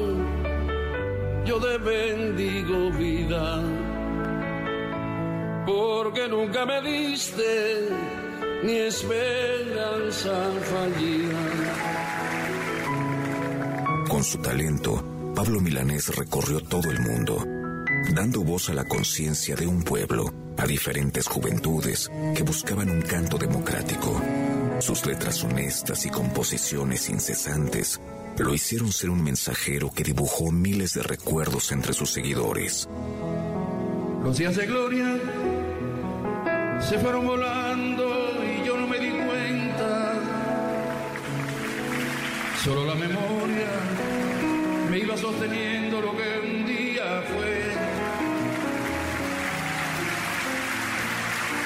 yo 1.44 1.60
te 1.60 1.78
bendigo 1.78 2.90
vida, 2.92 3.62
porque 5.66 6.28
nunca 6.28 6.66
me 6.66 6.82
diste 6.82 7.88
ni 8.62 8.72
esperanza 8.72 10.50
fallida. 10.62 11.38
Con 14.08 14.24
su 14.24 14.38
talento, 14.38 15.32
Pablo 15.34 15.60
Milanés 15.60 16.14
recorrió 16.16 16.60
todo 16.60 16.90
el 16.90 17.00
mundo, 17.00 17.44
dando 18.14 18.42
voz 18.42 18.68
a 18.70 18.74
la 18.74 18.84
conciencia 18.84 19.56
de 19.56 19.66
un 19.66 19.82
pueblo, 19.82 20.32
a 20.56 20.66
diferentes 20.66 21.26
juventudes 21.26 22.10
que 22.34 22.42
buscaban 22.42 22.90
un 22.90 23.02
canto 23.02 23.36
democrático. 23.38 24.20
Sus 24.80 25.04
letras 25.06 25.42
honestas 25.44 26.06
y 26.06 26.10
composiciones 26.10 27.08
incesantes 27.08 28.00
lo 28.38 28.52
hicieron 28.54 28.92
ser 28.92 29.10
un 29.10 29.22
mensajero 29.22 29.90
que 29.90 30.04
dibujó 30.04 30.50
miles 30.50 30.94
de 30.94 31.02
recuerdos 31.02 31.72
entre 31.72 31.92
sus 31.92 32.10
seguidores. 32.10 32.88
Los 34.22 34.38
días 34.38 34.56
de 34.56 34.66
gloria 34.66 35.20
se 36.88 36.98
fueron 36.98 37.26
volando 37.26 38.30
y 38.44 38.66
yo 38.66 38.76
no 38.76 38.86
me 38.86 38.98
di 38.98 39.10
cuenta. 39.10 40.12
Solo 42.62 42.84
la 42.84 42.94
memoria 42.94 43.68
me 44.90 44.98
iba 44.98 45.16
sosteniendo 45.16 46.00
lo 46.00 46.16
que 46.16 46.40
un 46.40 46.66
día 46.66 47.22
fue. 47.34 47.64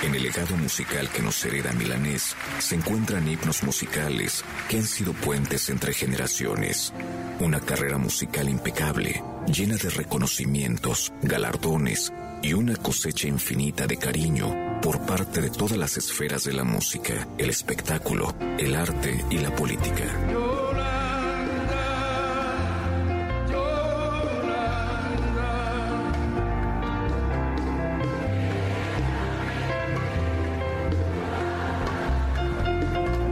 En 0.06 0.14
el 0.14 0.22
legado 0.22 0.56
musical 0.56 1.08
que 1.10 1.22
nos 1.22 1.44
hereda 1.44 1.72
Milanés 1.72 2.36
se 2.58 2.76
encuentran 2.76 3.26
himnos 3.28 3.64
musicales 3.64 4.44
que 4.68 4.78
han 4.78 4.84
sido 4.84 5.12
puentes 5.12 5.68
entre 5.68 5.92
generaciones. 5.92 6.92
Una 7.40 7.60
carrera 7.60 7.98
musical 7.98 8.48
impecable, 8.48 9.22
llena 9.46 9.76
de 9.76 9.90
reconocimientos, 9.90 11.12
galardones 11.22 12.12
y 12.42 12.52
una 12.52 12.76
cosecha 12.76 13.26
infinita 13.26 13.86
de 13.86 13.96
cariño 13.96 14.67
por 14.80 15.00
parte 15.00 15.40
de 15.40 15.50
todas 15.50 15.76
las 15.76 15.96
esferas 15.96 16.44
de 16.44 16.52
la 16.52 16.64
música, 16.64 17.26
el 17.36 17.50
espectáculo, 17.50 18.34
el 18.58 18.74
arte 18.74 19.24
y 19.30 19.38
la 19.38 19.54
política. 19.54 20.04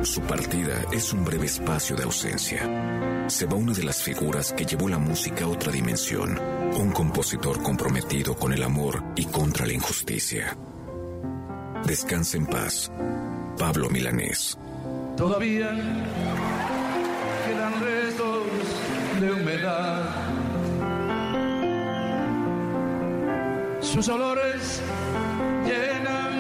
Su 0.02 0.22
partida 0.22 0.82
es 0.92 1.12
un 1.12 1.24
breve 1.24 1.46
espacio 1.46 1.94
de 1.94 2.04
ausencia. 2.04 3.26
Se 3.28 3.44
va 3.44 3.54
una 3.54 3.72
de 3.72 3.84
las 3.84 4.02
figuras 4.02 4.52
que 4.52 4.64
llevó 4.64 4.88
la 4.88 4.98
música 4.98 5.44
a 5.44 5.48
otra 5.48 5.70
dimensión, 5.70 6.38
un 6.74 6.90
compositor 6.90 7.62
comprometido 7.62 8.34
con 8.34 8.52
el 8.52 8.62
amor 8.62 9.02
y 9.14 9.26
contra 9.26 9.66
la 9.66 9.74
injusticia. 9.74 10.56
Descansa 11.86 12.36
en 12.36 12.46
paz, 12.46 12.90
Pablo 13.56 13.88
Milanés. 13.88 14.58
Todavía 15.16 15.70
quedan 17.46 17.80
restos 17.80 18.42
de 19.20 19.32
humedad. 19.32 20.10
Sus 23.80 24.08
olores 24.08 24.82
llenan 25.64 26.35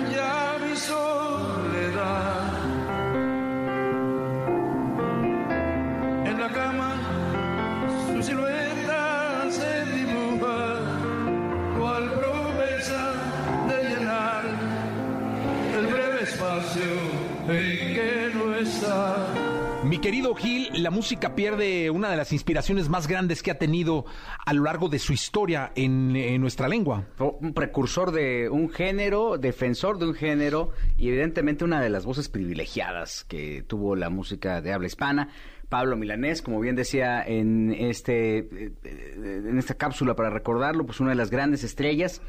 Mi 19.96 20.02
querido 20.02 20.34
Gil, 20.34 20.68
la 20.74 20.90
música 20.90 21.34
pierde 21.34 21.88
una 21.88 22.10
de 22.10 22.18
las 22.18 22.30
inspiraciones 22.30 22.90
más 22.90 23.06
grandes 23.06 23.42
que 23.42 23.50
ha 23.50 23.56
tenido 23.56 24.04
a 24.44 24.52
lo 24.52 24.64
largo 24.64 24.90
de 24.90 24.98
su 24.98 25.14
historia 25.14 25.72
en, 25.74 26.14
en 26.14 26.38
nuestra 26.42 26.68
lengua. 26.68 27.06
Un 27.18 27.54
precursor 27.54 28.12
de 28.12 28.50
un 28.50 28.68
género, 28.68 29.38
defensor 29.38 29.96
de 29.98 30.04
un 30.04 30.12
género 30.12 30.72
y 30.98 31.08
evidentemente 31.08 31.64
una 31.64 31.80
de 31.80 31.88
las 31.88 32.04
voces 32.04 32.28
privilegiadas 32.28 33.24
que 33.24 33.64
tuvo 33.66 33.96
la 33.96 34.10
música 34.10 34.60
de 34.60 34.74
habla 34.74 34.86
hispana. 34.86 35.30
Pablo 35.70 35.96
Milanés, 35.96 36.42
como 36.42 36.60
bien 36.60 36.76
decía 36.76 37.22
en 37.22 37.72
este 37.72 38.40
eh, 38.40 38.72
eh, 38.84 39.42
en 39.48 39.58
esta 39.58 39.76
cápsula 39.76 40.14
para 40.14 40.28
recordarlo, 40.28 40.84
pues 40.84 41.00
una 41.00 41.10
de 41.10 41.16
las 41.16 41.30
grandes 41.30 41.64
estrellas. 41.64 42.20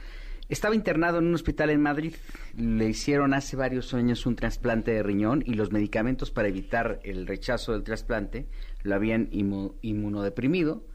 Estaba 0.50 0.76
internado 0.76 1.20
en 1.20 1.28
un 1.28 1.36
hospital 1.36 1.70
en 1.70 1.82
Madrid. 1.82 2.16
Le 2.56 2.88
hicieron 2.88 3.34
hace 3.34 3.58
varios 3.58 3.94
años 3.94 4.26
un 4.26 4.36
trasplante 4.36 4.92
de 4.92 5.04
riñón 5.04 5.44
y 5.46 5.56
los 5.56 5.72
medicamentos 5.72 6.32
para 6.32 6.48
evitar 6.48 7.00
el 7.04 7.28
rechazo 7.28 7.74
del 7.74 7.84
trasplante 7.84 8.48
lo 8.84 8.96
habían 8.96 9.30
inmu- 9.32 9.74
inmunodeprimido 9.82 10.86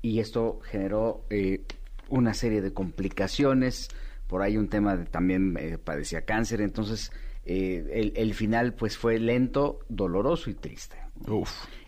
y 0.00 0.20
esto 0.20 0.60
generó 0.62 1.26
eh, 1.30 1.62
una 2.08 2.32
serie 2.32 2.62
de 2.62 2.72
complicaciones. 2.72 3.88
Por 4.26 4.40
ahí 4.40 4.56
un 4.56 4.68
tema 4.68 4.96
de 4.96 5.04
también 5.04 5.56
eh, 5.58 5.76
padecía 5.76 6.22
cáncer. 6.24 6.62
Entonces 6.62 7.12
eh, 7.44 7.86
el, 7.92 8.12
el 8.16 8.32
final 8.32 8.72
pues 8.72 8.96
fue 8.96 9.18
lento, 9.18 9.80
doloroso 9.90 10.48
y 10.48 10.54
triste. 10.54 10.96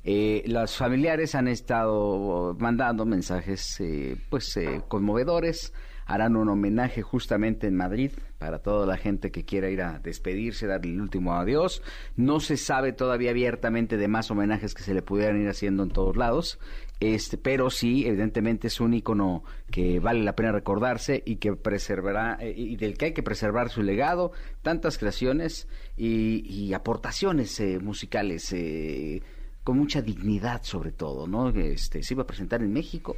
Eh, 0.05 0.45
los 0.47 0.77
familiares 0.77 1.35
han 1.35 1.49
estado 1.49 2.55
mandando 2.61 3.05
mensajes 3.07 3.83
pues 4.29 4.59
conmovedores 4.87 5.73
harán 6.07 6.37
un 6.37 6.49
homenaje 6.49 7.03
justamente 7.03 7.67
en 7.67 7.77
Madrid 7.77 8.13
para 8.39 8.61
toda 8.61 8.87
la 8.87 8.97
gente 8.97 9.31
que 9.31 9.45
quiera 9.45 9.69
ir 9.69 9.83
a 9.83 9.99
despedirse, 9.99 10.67
darle 10.67 10.93
el 10.93 11.01
último 11.01 11.35
adiós. 11.35 11.83
No 12.17 12.39
se 12.39 12.57
sabe 12.57 12.93
todavía 12.93 13.31
abiertamente 13.31 13.97
de 13.97 14.09
más 14.09 14.31
homenajes 14.31 14.73
que 14.73 14.83
se 14.83 14.95
le 14.95 15.03
pudieran 15.03 15.43
ir 15.43 15.49
haciendo 15.49 15.83
en 15.83 15.91
todos 15.91 16.17
lados, 16.17 16.61
este, 17.01 17.37
pero 17.37 17.69
sí, 17.71 18.07
evidentemente 18.07 18.69
es 18.69 18.81
un 18.81 18.95
icono 18.95 19.43
que 19.71 20.01
vale 20.01 20.23
la 20.23 20.37
pena 20.37 20.53
recordarse 20.53 21.23
y 21.27 21.37
que 21.37 21.55
preservará 21.55 22.39
eh, 22.41 22.55
y 22.57 22.77
del 22.77 22.97
que 22.97 23.07
hay 23.07 23.13
que 23.13 23.23
preservar 23.23 23.69
su 23.69 23.83
legado, 23.83 24.33
tantas 24.63 24.97
creaciones 24.97 25.69
y, 25.97 26.73
aportaciones 26.73 27.59
eh, 27.61 27.79
musicales. 27.81 28.53
Eh, 28.53 29.23
con 29.65 29.79
mucha 29.79 30.01
dignidad 30.01 30.63
sobre 30.63 30.93
todo, 30.93 31.27
¿no? 31.27 31.49
Este, 31.49 32.05
se 32.05 32.15
iba 32.15 32.23
a 32.23 32.27
presentar 32.27 32.63
en 32.63 32.73
México, 32.73 33.17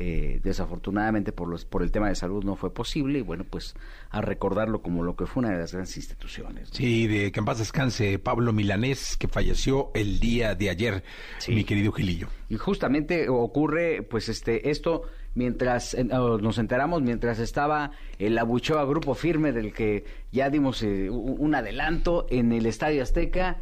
eh, 0.00 0.40
desafortunadamente 0.44 1.32
por, 1.32 1.48
los, 1.48 1.64
por 1.64 1.82
el 1.82 1.90
tema 1.90 2.08
de 2.08 2.14
salud 2.14 2.44
no 2.44 2.54
fue 2.54 2.72
posible 2.72 3.18
y 3.18 3.22
bueno, 3.22 3.44
pues 3.44 3.74
a 4.10 4.20
recordarlo 4.20 4.80
como 4.80 5.02
lo 5.02 5.16
que 5.16 5.26
fue 5.26 5.40
una 5.42 5.50
de 5.50 5.58
las 5.58 5.72
grandes 5.72 5.96
instituciones. 5.96 6.68
¿no? 6.70 6.74
Sí, 6.74 7.06
de 7.08 7.32
que 7.32 7.40
en 7.40 7.44
paz 7.44 7.58
descanse 7.58 8.18
Pablo 8.20 8.52
Milanés, 8.52 9.16
que 9.16 9.26
falleció 9.28 9.90
el 9.94 10.20
día 10.20 10.54
de 10.54 10.70
ayer, 10.70 11.02
Sí. 11.38 11.52
mi 11.52 11.64
querido 11.64 11.90
Gilillo. 11.92 12.28
Y 12.48 12.56
justamente 12.56 13.28
ocurre, 13.28 14.02
pues 14.02 14.28
este, 14.28 14.70
esto 14.70 15.02
mientras 15.34 15.94
eh, 15.94 16.04
nos 16.04 16.58
enteramos, 16.58 17.02
mientras 17.02 17.38
estaba 17.40 17.90
el 18.18 18.38
abucheo 18.38 18.78
a 18.78 18.84
grupo 18.84 19.14
firme 19.14 19.52
del 19.52 19.72
que 19.72 20.04
ya 20.32 20.48
dimos 20.48 20.82
eh, 20.82 21.10
un 21.10 21.54
adelanto 21.54 22.26
en 22.30 22.52
el 22.52 22.66
Estadio 22.66 23.02
Azteca, 23.02 23.58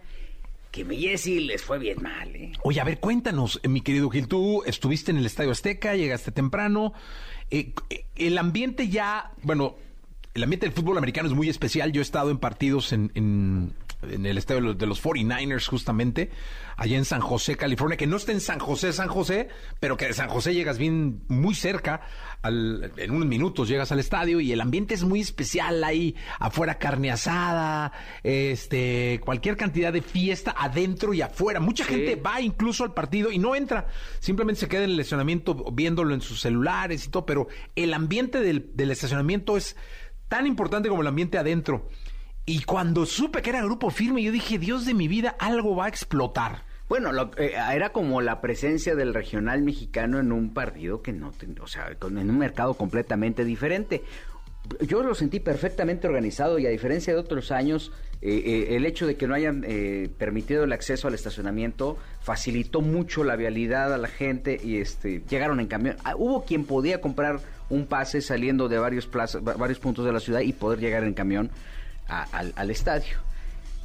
que 0.76 0.84
Millesi 0.84 1.40
les 1.40 1.62
fue 1.62 1.78
bien 1.78 2.02
mal, 2.02 2.36
¿eh? 2.36 2.52
Oye, 2.62 2.80
a 2.80 2.84
ver, 2.84 3.00
cuéntanos, 3.00 3.58
eh, 3.62 3.68
mi 3.68 3.80
querido 3.80 4.10
Gil, 4.10 4.28
tú 4.28 4.62
estuviste 4.64 5.10
en 5.10 5.16
el 5.16 5.24
Estadio 5.26 5.50
Azteca, 5.50 5.96
llegaste 5.96 6.30
temprano. 6.32 6.92
eh, 7.50 7.72
eh, 7.90 8.04
el 8.16 8.36
ambiente 8.38 8.88
ya, 8.88 9.32
bueno, 9.42 9.76
el 10.34 10.42
ambiente 10.42 10.66
del 10.66 10.74
fútbol 10.74 10.98
americano 10.98 11.28
es 11.28 11.34
muy 11.34 11.48
especial. 11.48 11.92
Yo 11.92 12.00
he 12.00 12.02
estado 12.02 12.30
en 12.30 12.38
partidos 12.38 12.92
en- 12.92 13.72
en 14.02 14.26
el 14.26 14.38
estadio 14.38 14.60
de 14.60 14.66
los, 14.68 14.78
de 14.78 14.86
los 14.86 15.02
49ers, 15.02 15.66
justamente, 15.68 16.30
allá 16.76 16.96
en 16.96 17.04
San 17.04 17.20
José, 17.20 17.56
California, 17.56 17.96
que 17.96 18.06
no 18.06 18.16
está 18.16 18.32
en 18.32 18.40
San 18.40 18.58
José, 18.58 18.92
San 18.92 19.08
José, 19.08 19.48
pero 19.80 19.96
que 19.96 20.06
de 20.06 20.12
San 20.12 20.28
José 20.28 20.54
llegas 20.54 20.76
bien, 20.78 21.22
muy 21.28 21.54
cerca, 21.54 22.02
al- 22.42 22.92
en 22.96 23.10
unos 23.10 23.26
minutos 23.26 23.68
llegas 23.68 23.90
al 23.92 23.98
estadio 23.98 24.40
y 24.40 24.52
el 24.52 24.60
ambiente 24.60 24.94
es 24.94 25.02
muy 25.02 25.20
especial. 25.20 25.82
Hay 25.82 26.14
afuera 26.38 26.78
carne 26.78 27.10
asada, 27.10 27.92
este, 28.22 29.20
cualquier 29.24 29.56
cantidad 29.56 29.92
de 29.92 30.02
fiesta 30.02 30.54
adentro 30.56 31.14
y 31.14 31.22
afuera. 31.22 31.58
Mucha 31.60 31.84
Sí. 31.84 31.90
gente 31.94 32.16
va 32.16 32.40
incluso 32.40 32.84
al 32.84 32.92
partido 32.94 33.30
y 33.32 33.38
no 33.38 33.54
entra, 33.56 33.88
simplemente 34.20 34.60
se 34.60 34.68
queda 34.68 34.84
en 34.84 34.90
el 34.90 35.00
estacionamiento 35.00 35.54
viéndolo 35.72 36.14
en 36.14 36.20
sus 36.20 36.40
celulares 36.40 37.06
y 37.06 37.08
todo, 37.10 37.24
pero 37.26 37.48
el 37.74 37.94
ambiente 37.94 38.40
del, 38.40 38.70
del 38.74 38.90
estacionamiento 38.90 39.56
es 39.56 39.76
tan 40.28 40.46
importante 40.46 40.88
como 40.88 41.00
el 41.02 41.06
ambiente 41.08 41.38
adentro. 41.38 41.88
Y 42.46 42.62
cuando 42.62 43.06
supe 43.06 43.42
que 43.42 43.50
era 43.50 43.62
grupo 43.62 43.90
firme, 43.90 44.22
yo 44.22 44.30
dije, 44.30 44.58
Dios 44.58 44.86
de 44.86 44.94
mi 44.94 45.08
vida, 45.08 45.34
algo 45.40 45.74
va 45.74 45.86
a 45.86 45.88
explotar. 45.88 46.62
Bueno, 46.88 47.10
lo- 47.10 47.32
eh, 47.36 47.54
era 47.74 47.90
como 47.90 48.20
la 48.20 48.40
presencia 48.40 48.94
del 48.94 49.12
regional 49.12 49.62
mexicano 49.62 50.20
en 50.20 50.30
un 50.30 50.54
partido 50.54 51.02
que 51.02 51.12
no, 51.12 51.32
ten- 51.32 51.58
o 51.60 51.66
sea, 51.66 51.92
con- 51.98 52.18
en 52.18 52.30
un 52.30 52.38
mercado 52.38 52.74
completamente 52.74 53.44
diferente. 53.44 54.04
Yo 54.80 55.02
lo 55.02 55.14
sentí 55.16 55.40
perfectamente 55.40 56.06
organizado 56.06 56.58
y 56.60 56.66
a 56.66 56.70
diferencia 56.70 57.12
de 57.12 57.18
otros 57.18 57.50
años, 57.50 57.90
eh, 58.22 58.42
eh, 58.46 58.76
el 58.76 58.86
hecho 58.86 59.06
de 59.08 59.16
que 59.16 59.26
no 59.26 59.34
hayan 59.34 59.64
eh, 59.66 60.08
permitido 60.16 60.62
el 60.64 60.72
acceso 60.72 61.06
al 61.08 61.14
estacionamiento 61.14 61.98
facilitó 62.20 62.80
mucho 62.80 63.22
la 63.24 63.34
vialidad 63.36 63.92
a 63.92 63.98
la 63.98 64.08
gente 64.08 64.60
y 64.62 64.76
este 64.78 65.22
llegaron 65.28 65.58
en 65.60 65.66
camión. 65.66 65.96
Ah, 66.04 66.14
hubo 66.16 66.44
quien 66.44 66.64
podía 66.64 67.00
comprar 67.00 67.40
un 67.70 67.86
pase 67.86 68.20
saliendo 68.22 68.68
de 68.68 68.78
varios 68.78 69.06
plazas, 69.06 69.42
va- 69.46 69.54
varios 69.54 69.78
puntos 69.80 70.04
de 70.04 70.12
la 70.12 70.20
ciudad 70.20 70.40
y 70.40 70.52
poder 70.52 70.78
llegar 70.80 71.02
en 71.04 71.14
camión 71.14 71.50
a- 72.08 72.24
al, 72.32 72.52
al 72.56 72.70
estadio. 72.70 73.16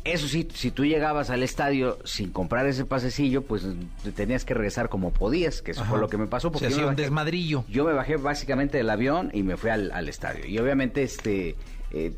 Eso 0.04 0.28
sí, 0.28 0.48
si 0.56 0.72
tú 0.72 0.84
llegabas 0.84 1.30
al 1.30 1.44
estadio 1.44 2.00
sin 2.06 2.32
comprar 2.32 2.66
ese 2.66 2.86
pasecillo, 2.86 3.44
pues 3.44 3.64
te 4.04 4.12
tenías 4.12 4.46
que 4.46 4.56
regresar 4.56 4.90
como 4.90 5.12
podías, 5.14 5.62
que 5.62 5.72
eso 5.72 5.82
Ajá. 5.82 5.92
fue 5.92 6.00
lo 6.00 6.10
que 6.10 6.18
me 6.18 6.26
pasó. 6.26 6.48
Se 6.48 6.54
Porque 6.54 6.70
yo 6.70 6.76
hacía 6.76 6.88
un 6.88 6.94
bajé- 6.96 7.02
desmadrillo. 7.04 7.66
Yo 7.70 7.86
me 7.86 7.94
bajé 7.94 8.16
básicamente 8.18 8.78
del 8.80 8.90
avión 8.90 9.30
y 9.32 9.44
me 9.44 9.58
fui 9.58 9.70
al, 9.70 9.92
al 9.92 10.10
estadio. 10.10 10.48
Y 10.48 10.58
obviamente, 10.58 11.04
este, 11.04 11.56
eh, 11.92 12.12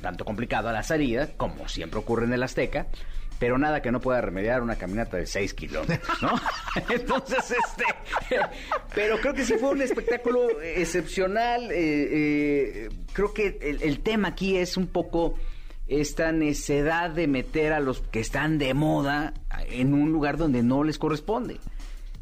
tanto 0.00 0.24
complicado 0.24 0.68
a 0.68 0.72
la 0.72 0.84
salida, 0.84 1.28
como 1.36 1.68
siempre 1.68 1.98
ocurre 1.98 2.26
en 2.26 2.32
el 2.32 2.42
Azteca, 2.44 2.86
pero 3.38 3.58
nada 3.58 3.82
que 3.82 3.92
no 3.92 4.00
pueda 4.00 4.20
remediar 4.20 4.62
una 4.62 4.76
caminata 4.76 5.16
de 5.16 5.26
6 5.26 5.54
kilómetros, 5.54 6.22
¿no? 6.22 6.32
Entonces, 6.90 7.50
este, 7.50 7.84
pero 8.94 9.18
creo 9.20 9.34
que 9.34 9.44
sí 9.44 9.54
fue 9.54 9.70
un 9.70 9.82
espectáculo 9.82 10.60
excepcional. 10.60 11.70
eh, 11.70 12.08
eh, 12.10 12.88
creo 13.12 13.32
que 13.32 13.58
el, 13.60 14.00
tema 14.00 14.28
aquí 14.28 14.56
es 14.56 14.76
un 14.76 14.86
poco 14.86 15.34
esta 15.86 16.32
necedad 16.32 17.10
de 17.10 17.26
meter 17.26 17.72
a 17.72 17.80
los 17.80 18.00
que 18.00 18.20
están 18.20 18.58
de 18.58 18.74
moda 18.74 19.34
en 19.70 19.94
un 19.94 20.12
lugar 20.12 20.36
donde 20.36 20.62
no 20.62 20.84
les 20.84 20.98
corresponde. 20.98 21.58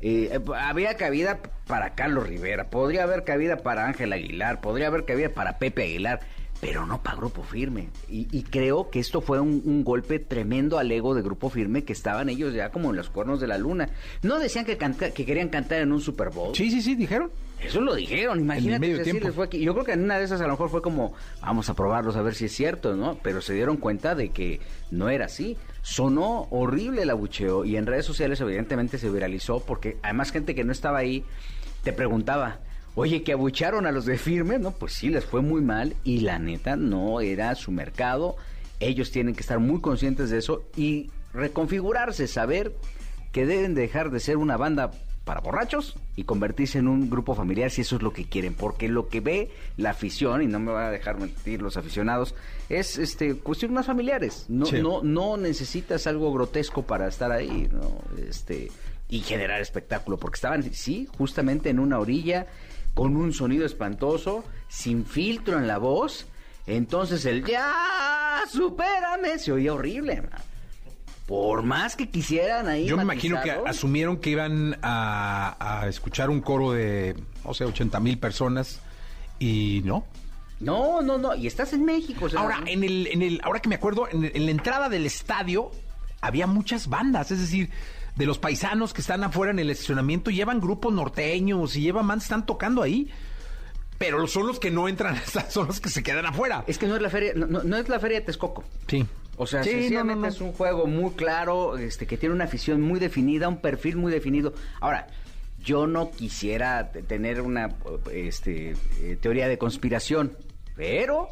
Eh, 0.00 0.38
había 0.56 0.94
cabida 0.96 1.40
para 1.66 1.94
Carlos 1.94 2.28
Rivera, 2.28 2.68
podría 2.68 3.04
haber 3.04 3.24
cabida 3.24 3.56
para 3.56 3.86
Ángel 3.86 4.12
Aguilar, 4.12 4.60
podría 4.60 4.88
haber 4.88 5.04
cabida 5.04 5.30
para 5.30 5.58
Pepe 5.58 5.84
Aguilar, 5.84 6.20
pero 6.60 6.86
no 6.86 7.02
para 7.02 7.16
Grupo 7.16 7.42
Firme. 7.42 7.88
Y, 8.08 8.26
y 8.30 8.42
creo 8.42 8.90
que 8.90 8.98
esto 8.98 9.20
fue 9.20 9.40
un, 9.40 9.62
un 9.64 9.84
golpe 9.84 10.18
tremendo 10.18 10.78
al 10.78 10.90
ego 10.90 11.14
de 11.14 11.22
Grupo 11.22 11.50
Firme, 11.50 11.84
que 11.84 11.92
estaban 11.92 12.28
ellos 12.28 12.54
ya 12.54 12.70
como 12.70 12.90
en 12.90 12.96
los 12.96 13.10
cuernos 13.10 13.40
de 13.40 13.46
la 13.46 13.58
luna. 13.58 13.88
No 14.22 14.38
decían 14.38 14.64
que, 14.64 14.78
canta- 14.78 15.12
que 15.12 15.24
querían 15.26 15.48
cantar 15.48 15.80
en 15.80 15.92
un 15.92 16.00
Super 16.00 16.30
Bowl. 16.30 16.54
Sí, 16.54 16.70
sí, 16.70 16.80
sí, 16.82 16.94
dijeron. 16.94 17.30
Eso 17.60 17.80
lo 17.80 17.94
dijeron, 17.94 18.40
imagínate. 18.40 18.78
medio 18.80 18.96
si 18.96 19.00
así 19.02 19.10
tiempo. 19.12 19.28
les 19.28 19.34
fue 19.34 19.46
aquí. 19.46 19.60
Yo 19.60 19.72
creo 19.72 19.84
que 19.86 19.92
en 19.92 20.04
una 20.04 20.18
de 20.18 20.24
esas 20.26 20.40
a 20.42 20.44
lo 20.44 20.50
mejor 20.50 20.68
fue 20.68 20.82
como, 20.82 21.14
vamos 21.40 21.70
a 21.70 21.74
probarlos 21.74 22.14
a 22.16 22.22
ver 22.22 22.34
si 22.34 22.44
es 22.46 22.52
cierto, 22.52 22.96
¿no? 22.96 23.18
Pero 23.22 23.40
se 23.40 23.54
dieron 23.54 23.78
cuenta 23.78 24.14
de 24.14 24.28
que 24.28 24.60
no 24.90 25.08
era 25.08 25.24
así. 25.26 25.56
Sonó 25.80 26.48
horrible 26.50 27.02
el 27.02 27.10
abucheo 27.10 27.64
y 27.64 27.76
en 27.76 27.86
redes 27.86 28.04
sociales 28.04 28.40
evidentemente 28.42 28.98
se 28.98 29.08
viralizó 29.08 29.60
porque 29.60 29.96
además 30.02 30.32
gente 30.32 30.54
que 30.54 30.64
no 30.64 30.72
estaba 30.72 30.98
ahí 30.98 31.24
te 31.82 31.92
preguntaba, 31.94 32.58
oye, 32.96 33.22
que 33.22 33.32
abucharon 33.32 33.86
a 33.86 33.92
los 33.92 34.04
de 34.06 34.18
firme, 34.18 34.58
¿no? 34.58 34.72
Pues 34.72 34.92
sí, 34.94 35.08
les 35.10 35.24
fue 35.24 35.40
muy 35.42 35.60
mal 35.60 35.94
y 36.02 36.20
la 36.20 36.40
neta 36.40 36.74
no 36.74 37.20
era 37.20 37.54
su 37.54 37.70
mercado. 37.70 38.34
Ellos 38.80 39.12
tienen 39.12 39.34
que 39.34 39.42
estar 39.42 39.60
muy 39.60 39.80
conscientes 39.80 40.30
de 40.30 40.38
eso 40.38 40.64
y 40.76 41.10
reconfigurarse, 41.32 42.26
saber 42.26 42.74
que 43.32 43.46
deben 43.46 43.74
dejar 43.74 44.10
de 44.10 44.18
ser 44.20 44.36
una 44.38 44.56
banda 44.56 44.90
para 45.24 45.40
borrachos 45.40 45.96
y 46.14 46.22
convertirse 46.22 46.78
en 46.78 46.86
un 46.86 47.10
grupo 47.10 47.34
familiar 47.34 47.70
si 47.70 47.80
eso 47.80 47.96
es 47.96 48.02
lo 48.02 48.12
que 48.12 48.24
quieren, 48.26 48.54
porque 48.54 48.88
lo 48.88 49.08
que 49.08 49.20
ve 49.20 49.50
la 49.76 49.90
afición, 49.90 50.40
y 50.40 50.46
no 50.46 50.60
me 50.60 50.70
va 50.72 50.86
a 50.86 50.90
dejar 50.90 51.18
mentir 51.18 51.60
los 51.62 51.76
aficionados, 51.76 52.34
es 52.68 52.96
este 52.96 53.34
cuestiones 53.34 53.74
más 53.74 53.86
familiares. 53.86 54.46
No, 54.48 54.66
Sí. 54.66 54.80
no, 54.80 55.02
no 55.02 55.36
necesitas 55.36 56.06
algo 56.06 56.32
grotesco 56.32 56.82
para 56.82 57.08
estar 57.08 57.32
ahí, 57.32 57.68
¿no? 57.72 57.98
Este, 58.28 58.70
y 59.08 59.20
generar 59.20 59.60
espectáculo, 59.60 60.16
porque 60.16 60.36
estaban, 60.36 60.62
sí, 60.72 61.08
justamente 61.18 61.70
en 61.70 61.80
una 61.80 61.98
orilla, 61.98 62.46
con 62.96 63.14
un 63.14 63.34
sonido 63.34 63.66
espantoso, 63.66 64.42
sin 64.68 65.04
filtro 65.04 65.58
en 65.58 65.68
la 65.68 65.76
voz. 65.76 66.26
Entonces 66.66 67.26
el 67.26 67.44
ya, 67.44 68.40
supérame, 68.50 69.38
se 69.38 69.52
oía 69.52 69.74
horrible. 69.74 70.22
man. 70.22 70.30
Por 71.26 71.62
más 71.62 71.94
que 71.94 72.08
quisieran 72.08 72.68
ahí. 72.68 72.86
Yo 72.86 72.96
me 72.96 73.02
imagino 73.02 73.38
que 73.42 73.50
asumieron 73.50 74.16
que 74.16 74.30
iban 74.30 74.78
a, 74.80 75.56
a 75.82 75.88
escuchar 75.88 76.30
un 76.30 76.40
coro 76.40 76.72
de, 76.72 77.14
no 77.44 77.52
sé, 77.52 77.66
80 77.66 78.00
mil 78.00 78.18
personas 78.18 78.80
y 79.38 79.82
no. 79.84 80.06
No, 80.58 81.02
no, 81.02 81.18
no. 81.18 81.34
Y 81.34 81.46
estás 81.46 81.74
en 81.74 81.84
México. 81.84 82.24
o 82.24 82.28
sea, 82.30 82.40
Ahora, 82.40 82.60
en 82.64 82.82
el, 82.82 83.08
en 83.08 83.20
el, 83.20 83.40
ahora 83.44 83.60
que 83.60 83.68
me 83.68 83.74
acuerdo, 83.74 84.08
en, 84.10 84.24
en 84.24 84.46
la 84.46 84.50
entrada 84.52 84.88
del 84.88 85.04
estadio 85.04 85.70
había 86.22 86.46
muchas 86.46 86.88
bandas, 86.88 87.30
es 87.30 87.40
decir, 87.40 87.68
de 88.16 88.26
los 88.26 88.38
paisanos 88.38 88.92
que 88.92 89.00
están 89.02 89.22
afuera 89.24 89.52
en 89.52 89.58
el 89.58 89.70
estacionamiento 89.70 90.30
llevan 90.30 90.60
grupos 90.60 90.92
norteños 90.92 91.76
y 91.76 91.82
llevan 91.82 92.06
bandas, 92.08 92.24
están 92.24 92.46
tocando 92.46 92.82
ahí. 92.82 93.10
Pero 93.98 94.26
son 94.26 94.46
los 94.46 94.58
que 94.60 94.70
no 94.70 94.88
entran, 94.88 95.16
son 95.48 95.68
los 95.68 95.80
que 95.80 95.88
se 95.88 96.02
quedan 96.02 96.26
afuera. 96.26 96.64
Es 96.66 96.76
que 96.78 96.86
no 96.86 96.96
es 96.96 97.02
la 97.02 97.08
feria, 97.10 97.32
no, 97.34 97.46
no- 97.46 97.76
es 97.76 97.88
la 97.88 97.98
feria 98.00 98.20
de 98.20 98.26
Texcoco. 98.26 98.64
Sí. 98.88 99.06
O 99.38 99.46
sea, 99.46 99.62
Sí, 99.62 99.70
sencillamente 99.70 100.20
no, 100.20 100.26
no. 100.28 100.32
es 100.34 100.40
un 100.40 100.52
juego 100.52 100.86
muy 100.86 101.10
claro, 101.12 101.76
este, 101.76 102.06
que 102.06 102.16
tiene 102.16 102.34
una 102.34 102.44
afición 102.44 102.80
muy 102.80 102.98
definida, 102.98 103.48
un 103.48 103.58
perfil 103.60 103.96
muy 103.96 104.10
definido. 104.12 104.54
Ahora, 104.80 105.06
yo 105.62 105.86
no 105.86 106.10
quisiera 106.10 106.90
tener 106.90 107.40
una 107.42 107.74
este, 108.12 108.74
eh, 109.00 109.18
teoría 109.20 109.46
de 109.48 109.58
conspiración, 109.58 110.32
pero 110.74 111.28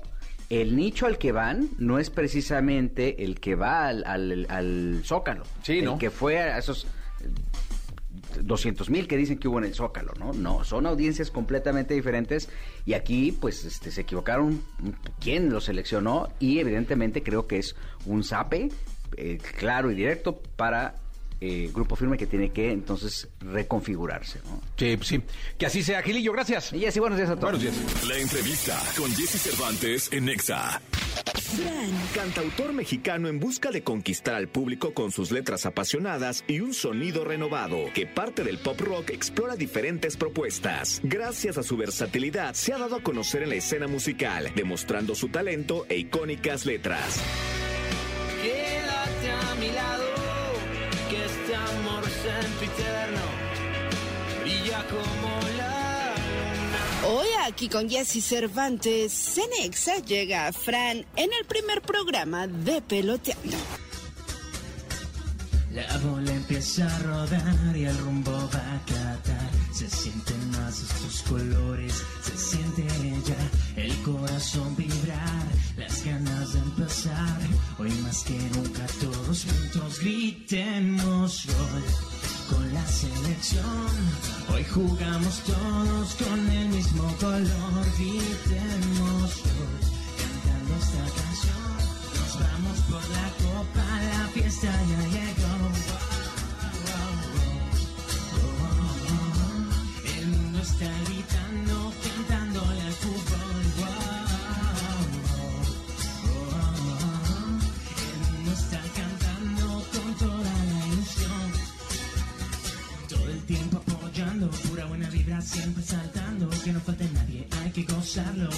el 0.51 0.77
nicho 0.77 1.07
al 1.07 1.19
que 1.19 1.33
van 1.33 1.69
no 1.79 1.99
es 1.99 2.11
precisamente 2.11 3.25
el 3.25 3.41
que 3.41 3.55
va 3.55 3.89
al, 3.89 4.05
al- 4.07 4.47
al 4.49 5.01
Zócalo. 5.05 5.45
Sí, 5.63 5.79
el 5.79 5.85
¿no? 5.87 5.99
que 5.99 6.11
fue 6.11 6.39
a 6.39 6.59
esos 6.59 6.87
200 8.41 8.91
mil 8.91 9.07
que 9.07 9.17
dicen 9.17 9.39
que 9.39 9.49
hubo 9.49 9.59
en 9.59 9.65
el 9.65 9.75
Zócalo, 9.75 10.13
¿no? 10.19 10.33
No, 10.33 10.65
son 10.65 10.87
audiencias 10.87 11.31
completamente 11.31 11.95
diferentes 11.95 12.49
y 12.85 12.95
aquí 12.95 13.33
pues 13.33 13.65
este, 13.65 13.91
se 13.91 14.01
equivocaron 14.03 14.63
quién 15.21 15.51
lo 15.51 15.61
seleccionó 15.61 16.29
y 16.41 16.59
evidentemente 16.59 17.23
creo 17.23 17.47
que 17.47 17.59
es 17.59 17.77
un 18.07 18.25
zape 18.25 18.71
eh, 19.17 19.39
claro 19.59 19.91
y 19.91 19.95
directo 19.95 20.41
para 20.57 20.97
eh, 21.41 21.71
Grupo 21.73 21.97
Firme 21.97 22.17
que 22.17 22.27
tiene 22.27 22.51
que 22.51 22.71
entonces 22.71 23.29
reconfigurarse, 23.41 24.41
¿no? 24.45 24.61
Sí, 24.77 24.97
pues 24.97 25.09
sí. 25.09 25.21
Que 25.59 25.67
así 25.67 25.83
sea, 25.83 26.03
Gilillo, 26.03 26.33
gracias. 26.33 26.73
Y 26.73 26.87
así, 26.87 27.01
buenos 27.01 27.19
días 27.19 27.31
a 27.31 27.37
todos. 27.37 27.53
Buenos 27.53 27.63
días. 27.63 28.09
La 28.09 28.19
entrevista 28.19 28.81
con 28.97 29.11
Jesse 29.15 29.41
Cervantes 29.41 30.13
en 30.13 30.27
Nexa. 30.27 30.81
Cantautor 32.15 32.73
mexicano 32.73 33.29
en 33.29 33.39
busca 33.39 33.71
de 33.71 33.83
conquistar 33.83 34.35
al 34.35 34.49
público 34.49 34.95
con 34.95 35.13
sus 35.13 35.31
letras 35.31 35.67
apasionadas 35.67 36.45
y 36.49 36.61
un 36.61 36.75
sonido 36.75 37.25
renovado, 37.25 37.93
que 37.95 38.07
parte 38.07 38.43
del 38.43 38.59
pop 38.59 38.81
rock 38.81 39.11
explora 39.11 39.55
diferentes 39.57 40.17
propuestas. 40.17 41.01
Gracias 41.03 41.59
a 41.59 41.63
su 41.63 41.77
versatilidad, 41.77 42.55
se 42.55 42.73
ha 42.73 42.79
dado 42.79 42.97
a 42.97 43.03
conocer 43.03 43.43
en 43.43 43.51
la 43.51 43.55
escena 43.57 43.87
musical, 43.87 44.51
demostrando 44.55 45.15
su 45.15 45.29
talento 45.29 45.87
e 45.89 45.99
icónicas 45.99 46.67
letras. 46.67 47.21
Quédate 48.43 49.31
a 49.31 49.55
mi 49.61 49.73
lado, 49.73 50.05
amor 52.35 52.43
sempiterno 52.43 53.21
brilla 54.41 54.85
como 54.89 55.41
la 55.57 56.15
luna. 56.15 57.07
Hoy 57.07 57.29
aquí 57.47 57.69
con 57.69 57.89
Jesse 57.89 58.25
Cervantes, 58.25 59.13
Cenexa 59.13 59.99
llega 59.99 60.47
a 60.47 60.53
Fran 60.53 61.07
en 61.17 61.31
el 61.33 61.45
primer 61.47 61.83
programa 61.83 62.47
de 62.47 62.83
Peloteando. 62.83 63.57
La 65.73 65.99
bola 65.99 66.33
empieza 66.33 66.87
a 66.87 66.99
rodar 67.01 67.77
y 67.77 67.85
el 67.85 67.99
rumbo 67.99 68.31
va 68.31 68.75
a 68.75 68.87
tratar. 68.87 69.51
Se 69.73 69.91
sienten 69.91 70.51
más 70.53 70.81
estos 70.81 71.23
colores, 71.23 72.05
siente 72.45 72.87
ya 73.25 73.83
el 73.83 73.95
corazón 74.03 74.77
vibrar, 74.77 75.47
las 75.77 76.05
ganas 76.05 76.53
de 76.53 76.59
empezar. 76.59 77.41
Hoy 77.79 77.91
más 78.03 78.23
que 78.25 78.39
nunca 78.55 78.87
todos 79.01 79.45
juntos 79.45 80.01
gritemos 80.01 81.47
gol 81.47 81.85
con 82.51 82.75
la 82.75 82.87
selección. 82.87 83.91
Hoy 84.53 84.65
jugamos 84.65 85.41
todos 85.41 86.15
con 86.17 86.51
el 86.51 86.69
mismo 86.69 87.05
color, 87.19 87.85
gritemos 87.99 88.64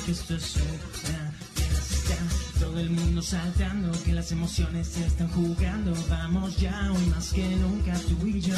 que 0.07 0.13
esto 0.13 0.37
es 0.37 0.55
una 0.55 1.33
fiesta. 1.55 2.17
Todo 2.61 2.79
el 2.79 2.91
mundo 2.91 3.21
saltando, 3.21 3.91
que 4.05 4.13
las 4.13 4.31
emociones 4.31 4.87
se 4.87 5.05
están 5.05 5.29
jugando. 5.31 5.93
Vamos 6.09 6.57
ya, 6.59 6.93
hoy 6.93 7.07
más 7.07 7.33
que 7.33 7.45
nunca 7.57 7.93
tú 8.09 8.25
y 8.25 8.41
yo, 8.41 8.55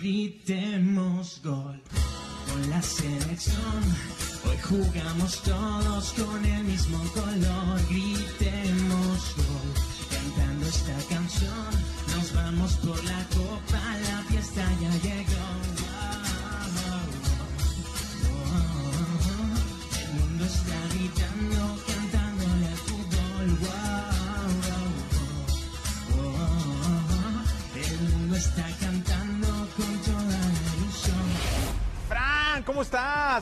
gritemos 0.00 1.40
gol 1.44 1.78
con 2.48 2.70
la 2.70 2.80
selección. 2.80 3.82
Hoy 4.48 4.56
jugamos 4.62 5.42
todos 5.42 6.14
con 6.14 6.44
el 6.46 6.64
mismo 6.64 6.98
color, 7.12 7.78
gritemos 7.90 9.34
gol 9.36 9.70
cantando 10.10 10.66
esta 10.66 10.96
canción. 11.14 11.70
Nos 12.16 12.32
vamos 12.32 12.72
por 12.76 13.04
la 13.04 13.22
copa, 13.36 13.80
la 14.08 14.22
fiesta 14.30 14.64
ya 14.80 14.90
llegó. 15.02 15.25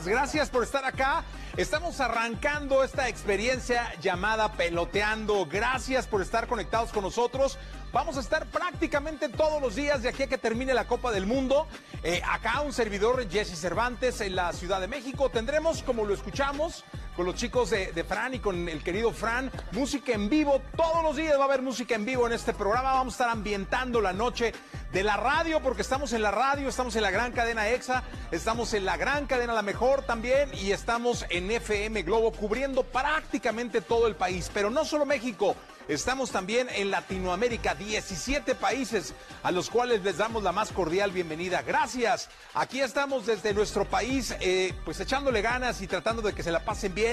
Gracias 0.03 0.49
por 0.49 0.63
estar 0.63 0.83
acá. 0.83 1.23
Estamos 1.55 2.01
arrancando 2.01 2.83
esta 2.83 3.07
experiencia 3.07 3.93
llamada 4.01 4.51
Peloteando. 4.51 5.45
Gracias 5.45 6.05
por 6.05 6.21
estar 6.21 6.47
conectados 6.47 6.91
con 6.91 7.01
nosotros. 7.01 7.57
Vamos 7.93 8.17
a 8.17 8.19
estar 8.19 8.45
prácticamente 8.47 9.29
todos 9.29 9.61
los 9.61 9.75
días 9.75 10.03
de 10.03 10.09
aquí 10.09 10.23
a 10.23 10.27
que 10.27 10.37
termine 10.37 10.73
la 10.73 10.85
Copa 10.85 11.13
del 11.13 11.25
Mundo. 11.25 11.65
Eh, 12.03 12.21
acá 12.29 12.59
un 12.59 12.73
servidor, 12.73 13.25
Jesse 13.29 13.57
Cervantes, 13.57 14.19
en 14.19 14.35
la 14.35 14.51
Ciudad 14.51 14.81
de 14.81 14.89
México. 14.89 15.29
Tendremos, 15.29 15.81
como 15.81 16.03
lo 16.03 16.13
escuchamos, 16.13 16.83
con 17.15 17.25
los 17.25 17.35
chicos 17.35 17.69
de, 17.69 18.03
Fran 18.03 18.33
y 18.33 18.39
con 18.39 18.67
el 18.67 18.83
querido 18.83 19.11
Fran. 19.11 19.51
Música 19.71 20.13
en 20.13 20.29
vivo, 20.29 20.61
todos 20.75 21.03
los 21.03 21.15
días 21.15 21.37
va 21.37 21.43
a 21.43 21.45
haber 21.45 21.61
música 21.61 21.95
en 21.95 22.05
vivo 22.05 22.27
en 22.27 22.33
este 22.33 22.53
programa. 22.53 22.93
Vamos 22.93 23.13
a 23.13 23.15
estar 23.15 23.29
ambientando 23.29 24.01
la 24.01 24.13
noche 24.13 24.53
de 24.91 25.03
la 25.03 25.17
radio, 25.17 25.61
porque 25.61 25.81
estamos 25.81 26.13
en 26.13 26.21
la 26.21 26.31
radio, 26.31 26.69
estamos 26.69 26.95
en 26.95 27.01
la 27.01 27.11
gran 27.11 27.31
cadena 27.31 27.69
EXA, 27.69 28.03
estamos 28.31 28.73
en 28.73 28.85
la 28.85 28.97
gran 28.97 29.25
cadena 29.25 29.53
La 29.53 29.61
Mejor 29.61 30.03
también 30.03 30.49
y 30.53 30.71
estamos 30.71 31.25
en 31.29 31.49
FM 31.51 32.03
Globo 32.03 32.31
cubriendo 32.31 32.83
prácticamente 32.83 33.81
todo 33.81 34.07
el 34.07 34.15
país, 34.15 34.49
pero 34.53 34.69
no 34.69 34.85
solo 34.85 35.05
México. 35.05 35.55
Estamos 35.87 36.31
también 36.31 36.67
en 36.71 36.89
Latinoamérica, 36.89 37.75
17 37.75 38.55
países 38.55 39.13
a 39.43 39.51
los 39.51 39.69
cuales 39.69 40.03
les 40.03 40.17
damos 40.17 40.41
la 40.41 40.51
más 40.51 40.71
cordial 40.71 41.11
bienvenida. 41.11 41.61
Gracias. 41.61 42.27
Aquí 42.55 42.81
estamos 42.81 43.27
desde 43.27 43.53
nuestro 43.53 43.85
país, 43.85 44.35
eh, 44.39 44.73
pues 44.83 44.99
echándole 44.99 45.43
ganas 45.43 45.81
y 45.81 45.87
tratando 45.87 46.23
de 46.23 46.33
que 46.33 46.41
se 46.41 46.51
la 46.51 46.65
pasen 46.65 46.95
bien 46.95 47.04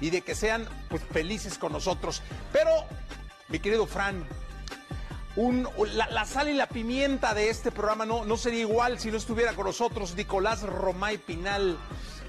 y 0.00 0.10
de 0.10 0.22
que 0.22 0.34
sean 0.34 0.66
pues 0.88 1.02
felices 1.02 1.58
con 1.58 1.72
nosotros. 1.72 2.22
Pero, 2.52 2.70
mi 3.48 3.58
querido 3.58 3.86
Fran, 3.86 4.26
la, 5.94 6.08
la 6.10 6.24
sal 6.24 6.48
y 6.48 6.54
la 6.54 6.68
pimienta 6.68 7.34
de 7.34 7.50
este 7.50 7.70
programa 7.70 8.06
no, 8.06 8.24
no 8.24 8.36
sería 8.36 8.60
igual 8.60 8.98
si 8.98 9.10
no 9.10 9.16
estuviera 9.16 9.52
con 9.52 9.66
nosotros 9.66 10.14
Nicolás 10.14 10.62
Romay 10.62 11.18
Pinal, 11.18 11.76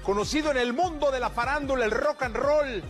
conocido 0.02 0.50
en 0.50 0.58
el 0.58 0.72
mundo 0.72 1.10
de 1.10 1.20
la 1.20 1.30
farándula, 1.30 1.84
el 1.84 1.90
rock 1.90 2.22
and 2.22 2.36
roll 2.36 2.82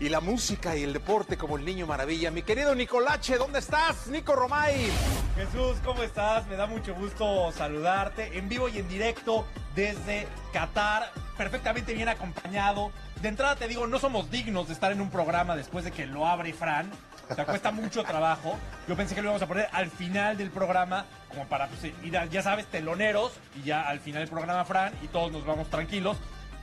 y 0.00 0.08
la 0.08 0.20
música 0.20 0.76
y 0.76 0.82
el 0.82 0.92
deporte 0.92 1.36
como 1.36 1.56
el 1.56 1.64
niño 1.64 1.86
maravilla. 1.86 2.30
Mi 2.30 2.42
querido 2.42 2.74
Nicolache, 2.74 3.38
¿dónde 3.38 3.60
estás? 3.60 4.06
Nico 4.08 4.34
Romay. 4.34 4.90
Jesús, 5.36 5.76
¿cómo 5.84 6.02
estás? 6.02 6.46
Me 6.46 6.56
da 6.56 6.66
mucho 6.66 6.94
gusto 6.94 7.52
saludarte 7.52 8.36
en 8.38 8.48
vivo 8.48 8.68
y 8.68 8.78
en 8.78 8.88
directo 8.88 9.46
desde 9.74 10.26
Qatar, 10.52 11.10
perfectamente 11.36 11.94
bien 11.94 12.08
acompañado. 12.08 12.92
De 13.20 13.28
entrada 13.28 13.56
te 13.56 13.68
digo, 13.68 13.86
no 13.86 13.98
somos 13.98 14.30
dignos 14.30 14.68
de 14.68 14.74
estar 14.74 14.92
en 14.92 15.00
un 15.00 15.10
programa 15.10 15.56
después 15.56 15.84
de 15.84 15.92
que 15.92 16.06
lo 16.06 16.26
abre 16.26 16.52
Fran. 16.52 16.90
O 17.30 17.34
sea, 17.34 17.46
cuesta 17.46 17.70
mucho 17.70 18.04
trabajo. 18.04 18.58
Yo 18.86 18.96
pensé 18.96 19.14
que 19.14 19.22
lo 19.22 19.28
íbamos 19.28 19.42
a 19.42 19.46
poner 19.46 19.68
al 19.72 19.90
final 19.90 20.36
del 20.36 20.50
programa, 20.50 21.06
como 21.28 21.46
para 21.46 21.68
pues, 21.68 21.84
ir, 21.84 22.28
ya 22.30 22.42
sabes, 22.42 22.66
teloneros, 22.66 23.32
y 23.56 23.62
ya 23.62 23.82
al 23.82 24.00
final 24.00 24.20
del 24.22 24.28
programa 24.28 24.64
Fran, 24.64 24.92
y 25.02 25.08
todos 25.08 25.32
nos 25.32 25.46
vamos 25.46 25.70
tranquilos. 25.70 26.18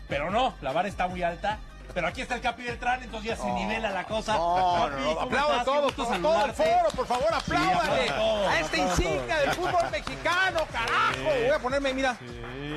Pero 0.07 0.29
no, 0.29 0.53
la 0.61 0.71
vara 0.71 0.87
está 0.87 1.07
muy 1.07 1.23
alta. 1.23 1.57
Pero 1.93 2.07
aquí 2.07 2.21
está 2.21 2.35
el 2.35 2.41
Capi 2.41 2.63
Beltrán, 2.63 3.03
entonces 3.03 3.29
ya 3.29 3.35
se 3.35 3.51
nivela 3.51 3.89
la 3.91 4.05
cosa. 4.05 4.33
No, 4.33 4.55
Capi, 4.55 4.91
no, 4.91 4.99
no, 4.99 5.15
¿cómo 5.15 5.21
aplaudan 5.21 5.65
todos, 5.65 5.93
todo, 5.95 6.19
todo 6.19 6.45
el 6.45 6.53
foro, 6.53 6.89
por 6.95 7.07
favor, 7.07 7.33
apláudale 7.33 8.09
a 8.09 8.59
esta 8.59 8.77
insignia 8.77 9.37
del 9.37 9.51
fútbol 9.51 9.91
mexicano, 9.91 10.59
carajo. 10.71 11.23
Voy 11.23 11.49
a 11.49 11.59
ponerme, 11.59 11.93
mira, 11.93 12.17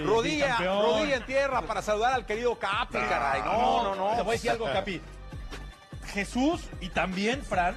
rodilla, 0.04 0.56
rodilla 0.58 1.16
en 1.16 1.26
tierra 1.26 1.62
para 1.62 1.82
saludar 1.82 2.14
al 2.14 2.26
querido 2.26 2.58
Capi, 2.58 2.98
caray. 2.98 3.42
No, 3.42 3.82
no, 3.82 3.94
no. 3.94 4.16
Te 4.16 4.22
voy 4.22 4.30
a 4.30 4.32
decir 4.32 4.50
algo, 4.50 4.66
Capi. 4.66 5.00
Jesús 6.12 6.62
y 6.80 6.88
también 6.88 7.42
Fran 7.42 7.74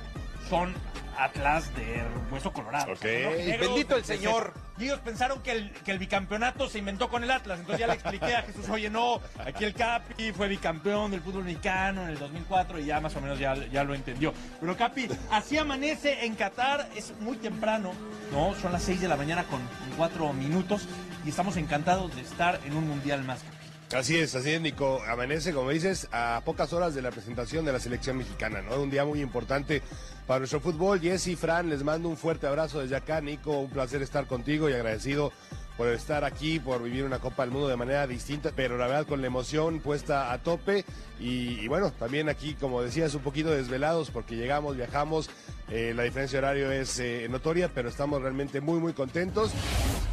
son 0.50 0.76
Atlas 1.18 1.74
de 1.76 2.04
hueso 2.32 2.52
colorado. 2.52 2.94
Ok. 2.94 3.02
Bendito 3.02 3.96
el 3.96 4.06
Señor. 4.06 4.54
Y 4.78 4.86
ellos 4.86 5.00
pensaron 5.00 5.42
que 5.42 5.52
el, 5.52 5.72
que 5.72 5.92
el 5.92 5.98
bicampeonato 5.98 6.70
se 6.70 6.78
inventó 6.78 7.10
con 7.10 7.24
el 7.24 7.32
Atlas. 7.32 7.60
Entonces 7.60 7.80
ya 7.80 7.88
le 7.88 7.94
expliqué 7.94 8.36
a 8.36 8.44
Jesús, 8.44 8.70
oye, 8.70 8.90
no, 8.90 9.20
aquí 9.44 9.64
el 9.64 9.74
Capi 9.74 10.32
fue 10.34 10.48
bicampeón 10.48 11.10
del 11.10 11.22
fútbol 11.22 11.46
mexicano 11.46 12.04
en 12.04 12.10
el 12.10 12.20
2004 12.20 12.80
y 12.80 12.86
ya 12.86 13.00
más 13.00 13.16
o 13.16 13.22
menos 13.22 13.40
ya, 13.40 13.56
ya 13.56 13.84
lo 13.84 13.96
entendió. 13.96 14.34
Pero 14.60 14.78
Capi, 14.78 15.08
así 15.32 15.58
amanece 15.58 16.26
en 16.26 16.36
Qatar, 16.36 16.90
es 16.96 17.14
muy 17.20 17.38
temprano, 17.38 17.92
¿no? 18.32 18.54
Son 18.62 18.72
las 18.72 18.84
6 18.84 19.02
de 19.02 19.08
la 19.08 19.18
mañana 19.18 19.44
con 19.46 19.62
4 19.98 20.32
minutos 20.34 20.88
y 21.26 21.30
estamos 21.30 21.58
encantados 21.58 22.16
de 22.16 22.22
estar 22.22 22.60
en 22.66 22.76
un 22.76 22.88
mundial 22.88 23.24
más. 23.24 23.44
Así 23.94 24.18
es, 24.18 24.36
así 24.36 24.52
es, 24.52 24.60
Nico. 24.60 25.02
Amanece, 25.08 25.54
como 25.54 25.70
dices, 25.70 26.10
a 26.12 26.42
pocas 26.44 26.74
horas 26.74 26.94
de 26.94 27.02
la 27.02 27.10
presentación 27.10 27.64
de 27.64 27.72
la 27.72 27.80
selección 27.80 28.18
mexicana, 28.18 28.62
¿no? 28.62 28.82
Un 28.82 28.90
día 28.90 29.06
muy 29.06 29.22
importante 29.22 29.82
para 30.28 30.40
nuestro 30.40 30.60
fútbol. 30.60 31.00
Jesse, 31.00 31.38
Fran, 31.38 31.70
les 31.70 31.84
mando 31.84 32.10
un 32.10 32.18
fuerte 32.18 32.48
abrazo 32.48 32.82
desde 32.82 32.98
acá. 32.98 33.22
Nico, 33.22 33.58
un 33.60 33.70
placer 33.70 34.02
estar 34.02 34.28
contigo 34.28 34.70
y 34.70 34.74
agradecido 34.74 35.32
por 35.78 35.88
estar 35.88 36.26
aquí, 36.26 36.60
por 36.60 36.84
vivir 36.84 37.06
una 37.06 37.20
Copa 37.20 37.44
del 37.44 37.52
Mundo 37.52 37.68
de 37.70 37.78
manera 37.78 38.08
distinta, 38.08 38.52
pero 38.54 38.78
la 38.78 38.88
verdad 38.88 39.06
con 39.06 39.22
la 39.22 39.28
emoción 39.28 39.80
puesta 39.80 40.34
a 40.34 40.40
tope. 40.40 40.84
Y, 41.20 41.68
bueno, 41.68 41.92
también 41.92 42.28
aquí, 42.30 42.56
como 42.56 42.82
decías, 42.82 43.14
un 43.14 43.22
poquito 43.22 43.52
desvelados 43.52 44.10
porque 44.10 44.36
llegamos, 44.36 44.76
viajamos. 44.76 45.30
eh, 45.70 45.94
la 45.96 46.04
diferencia 46.04 46.42
de 46.42 46.46
horario 46.46 46.72
es 46.72 47.00
eh, 47.00 47.28
notoria, 47.30 47.70
pero 47.74 47.90
estamos 47.90 48.22
realmente 48.22 48.60
muy, 48.60 48.80
muy 48.80 48.94
contentos. 48.94 49.52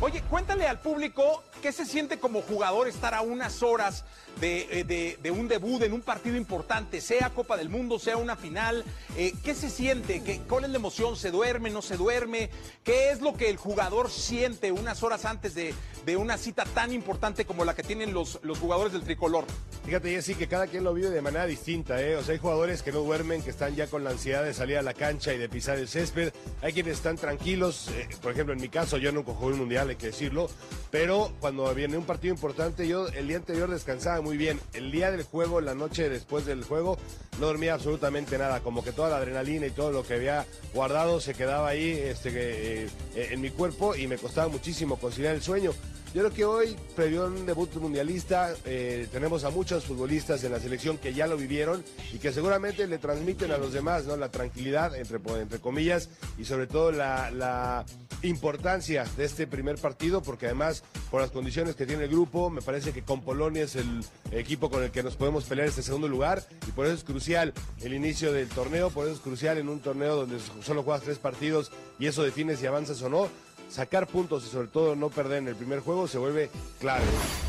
Oye, 0.01 0.23
cuéntale 0.23 0.67
al 0.67 0.81
público 0.81 1.45
qué 1.65 1.73
se 1.73 1.87
siente 1.87 2.19
como 2.19 2.43
jugador 2.43 2.89
estar 2.89 3.15
a 3.15 3.23
unas 3.23 3.63
horas 3.63 4.05
de, 4.39 4.81
eh, 4.81 5.17
de- 5.23 5.31
un 5.31 5.49
debut 5.49 5.81
en 5.83 5.95
un 5.95 6.03
partido 6.03 6.37
importante, 6.37 7.01
sea 7.01 7.31
Copa 7.31 7.57
del 7.57 7.71
Mundo, 7.71 7.99
sea 7.99 8.19
una 8.19 8.37
final. 8.37 8.85
Eh, 9.17 9.33
¿Qué 9.43 9.55
se 9.55 9.71
siente? 9.71 10.23
¿Qué, 10.23 10.41
¿Cuál 10.47 10.65
es 10.65 10.71
la 10.71 10.77
emoción? 10.77 11.17
¿Se 11.17 11.31
duerme? 11.31 11.71
¿No 11.71 11.81
se 11.81 11.97
duerme? 11.97 12.51
¿Qué 12.85 13.11
es 13.13 13.23
lo 13.23 13.33
que 13.33 13.49
el 13.49 13.57
jugador 13.57 14.11
siente 14.11 14.73
unas 14.73 15.03
horas 15.03 15.25
antes 15.25 15.55
de, 15.55 15.75
una 16.19 16.37
cita 16.37 16.65
tan 16.67 16.93
importante 16.93 17.47
como 17.47 17.65
la 17.65 17.75
que 17.75 17.83
tienen 17.83 18.13
los, 18.13 18.39
los 18.43 18.59
jugadores 18.59 18.93
del 18.93 19.03
tricolor? 19.05 19.47
Fíjate, 19.87 20.11
Jessy, 20.11 20.35
que 20.35 20.49
cada 20.49 20.67
quien 20.67 20.85
lo 20.85 20.93
vive 20.93 21.09
de 21.09 21.23
manera 21.23 21.47
distinta, 21.47 22.01
¿eh? 22.03 22.17
O 22.17 22.23
sea, 22.23 22.33
hay 22.35 22.39
jugadores 22.39 22.83
que 22.83 22.93
no 22.93 23.01
duermen, 23.01 23.43
que 23.43 23.51
están 23.51 23.75
ya 23.75 23.87
con 23.87 24.05
la 24.05 24.11
ansiedad 24.11 24.45
de 24.45 24.53
salir 24.53 24.77
a 24.77 24.83
la 24.83 24.93
cancha 24.93 25.33
y 25.33 25.39
de 25.39 25.49
pisar 25.49 25.79
el 25.79 25.89
césped. 25.89 26.33
Hay 26.61 26.75
quienes 26.75 26.95
están 26.95 27.17
tranquilos. 27.17 27.89
eh, 27.89 28.07
por 28.21 28.33
ejemplo, 28.33 28.53
en 28.55 28.61
mi 28.61 28.69
caso, 28.69 28.99
yo 28.99 29.13
nunca 29.13 29.33
jugué 29.33 29.55
un 29.55 29.61
mundial, 29.61 29.89
hay 29.89 29.97
que 29.97 30.07
decirlo. 30.09 30.51
Pero 30.91 31.33
cuando 31.41 31.54
viene 31.75 31.97
un 31.97 32.05
partido 32.05 32.35
importante, 32.35 32.89
yo 32.89 33.09
el 33.09 33.29
día 33.29 33.37
anterior 33.37 33.71
descansaba 33.71 34.21
muy 34.21 34.37
bien. 34.37 34.61
El 34.73 34.91
día 34.91 35.11
del 35.11 35.23
juego, 35.23 35.61
la 35.61 35.75
noche 35.75 36.09
después 36.09 36.47
del 36.47 36.65
juego, 36.65 36.99
no 37.39 37.47
dormía 37.47 37.75
absolutamente 37.75 38.39
nada. 38.39 38.61
Como 38.61 38.83
que 38.83 38.93
toda 38.93 39.11
la 39.11 39.17
adrenalina 39.19 39.67
y 39.67 39.71
todo 39.71 39.93
lo 39.93 40.05
que 40.05 40.15
había 40.15 40.47
guardado 40.73 41.21
se 41.21 41.35
quedaba 41.35 41.69
ahí 41.69 41.91
este, 41.91 42.31
eh, 42.35 42.89
eh, 43.15 43.29
en 43.31 43.41
mi 43.41 43.51
cuerpo 43.51 43.95
y 43.95 44.07
me 44.07 44.19
costaba 44.19 44.49
muchísimo 44.49 44.97
conciliar 44.97 45.35
el 45.35 45.43
sueño. 45.43 45.73
Yo 46.15 46.21
creo 46.21 46.33
que 46.33 46.45
hoy, 46.45 46.77
previo 46.95 47.25
a 47.25 47.27
un 47.27 47.45
debut 47.45 47.75
mundialista, 47.75 48.55
eh, 48.65 49.09
tenemos 49.11 49.43
a 49.43 49.51
muchos 49.51 49.85
futbolistas 49.85 50.45
en 50.45 50.53
la 50.53 50.61
selección 50.61 50.97
que 50.97 51.13
ya 51.13 51.27
lo 51.27 51.37
vivieron 51.37 51.85
y 52.13 52.19
que 52.19 52.33
seguramente 52.33 52.87
le 52.87 52.99
transmiten 52.99 53.51
a 53.51 53.59
los 53.59 53.73
demás 53.73 54.05
¿no? 54.05 54.17
la 54.17 54.31
tranquilidad, 54.31 54.95
entre, 54.95 55.19
comillas, 55.59 56.11
y 56.39 56.45
sobre 56.45 56.69
todo 56.69 56.93
la, 56.93 57.33
la 57.33 57.85
importancia 58.23 59.05
de 59.17 59.25
este 59.25 59.49
primer 59.49 59.77
partido, 59.77 60.23
porque 60.23 60.47
además, 60.47 60.85
por 61.11 61.21
las 61.21 61.33
condiciones 61.33 61.75
que 61.75 61.85
tiene 61.85 62.05
el 62.05 62.11
grupo, 62.11 62.49
me 62.49 62.63
parece 62.63 62.93
que 62.93 63.03
con 63.03 63.21
Polonia 63.21 63.65
es 63.65 63.75
el 63.75 64.05
equipo 64.31 64.71
con 64.71 64.85
el 64.85 64.93
que 64.93 65.03
nos 65.03 65.17
podemos 65.17 65.43
pelear 65.43 65.67
este 65.67 65.83
segundo 65.83 66.07
lugar 66.07 66.45
y 66.69 66.71
por 66.71 66.87
eso 66.87 66.95
es 66.95 67.03
crucial 67.03 67.53
el 67.83 67.93
inicio 67.93 68.33
del 68.33 68.49
torneo, 68.49 68.91
por 68.91 69.07
eso 69.07 69.17
es 69.17 69.21
crucial 69.21 69.59
en 69.59 69.69
un 69.69 69.81
torneo 69.81 70.15
donde 70.15 70.39
solo 70.63 70.85
juegas 70.85 71.03
tres 71.03 71.19
partidos 71.19 71.73
y 71.99 72.07
eso 72.07 72.23
define 72.23 72.57
si 72.57 72.67
avanzas 72.67 73.03
o 73.03 73.09
no 73.09 73.29
sacar 73.75 74.07
puntos 74.07 74.47
y 74.47 74.49
sobre 74.49 74.69
todo 74.69 74.95
no 74.95 75.11
perder 75.11 75.39
en 75.39 75.49
el 75.49 75.57
primer 75.57 75.81
juego 75.81 76.07
se 76.07 76.19
vuelve 76.19 76.49
clave. 76.79 77.03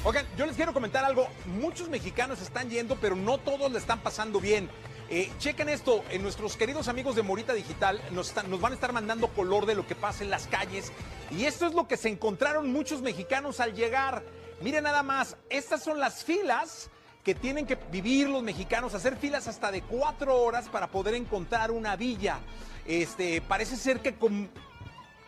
Oigan, 0.04 0.26
yo 0.38 0.46
les 0.48 0.56
quiero 0.56 0.74
comentar 0.74 1.06
algo. 1.06 1.28
Muchos 1.46 1.88
mexicanos 1.90 2.42
están 2.42 2.70
yendo, 2.70 2.96
pero 3.00 3.16
no 3.16 3.38
todos 3.38 3.72
le 3.72 3.78
están 3.78 4.00
pasando 4.02 4.40
bien. 4.40 4.70
Eh, 5.08 5.32
chequen 5.38 5.70
esto, 5.70 6.04
en 6.10 6.24
nuestros 6.24 6.58
queridos 6.58 6.88
amigos 6.88 7.16
de 7.16 7.22
Morita 7.22 7.54
Digital 7.54 8.02
nos, 8.12 8.34
nos 8.48 8.60
van 8.60 8.72
a 8.72 8.76
estar 8.76 8.92
mandando 8.92 9.28
color 9.28 9.68
de 9.68 9.76
lo 9.76 9.86
que 9.86 9.94
pasa 9.94 10.24
en 10.24 10.32
las 10.32 10.48
calles. 10.48 10.92
Y 11.30 11.46
esto 11.46 11.68
es 11.68 11.76
lo 11.76 11.88
que 11.88 11.96
se 11.96 12.10
encontraron 12.10 12.72
muchos 12.72 13.04
mexicanos 13.04 13.60
al 13.60 13.76
llegar. 13.76 14.24
Miren 14.62 14.86
nada 14.86 15.04
más, 15.04 15.38
estas 15.50 15.84
son 15.84 16.00
las 16.00 16.24
filas 16.24 16.90
que 17.24 17.36
tienen 17.36 17.68
que 17.68 17.76
vivir 17.92 18.30
los 18.30 18.42
mexicanos, 18.42 18.96
hacer 18.96 19.16
filas 19.16 19.48
hasta 19.48 19.72
de 19.72 19.84
cuatro 19.84 20.38
horas 20.42 20.70
para 20.70 20.88
poder 20.88 21.14
encontrar 21.14 21.70
una 21.70 21.96
villa. 21.96 22.40
Este, 22.88 23.42
parece 23.42 23.76
ser 23.76 24.00
que, 24.00 24.16
com- 24.16 24.48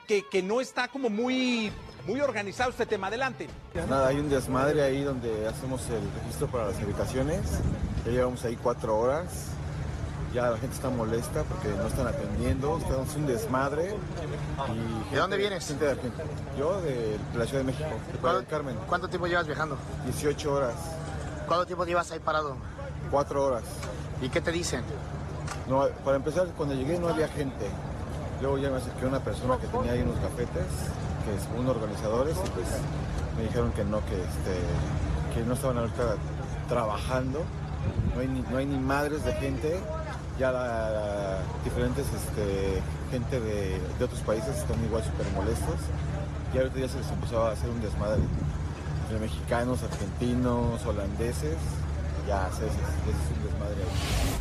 que, 0.08 0.24
que 0.28 0.42
no 0.42 0.62
está 0.62 0.88
como 0.88 1.10
muy, 1.10 1.72
muy 2.06 2.22
organizado 2.22 2.70
este 2.72 2.86
tema. 2.86 3.08
Adelante. 3.08 3.48
Nada, 3.90 4.08
hay 4.08 4.20
un 4.20 4.30
desmadre 4.30 4.82
ahí 4.82 5.04
donde 5.04 5.48
hacemos 5.48 5.82
el 5.90 6.02
registro 6.22 6.48
para 6.48 6.68
las 6.68 6.78
habitaciones. 6.82 7.42
Ya 8.06 8.12
llevamos 8.12 8.44
ahí 8.46 8.56
cuatro 8.56 8.98
horas. 8.98 9.28
Ya 10.34 10.50
la 10.52 10.58
gente 10.58 10.76
está 10.76 10.90
molesta 10.90 11.44
porque 11.44 11.70
no 11.70 11.88
están 11.88 12.08
atendiendo. 12.08 12.78
Estamos 12.78 13.16
un 13.16 13.28
desmadre. 13.28 13.96
Y 15.10 15.14
¿De 15.14 15.20
dónde 15.20 15.38
vienes? 15.38 15.66
Gente 15.68 15.86
de 15.86 15.92
Argentina. 15.92 16.24
Yo 16.58 16.82
de 16.82 17.18
la 17.36 17.46
Ciudad 17.46 17.60
de 17.62 17.72
México, 17.72 17.90
de 18.12 18.18
Playa 18.20 18.38
del 18.38 18.46
Carmen. 18.48 18.76
¿Cuánto 18.88 19.08
tiempo 19.08 19.28
llevas 19.28 19.48
viajando? 19.48 19.78
18 20.06 20.54
horas, 20.54 20.76
¿Cuánto 21.48 21.66
tiempo 21.66 21.86
llevas 21.86 22.12
ahí 22.12 22.20
parado? 22.20 22.58
cuatro 23.10 23.46
horas. 23.46 23.64
¿Y 24.22 24.28
qué 24.28 24.42
te 24.42 24.52
dicen? 24.52 24.84
No, 25.70 25.88
para 26.04 26.18
empezar, 26.18 26.48
cuando 26.58 26.76
llegué 26.76 27.00
no 27.00 27.08
había 27.08 27.30
gente. 27.30 27.66
Luego 28.42 28.58
ya 28.58 28.70
me 28.70 28.78
acerqué 28.78 29.06
a 29.06 29.08
una 29.08 29.20
persona 29.20 29.58
que 29.58 29.68
tenía 29.68 29.94
ahí 29.94 30.02
unos 30.02 30.18
cafetes, 30.18 30.68
que 31.26 31.36
es 31.36 31.48
unos 31.58 31.76
organizadores, 31.76 32.36
y 32.38 32.50
pues 32.52 32.68
me 33.36 33.44
dijeron 33.44 33.72
que 33.72 33.84
no, 33.84 34.00
que, 34.06 34.16
este, 34.16 34.56
que 35.34 35.46
no 35.46 35.54
estaban 35.54 35.78
ahorita 35.80 36.16
trabajando. 36.70 37.42
No 38.14 38.22
hay 38.22 38.28
ni, 38.28 38.42
no 38.42 38.58
hay 38.58 38.66
ni 38.66 38.78
madres 38.78 39.24
de 39.26 39.34
gente. 39.34 39.80
Ya 40.40 40.52
la, 40.52 41.40
diferentes 41.64 42.06
este, 42.06 42.82
gente 43.10 43.40
de, 43.40 43.82
de 43.98 44.06
otros 44.06 44.22
países 44.22 44.56
están 44.56 44.84
igual 44.86 45.04
súper 45.04 45.26
molestos. 45.34 45.80
Y 46.54 46.58
ahorita 46.58 46.80
ya 46.80 46.88
se 46.88 47.00
les 47.00 47.10
empezó 47.10 47.44
a 47.44 47.52
hacer 47.52 47.70
un 47.70 47.82
desmadre. 47.82 48.22
Entre 49.04 49.20
mexicanos, 49.20 49.82
argentinos, 49.84 50.86
holandeses. 50.86 51.58
Ya, 52.28 52.48
ese, 52.50 52.66
ese- 52.68 52.76
ese 52.76 53.12
es 53.12 53.38
un 53.38 53.44
desmadre. 53.44 53.76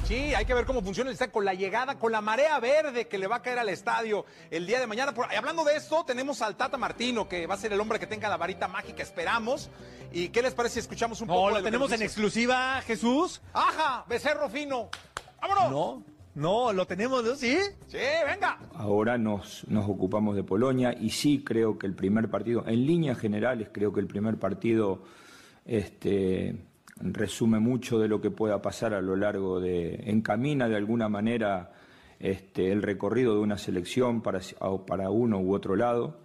Sí, 0.04 0.34
hay 0.34 0.44
que 0.44 0.54
ver 0.54 0.64
cómo 0.66 0.82
funciona 0.82 1.10
el 1.10 1.14
estadio 1.14 1.32
con 1.32 1.44
la 1.44 1.54
llegada, 1.54 1.98
con 1.98 2.12
la 2.12 2.20
marea 2.20 2.58
verde 2.60 3.08
que 3.08 3.18
le 3.18 3.26
va 3.26 3.36
a 3.36 3.42
caer 3.42 3.58
al 3.58 3.68
estadio 3.68 4.24
el 4.50 4.66
día 4.66 4.78
de 4.78 4.86
mañana. 4.86 5.12
Por- 5.12 5.26
y 5.32 5.36
hablando 5.36 5.64
de 5.64 5.76
esto, 5.76 6.04
tenemos 6.04 6.42
al 6.42 6.56
Tata 6.56 6.76
Martino, 6.76 7.28
que 7.28 7.46
va 7.46 7.54
a 7.54 7.58
ser 7.58 7.72
el 7.72 7.80
hombre 7.80 7.98
que 7.98 8.06
tenga 8.06 8.28
la 8.28 8.36
varita 8.36 8.68
mágica, 8.68 9.02
esperamos. 9.02 9.68
¿Y 10.12 10.28
qué 10.28 10.42
les 10.42 10.54
parece 10.54 10.74
si 10.74 10.80
escuchamos 10.80 11.20
un 11.20 11.28
No, 11.28 11.34
poco? 11.34 11.48
lo 11.50 11.56
de 11.56 11.60
que 11.62 11.66
tenemos 11.66 11.90
en 11.92 12.02
exclusiva, 12.02 12.80
Jesús. 12.82 13.40
¡Ajá! 13.52 14.04
Becerro 14.08 14.48
fino. 14.48 14.88
¡Vámonos! 15.40 15.70
No, 15.70 16.02
no, 16.34 16.72
lo 16.72 16.86
tenemos, 16.86 17.24
¿no? 17.24 17.34
¿Sí? 17.34 17.56
Sí, 17.88 17.98
venga. 18.26 18.58
Ahora 18.74 19.18
nos, 19.18 19.66
nos 19.68 19.88
ocupamos 19.88 20.36
de 20.36 20.44
Polonia 20.44 20.94
y 20.98 21.10
sí 21.10 21.42
creo 21.44 21.78
que 21.78 21.86
el 21.86 21.94
primer 21.96 22.30
partido, 22.30 22.62
en 22.66 22.86
líneas 22.86 23.18
generales, 23.18 23.68
creo 23.72 23.92
que 23.92 24.00
el 24.00 24.06
primer 24.06 24.38
partido 24.38 25.02
este, 25.64 26.54
resume 27.00 27.60
mucho 27.60 27.98
de 27.98 28.08
lo 28.08 28.20
que 28.20 28.30
pueda 28.30 28.62
pasar 28.62 28.94
a 28.94 29.00
lo 29.00 29.16
largo 29.16 29.60
de, 29.60 30.02
encamina 30.06 30.68
de 30.68 30.76
alguna 30.76 31.08
manera 31.08 31.72
este, 32.18 32.72
el 32.72 32.82
recorrido 32.82 33.34
de 33.34 33.40
una 33.40 33.58
selección 33.58 34.22
para, 34.22 34.40
para 34.86 35.10
uno 35.10 35.40
u 35.40 35.54
otro 35.54 35.76
lado. 35.76 36.18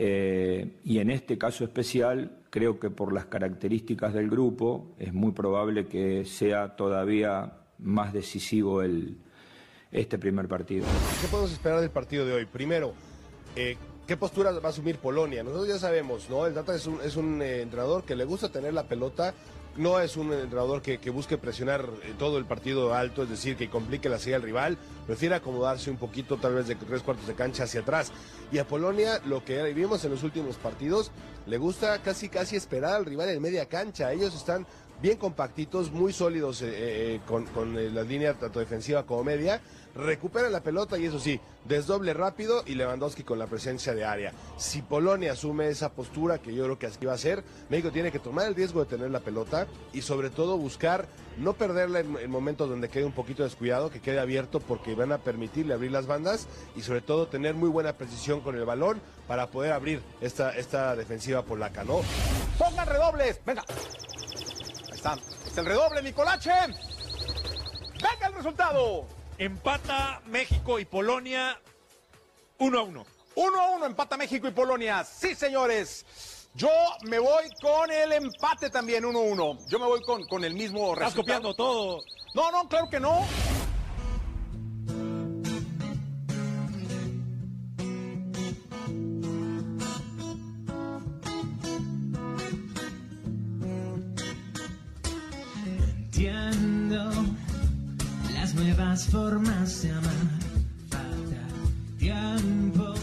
Eh, 0.00 0.78
y 0.84 1.00
en 1.00 1.10
este 1.10 1.36
caso 1.36 1.64
especial, 1.64 2.38
creo 2.50 2.78
que 2.78 2.88
por 2.88 3.12
las 3.12 3.26
características 3.26 4.14
del 4.14 4.30
grupo, 4.30 4.94
es 4.98 5.12
muy 5.12 5.32
probable 5.32 5.86
que 5.86 6.24
sea 6.24 6.76
todavía 6.76 7.52
más 7.78 8.12
decisivo 8.12 8.82
el, 8.82 9.18
este 9.90 10.18
primer 10.18 10.48
partido. 10.48 10.86
¿Qué 11.20 11.28
podemos 11.28 11.52
esperar 11.52 11.80
del 11.80 11.90
partido 11.90 12.24
de 12.24 12.32
hoy? 12.32 12.46
Primero, 12.46 12.94
eh, 13.56 13.76
¿qué 14.06 14.16
postura 14.16 14.52
va 14.52 14.68
a 14.68 14.70
asumir 14.70 14.98
Polonia? 14.98 15.42
Nosotros 15.42 15.68
ya 15.68 15.78
sabemos, 15.78 16.28
¿no? 16.30 16.46
El 16.46 16.54
Tata 16.54 16.74
es 16.74 16.86
un, 16.86 17.00
es 17.02 17.16
un 17.16 17.42
eh, 17.42 17.62
entrenador 17.62 18.04
que 18.04 18.14
le 18.14 18.24
gusta 18.24 18.50
tener 18.50 18.74
la 18.74 18.84
pelota, 18.84 19.34
no 19.78 20.00
es 20.00 20.16
un 20.16 20.32
entrenador 20.32 20.82
que, 20.82 20.98
que 20.98 21.10
busque 21.10 21.38
presionar 21.38 21.88
eh, 22.02 22.14
todo 22.18 22.36
el 22.38 22.44
partido 22.44 22.94
alto, 22.94 23.22
es 23.22 23.30
decir, 23.30 23.56
que 23.56 23.70
complique 23.70 24.08
la 24.08 24.18
salida 24.18 24.36
al 24.36 24.42
rival, 24.42 24.78
prefiere 25.06 25.36
acomodarse 25.36 25.90
un 25.90 25.96
poquito, 25.96 26.36
tal 26.36 26.54
vez 26.54 26.66
de 26.66 26.74
tres 26.74 27.02
cuartos 27.02 27.26
de 27.26 27.34
cancha 27.34 27.64
hacia 27.64 27.80
atrás. 27.80 28.12
Y 28.50 28.58
a 28.58 28.66
Polonia, 28.66 29.20
lo 29.24 29.44
que 29.44 29.62
vimos 29.72 30.04
en 30.04 30.10
los 30.10 30.22
últimos 30.24 30.56
partidos, 30.56 31.12
le 31.46 31.58
gusta 31.58 32.02
casi 32.02 32.28
casi 32.28 32.56
esperar 32.56 32.94
al 32.94 33.06
rival 33.06 33.28
en 33.30 33.40
media 33.40 33.66
cancha. 33.66 34.12
Ellos 34.12 34.34
están 34.34 34.66
bien 35.00 35.16
compactitos, 35.16 35.92
muy 35.92 36.12
sólidos 36.12 36.62
eh, 36.62 36.70
eh, 36.72 37.20
con, 37.26 37.46
con, 37.46 37.78
eh, 37.78 37.90
la 37.90 38.02
línea 38.02 38.34
tanto 38.34 38.60
defensiva 38.60 39.04
como 39.04 39.24
media, 39.24 39.60
recuperan 39.94 40.52
la 40.52 40.62
pelota 40.62 40.98
y 40.98 41.06
eso 41.06 41.18
sí, 41.18 41.40
desdoble 41.64 42.14
rápido 42.14 42.62
y 42.66 42.74
Lewandowski 42.74 43.22
con 43.22 43.38
la 43.38 43.46
presencia 43.46 43.94
de 43.94 44.04
área. 44.04 44.32
Si 44.56 44.82
Polonia 44.82 45.32
asume 45.32 45.68
esa 45.68 45.92
postura, 45.92 46.38
que 46.38 46.54
yo 46.54 46.64
creo 46.64 46.78
que 46.78 46.86
así 46.86 47.04
va 47.04 47.14
a 47.14 47.18
ser, 47.18 47.42
México 47.68 47.90
tiene 47.90 48.12
que 48.12 48.18
tomar 48.18 48.46
el 48.46 48.54
riesgo 48.54 48.80
de 48.80 48.86
tener 48.86 49.10
la 49.10 49.20
pelota 49.20 49.66
y 49.92 50.02
sobre 50.02 50.30
todo 50.30 50.56
buscar 50.56 51.06
no 51.36 51.52
perderla 51.54 52.00
en, 52.00 52.16
en 52.16 52.30
momentos 52.30 52.68
donde 52.68 52.88
quede 52.88 53.04
un 53.04 53.12
poquito 53.12 53.44
descuidado, 53.44 53.90
que 53.90 54.00
quede 54.00 54.18
abierto 54.18 54.60
porque 54.60 54.94
van 54.94 55.12
a 55.12 55.18
permitirle 55.18 55.74
abrir 55.74 55.92
las 55.92 56.06
bandas 56.06 56.48
y 56.76 56.82
sobre 56.82 57.00
todo 57.00 57.28
tener 57.28 57.54
muy 57.54 57.68
buena 57.68 57.92
precisión 57.92 58.40
con 58.40 58.56
el 58.56 58.64
balón 58.64 59.00
para 59.26 59.48
poder 59.48 59.72
abrir 59.72 60.00
esta, 60.20 60.56
esta 60.56 60.96
defensiva 60.96 61.42
polaca, 61.42 61.84
¿no? 61.84 62.00
¡Pongan 62.58 62.86
redobles! 62.86 63.40
¡Venga! 63.44 63.64
Está. 64.98 65.16
Está 65.46 65.60
el 65.60 65.66
redoble, 65.68 66.02
Nicolache. 66.02 66.50
¡Venga 66.50 68.26
el 68.26 68.34
resultado! 68.34 69.06
Empata 69.38 70.20
México 70.26 70.80
y 70.80 70.84
Polonia 70.86 71.56
1 72.58 72.78
a 72.78 72.82
1. 72.82 73.06
1 73.36 73.60
a 73.60 73.70
1 73.76 73.86
empata 73.86 74.16
México 74.16 74.48
y 74.48 74.50
Polonia. 74.50 75.04
Sí, 75.04 75.36
señores. 75.36 76.04
Yo 76.54 76.68
me 77.02 77.20
voy 77.20 77.44
con 77.62 77.92
el 77.92 78.12
empate 78.12 78.70
también, 78.70 79.04
1 79.04 79.16
a 79.16 79.22
1. 79.22 79.58
Yo 79.68 79.78
me 79.78 79.86
voy 79.86 80.02
con, 80.02 80.26
con 80.26 80.42
el 80.42 80.54
mismo 80.54 80.92
Estás 80.94 81.14
resultado. 81.14 81.22
copiando 81.22 81.54
todo. 81.54 82.02
No, 82.34 82.50
no, 82.50 82.68
claro 82.68 82.90
que 82.90 82.98
no. 82.98 83.24
Nuevas 98.58 99.06
formas 99.06 99.82
de 99.82 99.90
amar. 99.90 100.12
Falta 100.90 101.42
tiempo, 101.98 102.94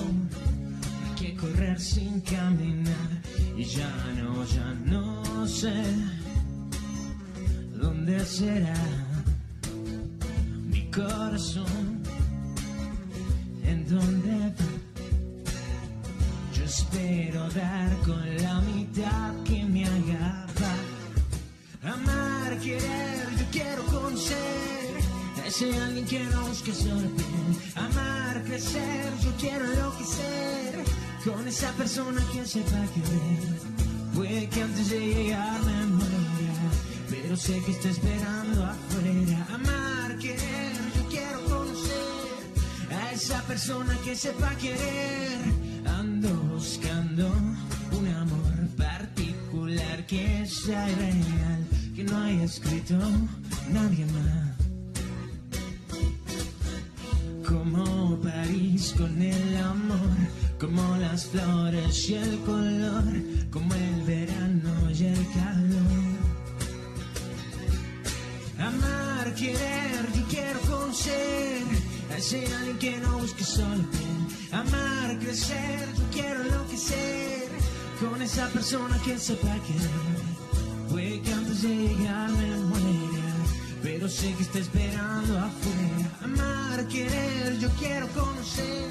hay 1.04 1.16
que 1.16 1.36
correr 1.36 1.80
sin 1.80 2.20
caminar. 2.22 3.10
Y 3.58 3.64
ya 3.64 3.92
no, 4.18 4.46
ya 4.46 4.74
no 4.86 5.48
sé 5.48 5.74
dónde 7.82 8.20
será 8.26 8.76
mi 10.72 10.90
corazón, 10.92 12.02
en 13.64 13.88
dónde 13.88 14.54
va. 14.58 14.72
Yo 16.56 16.64
espero 16.66 17.50
dar 17.52 17.96
con 18.06 18.38
la 18.44 18.60
mitad 18.62 19.34
que 19.44 19.64
me 19.64 19.86
haga 19.86 20.48
paz. 20.60 20.96
Amar, 21.94 22.58
querer, 22.60 23.28
yo 23.38 23.46
quiero 23.52 23.75
ese 25.56 25.80
alguien 25.80 26.06
que 26.06 26.22
busque 26.50 26.74
solo 26.74 27.08
bien. 27.16 27.48
Amar, 27.76 28.44
crecer, 28.44 29.14
yo 29.24 29.32
quiero 29.40 29.64
enloquecer 29.64 30.84
con 31.24 31.48
esa 31.48 31.72
persona 31.74 32.22
que 32.34 32.46
sepa 32.46 32.82
querer. 32.94 33.60
Puede 34.14 34.50
que 34.50 34.62
antes 34.62 34.90
de 34.90 35.00
llegar 35.00 35.62
me 35.64 35.86
muera, 35.86 36.72
pero 37.10 37.38
sé 37.38 37.62
que 37.66 37.72
está 37.72 37.90
esperando 37.90 38.66
afuera. 38.66 39.48
Amar, 39.54 40.18
querer, 40.18 40.74
yo 40.98 41.04
quiero 41.10 41.46
conocer 41.46 42.92
a 42.92 43.12
esa 43.14 43.42
persona 43.44 43.98
que 44.04 44.14
sepa 44.14 44.50
querer. 44.56 45.40
Ando 45.86 46.34
buscando 46.54 47.32
un 47.98 48.08
amor 48.08 48.68
particular 48.76 50.06
que 50.06 50.46
sea 50.48 50.86
real, 50.86 51.68
que 51.96 52.04
no 52.04 52.18
haya 52.18 52.44
escrito 52.44 52.98
nadie 53.70 54.06
más. 54.08 54.55
París 58.26 58.94
con 58.98 59.22
el 59.22 59.58
amor, 59.58 60.18
como 60.60 60.98
las 60.98 61.28
flores 61.28 62.10
y 62.10 62.16
el 62.16 62.40
color, 62.40 63.04
como 63.52 63.74
el 63.74 64.02
verano 64.04 64.92
y 64.92 65.04
el 65.06 65.28
calor. 65.34 66.16
Amar, 68.60 69.34
querer, 69.36 70.02
yo 70.16 70.24
quiero 70.28 70.60
conocer 70.62 71.62
a 72.12 72.18
ese 72.18 72.48
alguien 72.56 72.78
que 72.80 72.98
no 73.00 73.20
busque 73.20 73.44
solo. 73.44 73.84
Amar, 74.52 75.20
crecer, 75.20 75.88
yo 75.98 76.04
quiero 76.12 76.42
enloquecer 76.46 77.48
con 78.00 78.22
esa 78.22 78.48
persona 78.50 79.00
que 79.04 79.20
sepa 79.20 79.56
querer. 79.68 80.26
Puede 80.90 81.22
que 81.22 81.34
antes 81.34 81.62
de 81.62 81.76
llegar 81.76 82.32
me 82.32 82.58
muera, 82.70 83.15
pero 83.86 84.10
sé 84.10 84.34
que 84.34 84.42
está 84.42 84.58
esperando 84.58 85.38
afuera. 85.38 86.10
Amar, 86.24 86.88
querer, 86.88 87.60
yo 87.60 87.70
quiero 87.78 88.08
conocer 88.10 88.90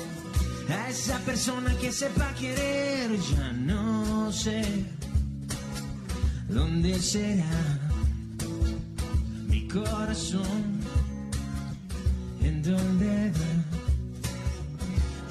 a 0.71 0.89
esa 0.89 1.19
persona 1.19 1.77
que 1.81 1.91
sepa 1.91 2.33
querer. 2.35 3.19
Ya 3.19 3.53
no 3.55 4.31
sé 4.31 4.63
dónde 6.49 7.01
será 7.01 7.81
mi 9.49 9.67
corazón, 9.67 10.79
en 12.41 12.63
dónde 12.63 13.33
va. 13.33 13.53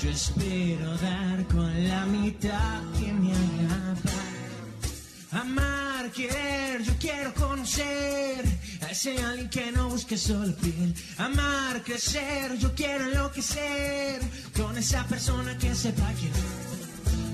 Yo 0.02 0.10
espero 0.10 0.98
dar 0.98 1.48
con 1.48 1.88
la 1.88 2.06
mitad 2.08 2.82
que 3.00 3.14
me 3.14 3.32
haga. 3.32 5.42
Amar, 5.42 6.12
querer, 6.12 6.84
yo 6.84 6.92
quiero 7.00 7.34
conocer 7.34 8.53
a 8.84 8.92
ese 8.92 9.18
alguien 9.24 9.50
que 9.50 9.72
no 9.72 9.90
busque 9.90 10.18
solo 10.18 10.54
piel. 10.56 10.94
Amar, 11.18 11.84
crecer, 11.84 12.58
yo 12.58 12.74
quiero 12.74 13.06
enloquecer 13.06 14.22
con 14.56 14.78
esa 14.78 15.06
persona 15.06 15.58
que 15.58 15.74
sepa 15.74 16.08
querer. 16.14 16.74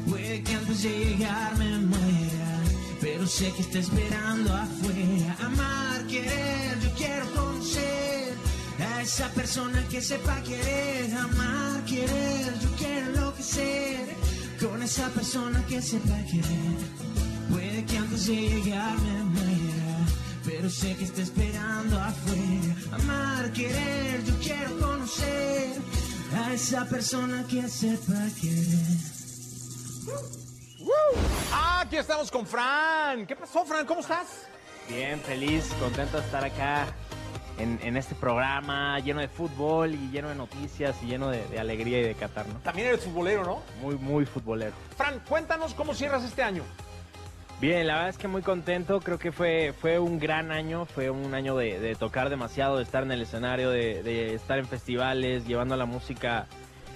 Puede 0.08 0.44
que 0.44 0.54
antes 0.56 0.84
de 0.84 0.90
llegar 0.90 1.58
me 1.58 1.78
muera, 1.80 2.52
pero 3.02 3.28
sé 3.28 3.52
que 3.54 3.62
está 3.62 3.80
esperando 3.80 4.54
afuera. 4.54 5.38
Amar, 5.42 6.08
querer, 6.08 6.80
yo 6.82 6.92
quiero 6.96 7.26
conocer 7.34 8.34
a 8.80 9.02
esa 9.02 9.30
persona 9.30 9.86
que 9.90 10.02
sepa 10.02 10.42
querer. 10.44 11.14
Amar, 11.14 11.86
querer, 11.86 12.60
yo 12.60 12.70
quiero 12.78 13.08
enloquecer 13.12 14.16
con 14.60 14.82
esa 14.82 15.08
persona 15.10 15.64
que 15.68 15.82
sepa 15.82 16.18
querer. 16.32 16.80
Puede 17.50 17.86
que 17.86 17.98
antes 17.98 18.28
de 18.28 18.36
llegar 18.36 18.96
me 19.00 19.24
muera, 19.24 19.59
pero 20.50 20.70
sé 20.70 20.96
que 20.96 21.04
está 21.04 21.22
esperando 21.22 22.00
afuera. 22.00 22.76
Amar, 22.94 23.52
querer, 23.52 24.24
yo 24.24 24.34
quiero 24.40 24.80
conocer 24.80 25.74
a 26.36 26.54
esa 26.54 26.86
persona 26.86 27.46
que 27.48 27.68
sepa 27.68 28.28
querer. 28.42 28.98
Ah, 31.54 31.82
aquí 31.82 31.98
estamos 31.98 32.32
con 32.32 32.48
Fran. 32.48 33.28
¿Qué 33.28 33.36
pasó, 33.36 33.64
Fran? 33.64 33.86
¿Cómo 33.86 34.02
estás? 34.02 34.48
Bien, 34.88 35.20
feliz, 35.20 35.72
contento 35.80 36.18
de 36.18 36.26
estar 36.26 36.44
acá 36.44 36.88
en, 37.60 37.80
en 37.84 37.96
este 37.96 38.16
programa 38.16 39.00
lleno 39.00 39.22
de 39.22 39.28
fútbol 39.28 39.94
y 39.94 40.10
lleno 40.10 40.30
de 40.30 40.36
noticias 40.36 40.96
y 41.04 41.08
lleno 41.08 41.30
de, 41.30 41.48
de 41.48 41.60
alegría 41.60 42.00
y 42.00 42.04
de 42.04 42.16
Qatar, 42.16 42.48
¿no? 42.48 42.56
También 42.62 42.88
eres 42.88 43.04
futbolero, 43.04 43.44
¿no? 43.44 43.62
Muy, 43.82 43.96
muy 43.98 44.26
futbolero. 44.26 44.74
Fran, 44.98 45.20
cuéntanos 45.30 45.76
cómo 45.76 45.94
cierras 45.94 46.24
este 46.24 46.42
año. 46.42 46.64
Bien, 47.62 47.86
la 47.88 47.96
verdad 47.96 48.10
es 48.10 48.18
que 48.18 48.30
muy 48.30 48.42
contento, 48.42 49.02
creo 49.02 49.20
que 49.20 49.34
fue, 49.34 49.74
fue 49.74 50.00
un 50.00 50.18
gran 50.18 50.50
año, 50.50 50.86
fue 50.86 51.10
un 51.10 51.34
año 51.34 51.58
de, 51.58 51.94
tocar 52.00 52.30
demasiado, 52.30 52.78
de 52.78 52.84
estar 52.84 53.04
en 53.04 53.12
el 53.12 53.22
escenario, 53.22 53.70
de, 53.70 54.34
estar 54.34 54.60
en 54.60 54.66
festivales, 54.66 55.46
llevando 55.46 55.76
la 55.76 55.86
música 55.86 56.48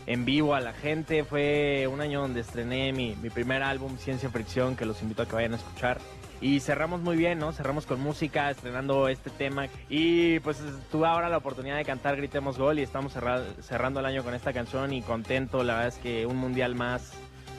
en 0.05 0.24
vivo 0.24 0.55
a 0.55 0.61
la 0.61 0.72
gente, 0.72 1.26
fue 1.26 1.86
un 1.91 1.99
año 1.99 2.22
donde 2.22 2.39
estrené 2.39 2.93
mi, 2.93 3.14
mi 3.22 3.30
primer 3.30 3.61
álbum, 3.61 3.97
Ciencia 3.97 4.30
Fricción, 4.30 4.78
que 4.78 4.86
los 4.86 5.01
invito 5.01 5.24
a 5.24 5.26
que 5.26 5.36
vayan 5.36 5.51
a 5.51 5.57
escuchar. 5.57 5.99
Y 6.39 6.61
cerramos 6.61 7.01
muy 7.01 7.18
bien, 7.18 7.39
¿no? 7.39 7.51
Cerramos 7.51 7.86
con 7.86 7.99
música, 7.99 8.49
estrenando 8.49 9.09
este 9.09 9.30
tema. 9.32 9.68
Y 9.89 10.39
pues 10.39 10.61
tuve 10.91 11.07
ahora 11.07 11.28
la 11.28 11.38
oportunidad 11.38 11.76
de 11.76 11.86
cantar 11.86 12.16
Gritemos 12.16 12.57
Gol 12.57 12.80
y 12.80 12.84
estamos 12.84 13.14
cerra- 13.14 13.43
cerrando 13.61 13.99
el 13.99 14.05
año 14.05 14.24
con 14.24 14.34
esta 14.34 14.53
canción 14.53 14.93
y 14.93 15.01
contento, 15.01 15.61
la 15.64 15.76
verdad 15.76 15.88
es 15.89 15.97
que 15.97 16.26
un 16.26 16.38
mundial 16.38 16.76
más 16.76 17.14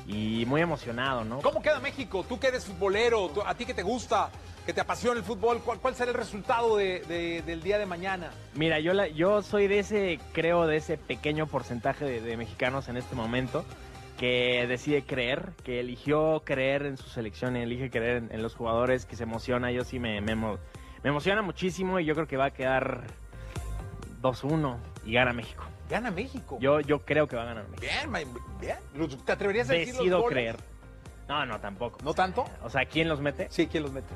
y 0.07 0.45
muy 0.47 0.61
emocionado, 0.61 1.25
¿no? 1.25 1.41
¿Cómo 1.41 1.63
queda 1.63 1.81
México? 1.81 2.25
Tú 2.29 2.39
que 2.39 2.49
eres 2.49 2.65
futbolero, 2.67 3.29
tú- 3.31 3.43
a 3.45 3.55
ti 3.55 3.65
que 3.65 3.73
te 3.75 3.83
gusta, 3.83 4.31
que 4.67 4.73
te 4.73 4.81
apasiona 4.81 5.19
el 5.19 5.25
fútbol, 5.25 5.61
¿cuál, 5.65 5.79
cuál 5.81 5.95
será 5.95 6.11
el 6.11 6.17
resultado 6.17 6.77
de- 6.77 7.01
de- 7.09 7.43
del 7.43 7.63
día 7.63 7.79
de 7.79 7.87
mañana? 7.87 8.31
Mira, 8.55 8.81
yo, 8.81 8.93
la- 8.93 9.09
yo 9.09 9.43
soy 9.43 9.67
de 9.67 9.79
ese, 9.79 10.19
creo, 10.33 10.67
de 10.67 10.77
ese 10.77 10.99
pequeño 10.99 11.47
porcentaje 11.47 12.05
de, 12.05 12.21
de 12.21 12.37
mexicanos 12.37 12.89
en 12.89 12.97
este 12.97 13.15
momento 13.15 13.65
que 14.19 14.65
decide 14.69 15.03
creer, 15.05 15.53
que 15.65 15.81
eligió 15.81 16.43
creer 16.45 16.87
en 16.87 16.97
su 16.97 17.09
selección, 17.09 17.57
elige 17.57 17.91
creer 17.91 18.17
en, 18.19 18.29
en 18.33 18.43
los 18.43 18.55
jugadores, 18.55 19.07
que 19.07 19.17
se 19.17 19.25
emociona. 19.25 19.73
Yo 19.73 19.85
sí 19.85 19.99
me, 19.99 20.21
me, 20.21 20.35
me 20.37 20.59
emociona 21.03 21.43
muchísimo 21.43 21.99
y 21.99 22.05
yo 22.05 22.15
creo 22.15 22.27
que 22.29 22.37
va 22.37 22.47
a 22.47 22.51
quedar 22.53 23.05
2-1 24.23 24.77
y 25.05 25.13
gana 25.15 25.33
México. 25.33 25.65
Gana 25.89 26.11
México. 26.11 26.59
Yo, 26.61 26.81
yo 26.81 27.01
creo 27.05 27.27
que 27.29 27.37
va 27.37 27.43
a 27.43 27.47
ganar 27.47 27.69
México. 27.69 27.81
Bien, 28.11 28.29
bien. 28.61 28.79
¿Te 29.25 29.33
atreverías 29.33 29.69
a 29.71 29.75
decir 29.75 29.89
los 29.95 29.99
Decido 29.99 30.21
goles? 30.23 30.33
creer. 30.35 30.57
No, 31.29 31.45
no, 31.47 31.59
tampoco. 31.61 31.99
¿No 32.03 32.15
tanto? 32.15 32.45
O 32.63 32.71
sea, 32.71 32.85
¿quién 32.87 33.09
los 33.09 33.21
mete? 33.21 33.49
Sí, 33.51 33.67
¿quién 33.67 33.83
los 33.83 33.93
mete? 33.93 34.09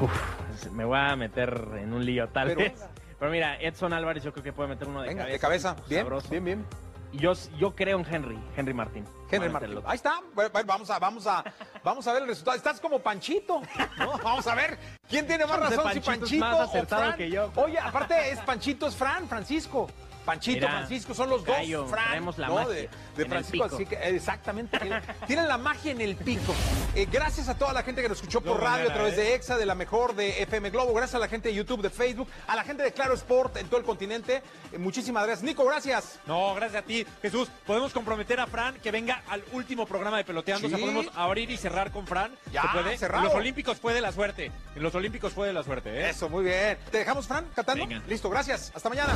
Uf, 0.00 0.70
me 0.72 0.84
voy 0.84 0.98
a 0.98 1.14
meter 1.16 1.68
en 1.78 1.92
un 1.92 2.04
lío 2.04 2.28
tal 2.28 2.48
Pero 2.48 2.60
vez. 2.60 2.84
Pero 3.18 3.30
mira, 3.30 3.56
Edson 3.60 3.92
Álvarez 3.92 4.22
yo 4.24 4.32
creo 4.32 4.42
que 4.44 4.52
puede 4.52 4.68
meter 4.70 4.88
uno 4.88 5.02
de 5.02 5.08
Venga, 5.08 5.22
cabeza. 5.22 5.32
de 5.32 5.38
cabeza. 5.40 5.76
Bien, 5.88 6.00
sabroso. 6.02 6.28
bien, 6.28 6.44
bien. 6.44 6.66
Yo, 7.12 7.34
yo 7.58 7.74
creo 7.76 7.98
en 8.00 8.06
Henry, 8.12 8.38
Henry 8.56 8.72
Martín. 8.72 9.04
Henry 9.30 9.50
Martín. 9.50 9.78
Ahí 9.84 9.96
está. 9.96 10.20
Vamos 10.66 10.88
a, 10.90 10.98
vamos 10.98 11.26
a, 11.26 11.44
vamos 11.84 12.06
a 12.06 12.12
ver 12.14 12.22
el 12.22 12.28
resultado. 12.28 12.56
Estás 12.56 12.80
como 12.80 12.98
Panchito. 13.00 13.60
¿no? 13.98 14.18
Vamos 14.24 14.46
a 14.46 14.54
ver 14.54 14.78
quién 15.08 15.26
tiene 15.26 15.44
más 15.46 15.60
razón, 15.60 15.92
si 15.92 16.00
Panchito 16.00 16.00
es 16.00 16.18
Panchito 16.20 16.44
más 16.44 16.56
o 16.56 16.62
acertado 16.62 17.02
Fran. 17.02 17.16
que 17.18 17.30
yo. 17.30 17.52
Oye, 17.56 17.78
aparte 17.78 18.30
es 18.30 18.40
Panchito 18.40 18.86
es 18.86 18.96
Fran, 18.96 19.28
Francisco. 19.28 19.88
Panchito, 20.24 20.56
Mira, 20.66 20.70
Francisco, 20.78 21.14
son 21.14 21.30
los 21.30 21.44
dos 21.44 21.56
Gallo, 21.56 21.86
Fran, 21.86 22.04
traemos 22.06 22.38
la 22.38 22.48
¿no? 22.48 22.54
magia 22.54 22.68
de, 22.74 22.88
de 23.16 23.26
Francisco, 23.26 23.64
pico. 23.64 23.74
así 23.76 23.86
que 23.86 23.94
eh, 23.96 24.16
exactamente. 24.16 24.78
tienen- 24.78 25.02
Tienen 25.26 25.48
la 25.48 25.58
magia 25.58 25.92
en 25.92 26.00
el 26.00 26.16
pico. 26.16 26.54
Eh, 26.94 27.06
gracias 27.10 27.48
a 27.48 27.56
toda 27.58 27.72
la 27.72 27.82
gente 27.82 28.02
que 28.02 28.08
nos 28.08 28.18
escuchó 28.18 28.40
por 28.40 28.56
No, 28.58 28.64
radio 28.64 28.90
a 28.90 28.94
través 28.94 29.14
¿eh? 29.14 29.16
de 29.22 29.34
EXA, 29.34 29.56
de 29.56 29.66
la 29.66 29.74
mejor 29.74 30.14
de 30.14 30.42
FM 30.42 30.70
Globo. 30.70 30.92
Gracias 30.94 31.14
a 31.16 31.18
la 31.18 31.28
gente 31.28 31.48
de 31.48 31.54
YouTube, 31.54 31.82
de 31.82 31.90
Facebook, 31.90 32.28
a 32.46 32.54
la 32.56 32.64
gente 32.64 32.82
de 32.82 32.92
Claro 32.92 33.14
Sport 33.14 33.56
en 33.56 33.66
todo 33.68 33.78
el 33.80 33.86
continente. 33.86 34.42
Eh, 34.72 34.78
muchísimas 34.78 35.24
gracias. 35.26 35.42
Nico, 35.44 35.64
gracias. 35.64 36.18
No, 36.26 36.54
gracias 36.54 36.82
a 36.82 36.86
ti, 36.86 37.06
Jesús. 37.20 37.48
Podemos 37.66 37.92
comprometer 37.92 38.38
a 38.40 38.46
Fran 38.46 38.76
que 38.80 38.90
venga 38.90 39.22
al 39.28 39.42
último 39.52 39.86
programa 39.86 40.16
de 40.18 40.24
Peloteando. 40.24 40.68
Sí. 40.68 40.74
O 40.74 40.76
sea, 40.76 40.86
podemos 40.86 41.06
abrir 41.16 41.50
y 41.50 41.56
cerrar 41.56 41.90
con 41.90 42.06
Fran. 42.06 42.32
Ya, 42.52 42.62
¿Se 42.62 42.68
puede? 42.68 42.98
cerrado. 42.98 43.22
En 43.24 43.28
los 43.30 43.34
Olímpicos 43.38 43.78
fue 43.80 43.94
de 43.94 44.00
la 44.00 44.12
suerte. 44.12 44.50
En 44.76 44.82
los 44.82 44.94
Olímpicos 44.94 45.32
fue 45.32 45.46
de 45.48 45.52
la 45.52 45.62
suerte, 45.62 45.90
¿eh? 45.90 46.10
Eso, 46.10 46.28
muy 46.28 46.44
bien. 46.44 46.78
¿Te 46.90 46.98
dejamos, 46.98 47.26
Fran, 47.26 47.46
cantando? 47.54 47.86
Venga. 47.86 48.02
Listo, 48.06 48.28
gracias. 48.30 48.72
Hasta 48.74 48.88
mañana. 48.88 49.14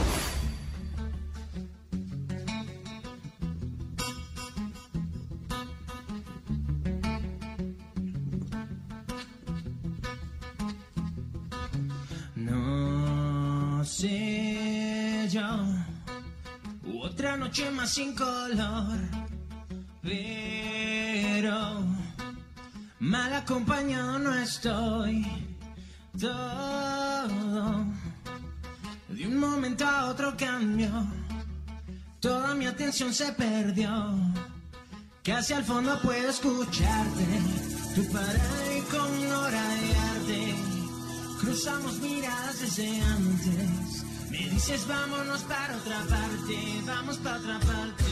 Otra 17.17 17.37
noche 17.39 17.71
más 17.71 17.95
sin 17.95 18.15
color, 18.15 18.99
pero 20.03 21.83
mal 22.99 23.33
acompañado 23.33 24.19
no 24.19 24.35
estoy. 24.35 25.27
Todo 26.21 27.87
de 29.09 29.27
un 29.27 29.39
momento 29.39 29.87
a 29.87 30.07
otro 30.11 30.37
cambió, 30.37 30.91
toda 32.21 32.55
mi 32.55 32.67
atención 32.67 33.15
se 33.15 33.33
perdió. 33.33 34.15
Casi 35.25 35.55
al 35.55 35.65
fondo 35.65 35.99
puedo 36.03 36.29
escucharte, 36.29 37.27
tu 37.95 38.07
parar 38.13 38.83
con 38.91 39.33
hora 39.33 39.69
de 39.71 39.97
arte. 39.97 40.55
Cruzamos 41.41 41.99
miradas 42.01 42.61
desde 42.61 43.01
antes. 43.01 43.86
Me 44.39 44.51
dices 44.51 44.87
vámonos 44.87 45.41
para 45.45 45.77
otra 45.77 45.99
parte, 46.11 46.83
vamos 46.87 47.17
para 47.19 47.39
otra 47.39 47.59
parte. 47.61 48.05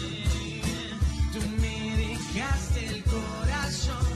Tú 1.32 1.40
me 1.60 1.96
dejaste 1.98 2.86
el 2.86 3.04
corazón 3.04 4.06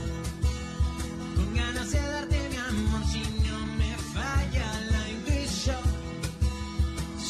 con 1.35 1.53
ganas 1.53 1.91
de 1.91 2.01
darte 2.01 2.49
mi 2.49 2.57
amor 2.57 3.05
si 3.11 3.21
no 3.47 3.57
me 3.77 3.95
falla 4.15 4.67
la 4.91 5.09
intuición. 5.09 5.83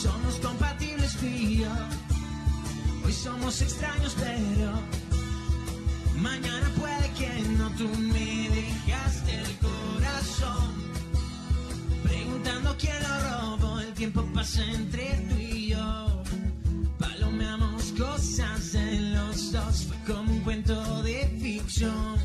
Somos 0.01 0.35
compatibles 0.35 1.11
tú. 1.17 1.25
Hoy 3.05 3.13
somos 3.13 3.61
extraños 3.61 4.15
pero 4.17 4.71
mañana 6.21 6.71
puede 6.79 7.11
que 7.17 7.41
no. 7.57 7.69
Tú 7.71 7.89
me 8.13 8.49
dejaste 8.49 9.41
el 9.41 9.57
corazón 9.57 10.73
preguntando 12.01 12.75
quién 12.79 13.03
lo 13.03 13.19
robó. 13.29 13.58
Tiempo 13.99 14.23
pasa 14.33 14.63
entre 14.63 15.09
tú 15.27 15.35
y 15.35 15.67
yo. 15.71 16.23
Palomeamos 16.97 17.83
cosas 17.97 18.71
de 18.71 18.97
los 19.13 19.51
dos. 19.51 19.87
Fue 19.87 19.97
como 20.07 20.31
un 20.31 20.39
cuento 20.39 21.03
de 21.03 21.27
ficción, 21.41 22.15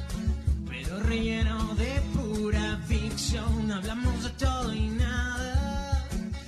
pero 0.68 1.02
relleno 1.02 1.74
de 1.74 2.00
pura 2.14 2.80
ficción. 2.86 3.72
Hablamos 3.72 4.22
de 4.22 4.30
todo 4.30 4.72
y 4.72 4.86
nada. 4.86 6.06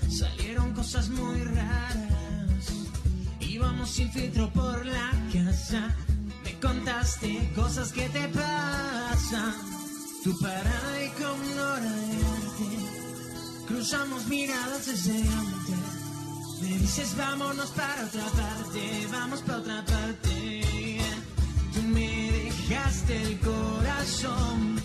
Salieron 0.08 0.72
cosas 0.74 1.08
muy 1.08 1.40
raras. 1.42 2.86
Íbamos 3.40 3.90
sin 3.90 4.08
filtro 4.12 4.48
por 4.52 4.86
la 4.86 5.10
casa. 5.32 5.92
Me 6.44 6.54
contaste 6.60 7.50
cosas 7.56 7.90
que 7.90 8.08
te 8.10 8.28
pasan. 8.28 9.54
Tu 10.22 10.38
parada 10.38 11.04
y 11.04 11.08
con 11.20 11.58
arte. 11.58 12.45
Cruzamos 13.76 14.24
miradas 14.28 14.86
desde 14.86 15.18
antes. 15.18 16.62
Me 16.62 16.78
dices 16.78 17.14
vámonos 17.14 17.68
para 17.72 18.06
otra 18.06 18.24
parte, 18.24 19.06
vamos 19.12 19.40
para 19.42 19.58
otra 19.58 19.84
parte. 19.84 20.98
Tú 21.74 21.82
me 21.82 22.32
dejaste 22.32 23.22
el 23.22 23.38
corazón 23.38 24.80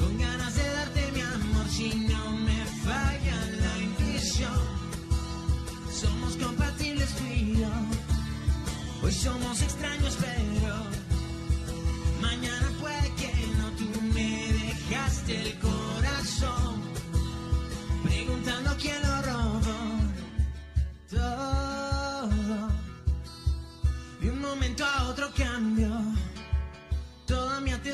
con 0.00 0.18
ganas 0.18 0.56
de 0.56 0.68
darte 0.68 1.12
mi 1.12 1.20
amor 1.20 1.68
si 1.70 1.94
no 2.10 2.32
me 2.32 2.64
falla 2.84 3.38
la 3.60 3.78
intuición. 3.78 4.60
Somos 5.88 6.36
compatibles 6.44 7.08
tú. 7.10 7.26
Hoy 9.06 9.12
somos 9.12 9.62
extraños 9.62 10.18
pero 10.20 10.74
mañana 12.20 12.65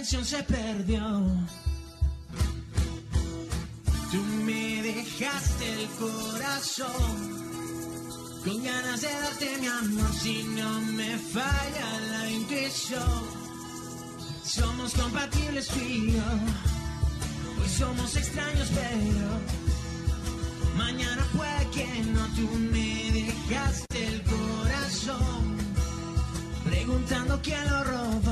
Se 0.04 0.42
perdió. 0.42 1.00
Tú 4.10 4.20
me 4.44 4.82
dejaste 4.82 5.72
el 5.72 5.88
corazón 5.90 7.32
con 8.44 8.64
ganas 8.64 9.00
de 9.00 9.08
darte 9.08 9.58
mi 9.60 9.66
amor 9.68 10.12
si 10.20 10.42
no 10.42 10.80
me 10.80 11.16
falla 11.18 12.00
la 12.10 12.30
intuición. 12.30 13.22
Somos 14.44 14.92
compatibles 14.94 15.68
tú 15.68 15.78
yo. 15.78 16.30
Hoy 17.62 17.68
somos 17.68 18.16
extraños 18.16 18.70
pero 18.74 19.40
mañana 20.76 21.24
puede 21.36 21.70
que 21.70 21.86
no. 22.10 22.26
Tú 22.34 22.48
me 22.58 23.12
dejaste 23.12 24.04
el 24.04 24.22
corazón 24.24 25.56
preguntando 26.64 27.40
quién 27.40 27.70
lo 27.70 27.84
robó. 27.84 28.31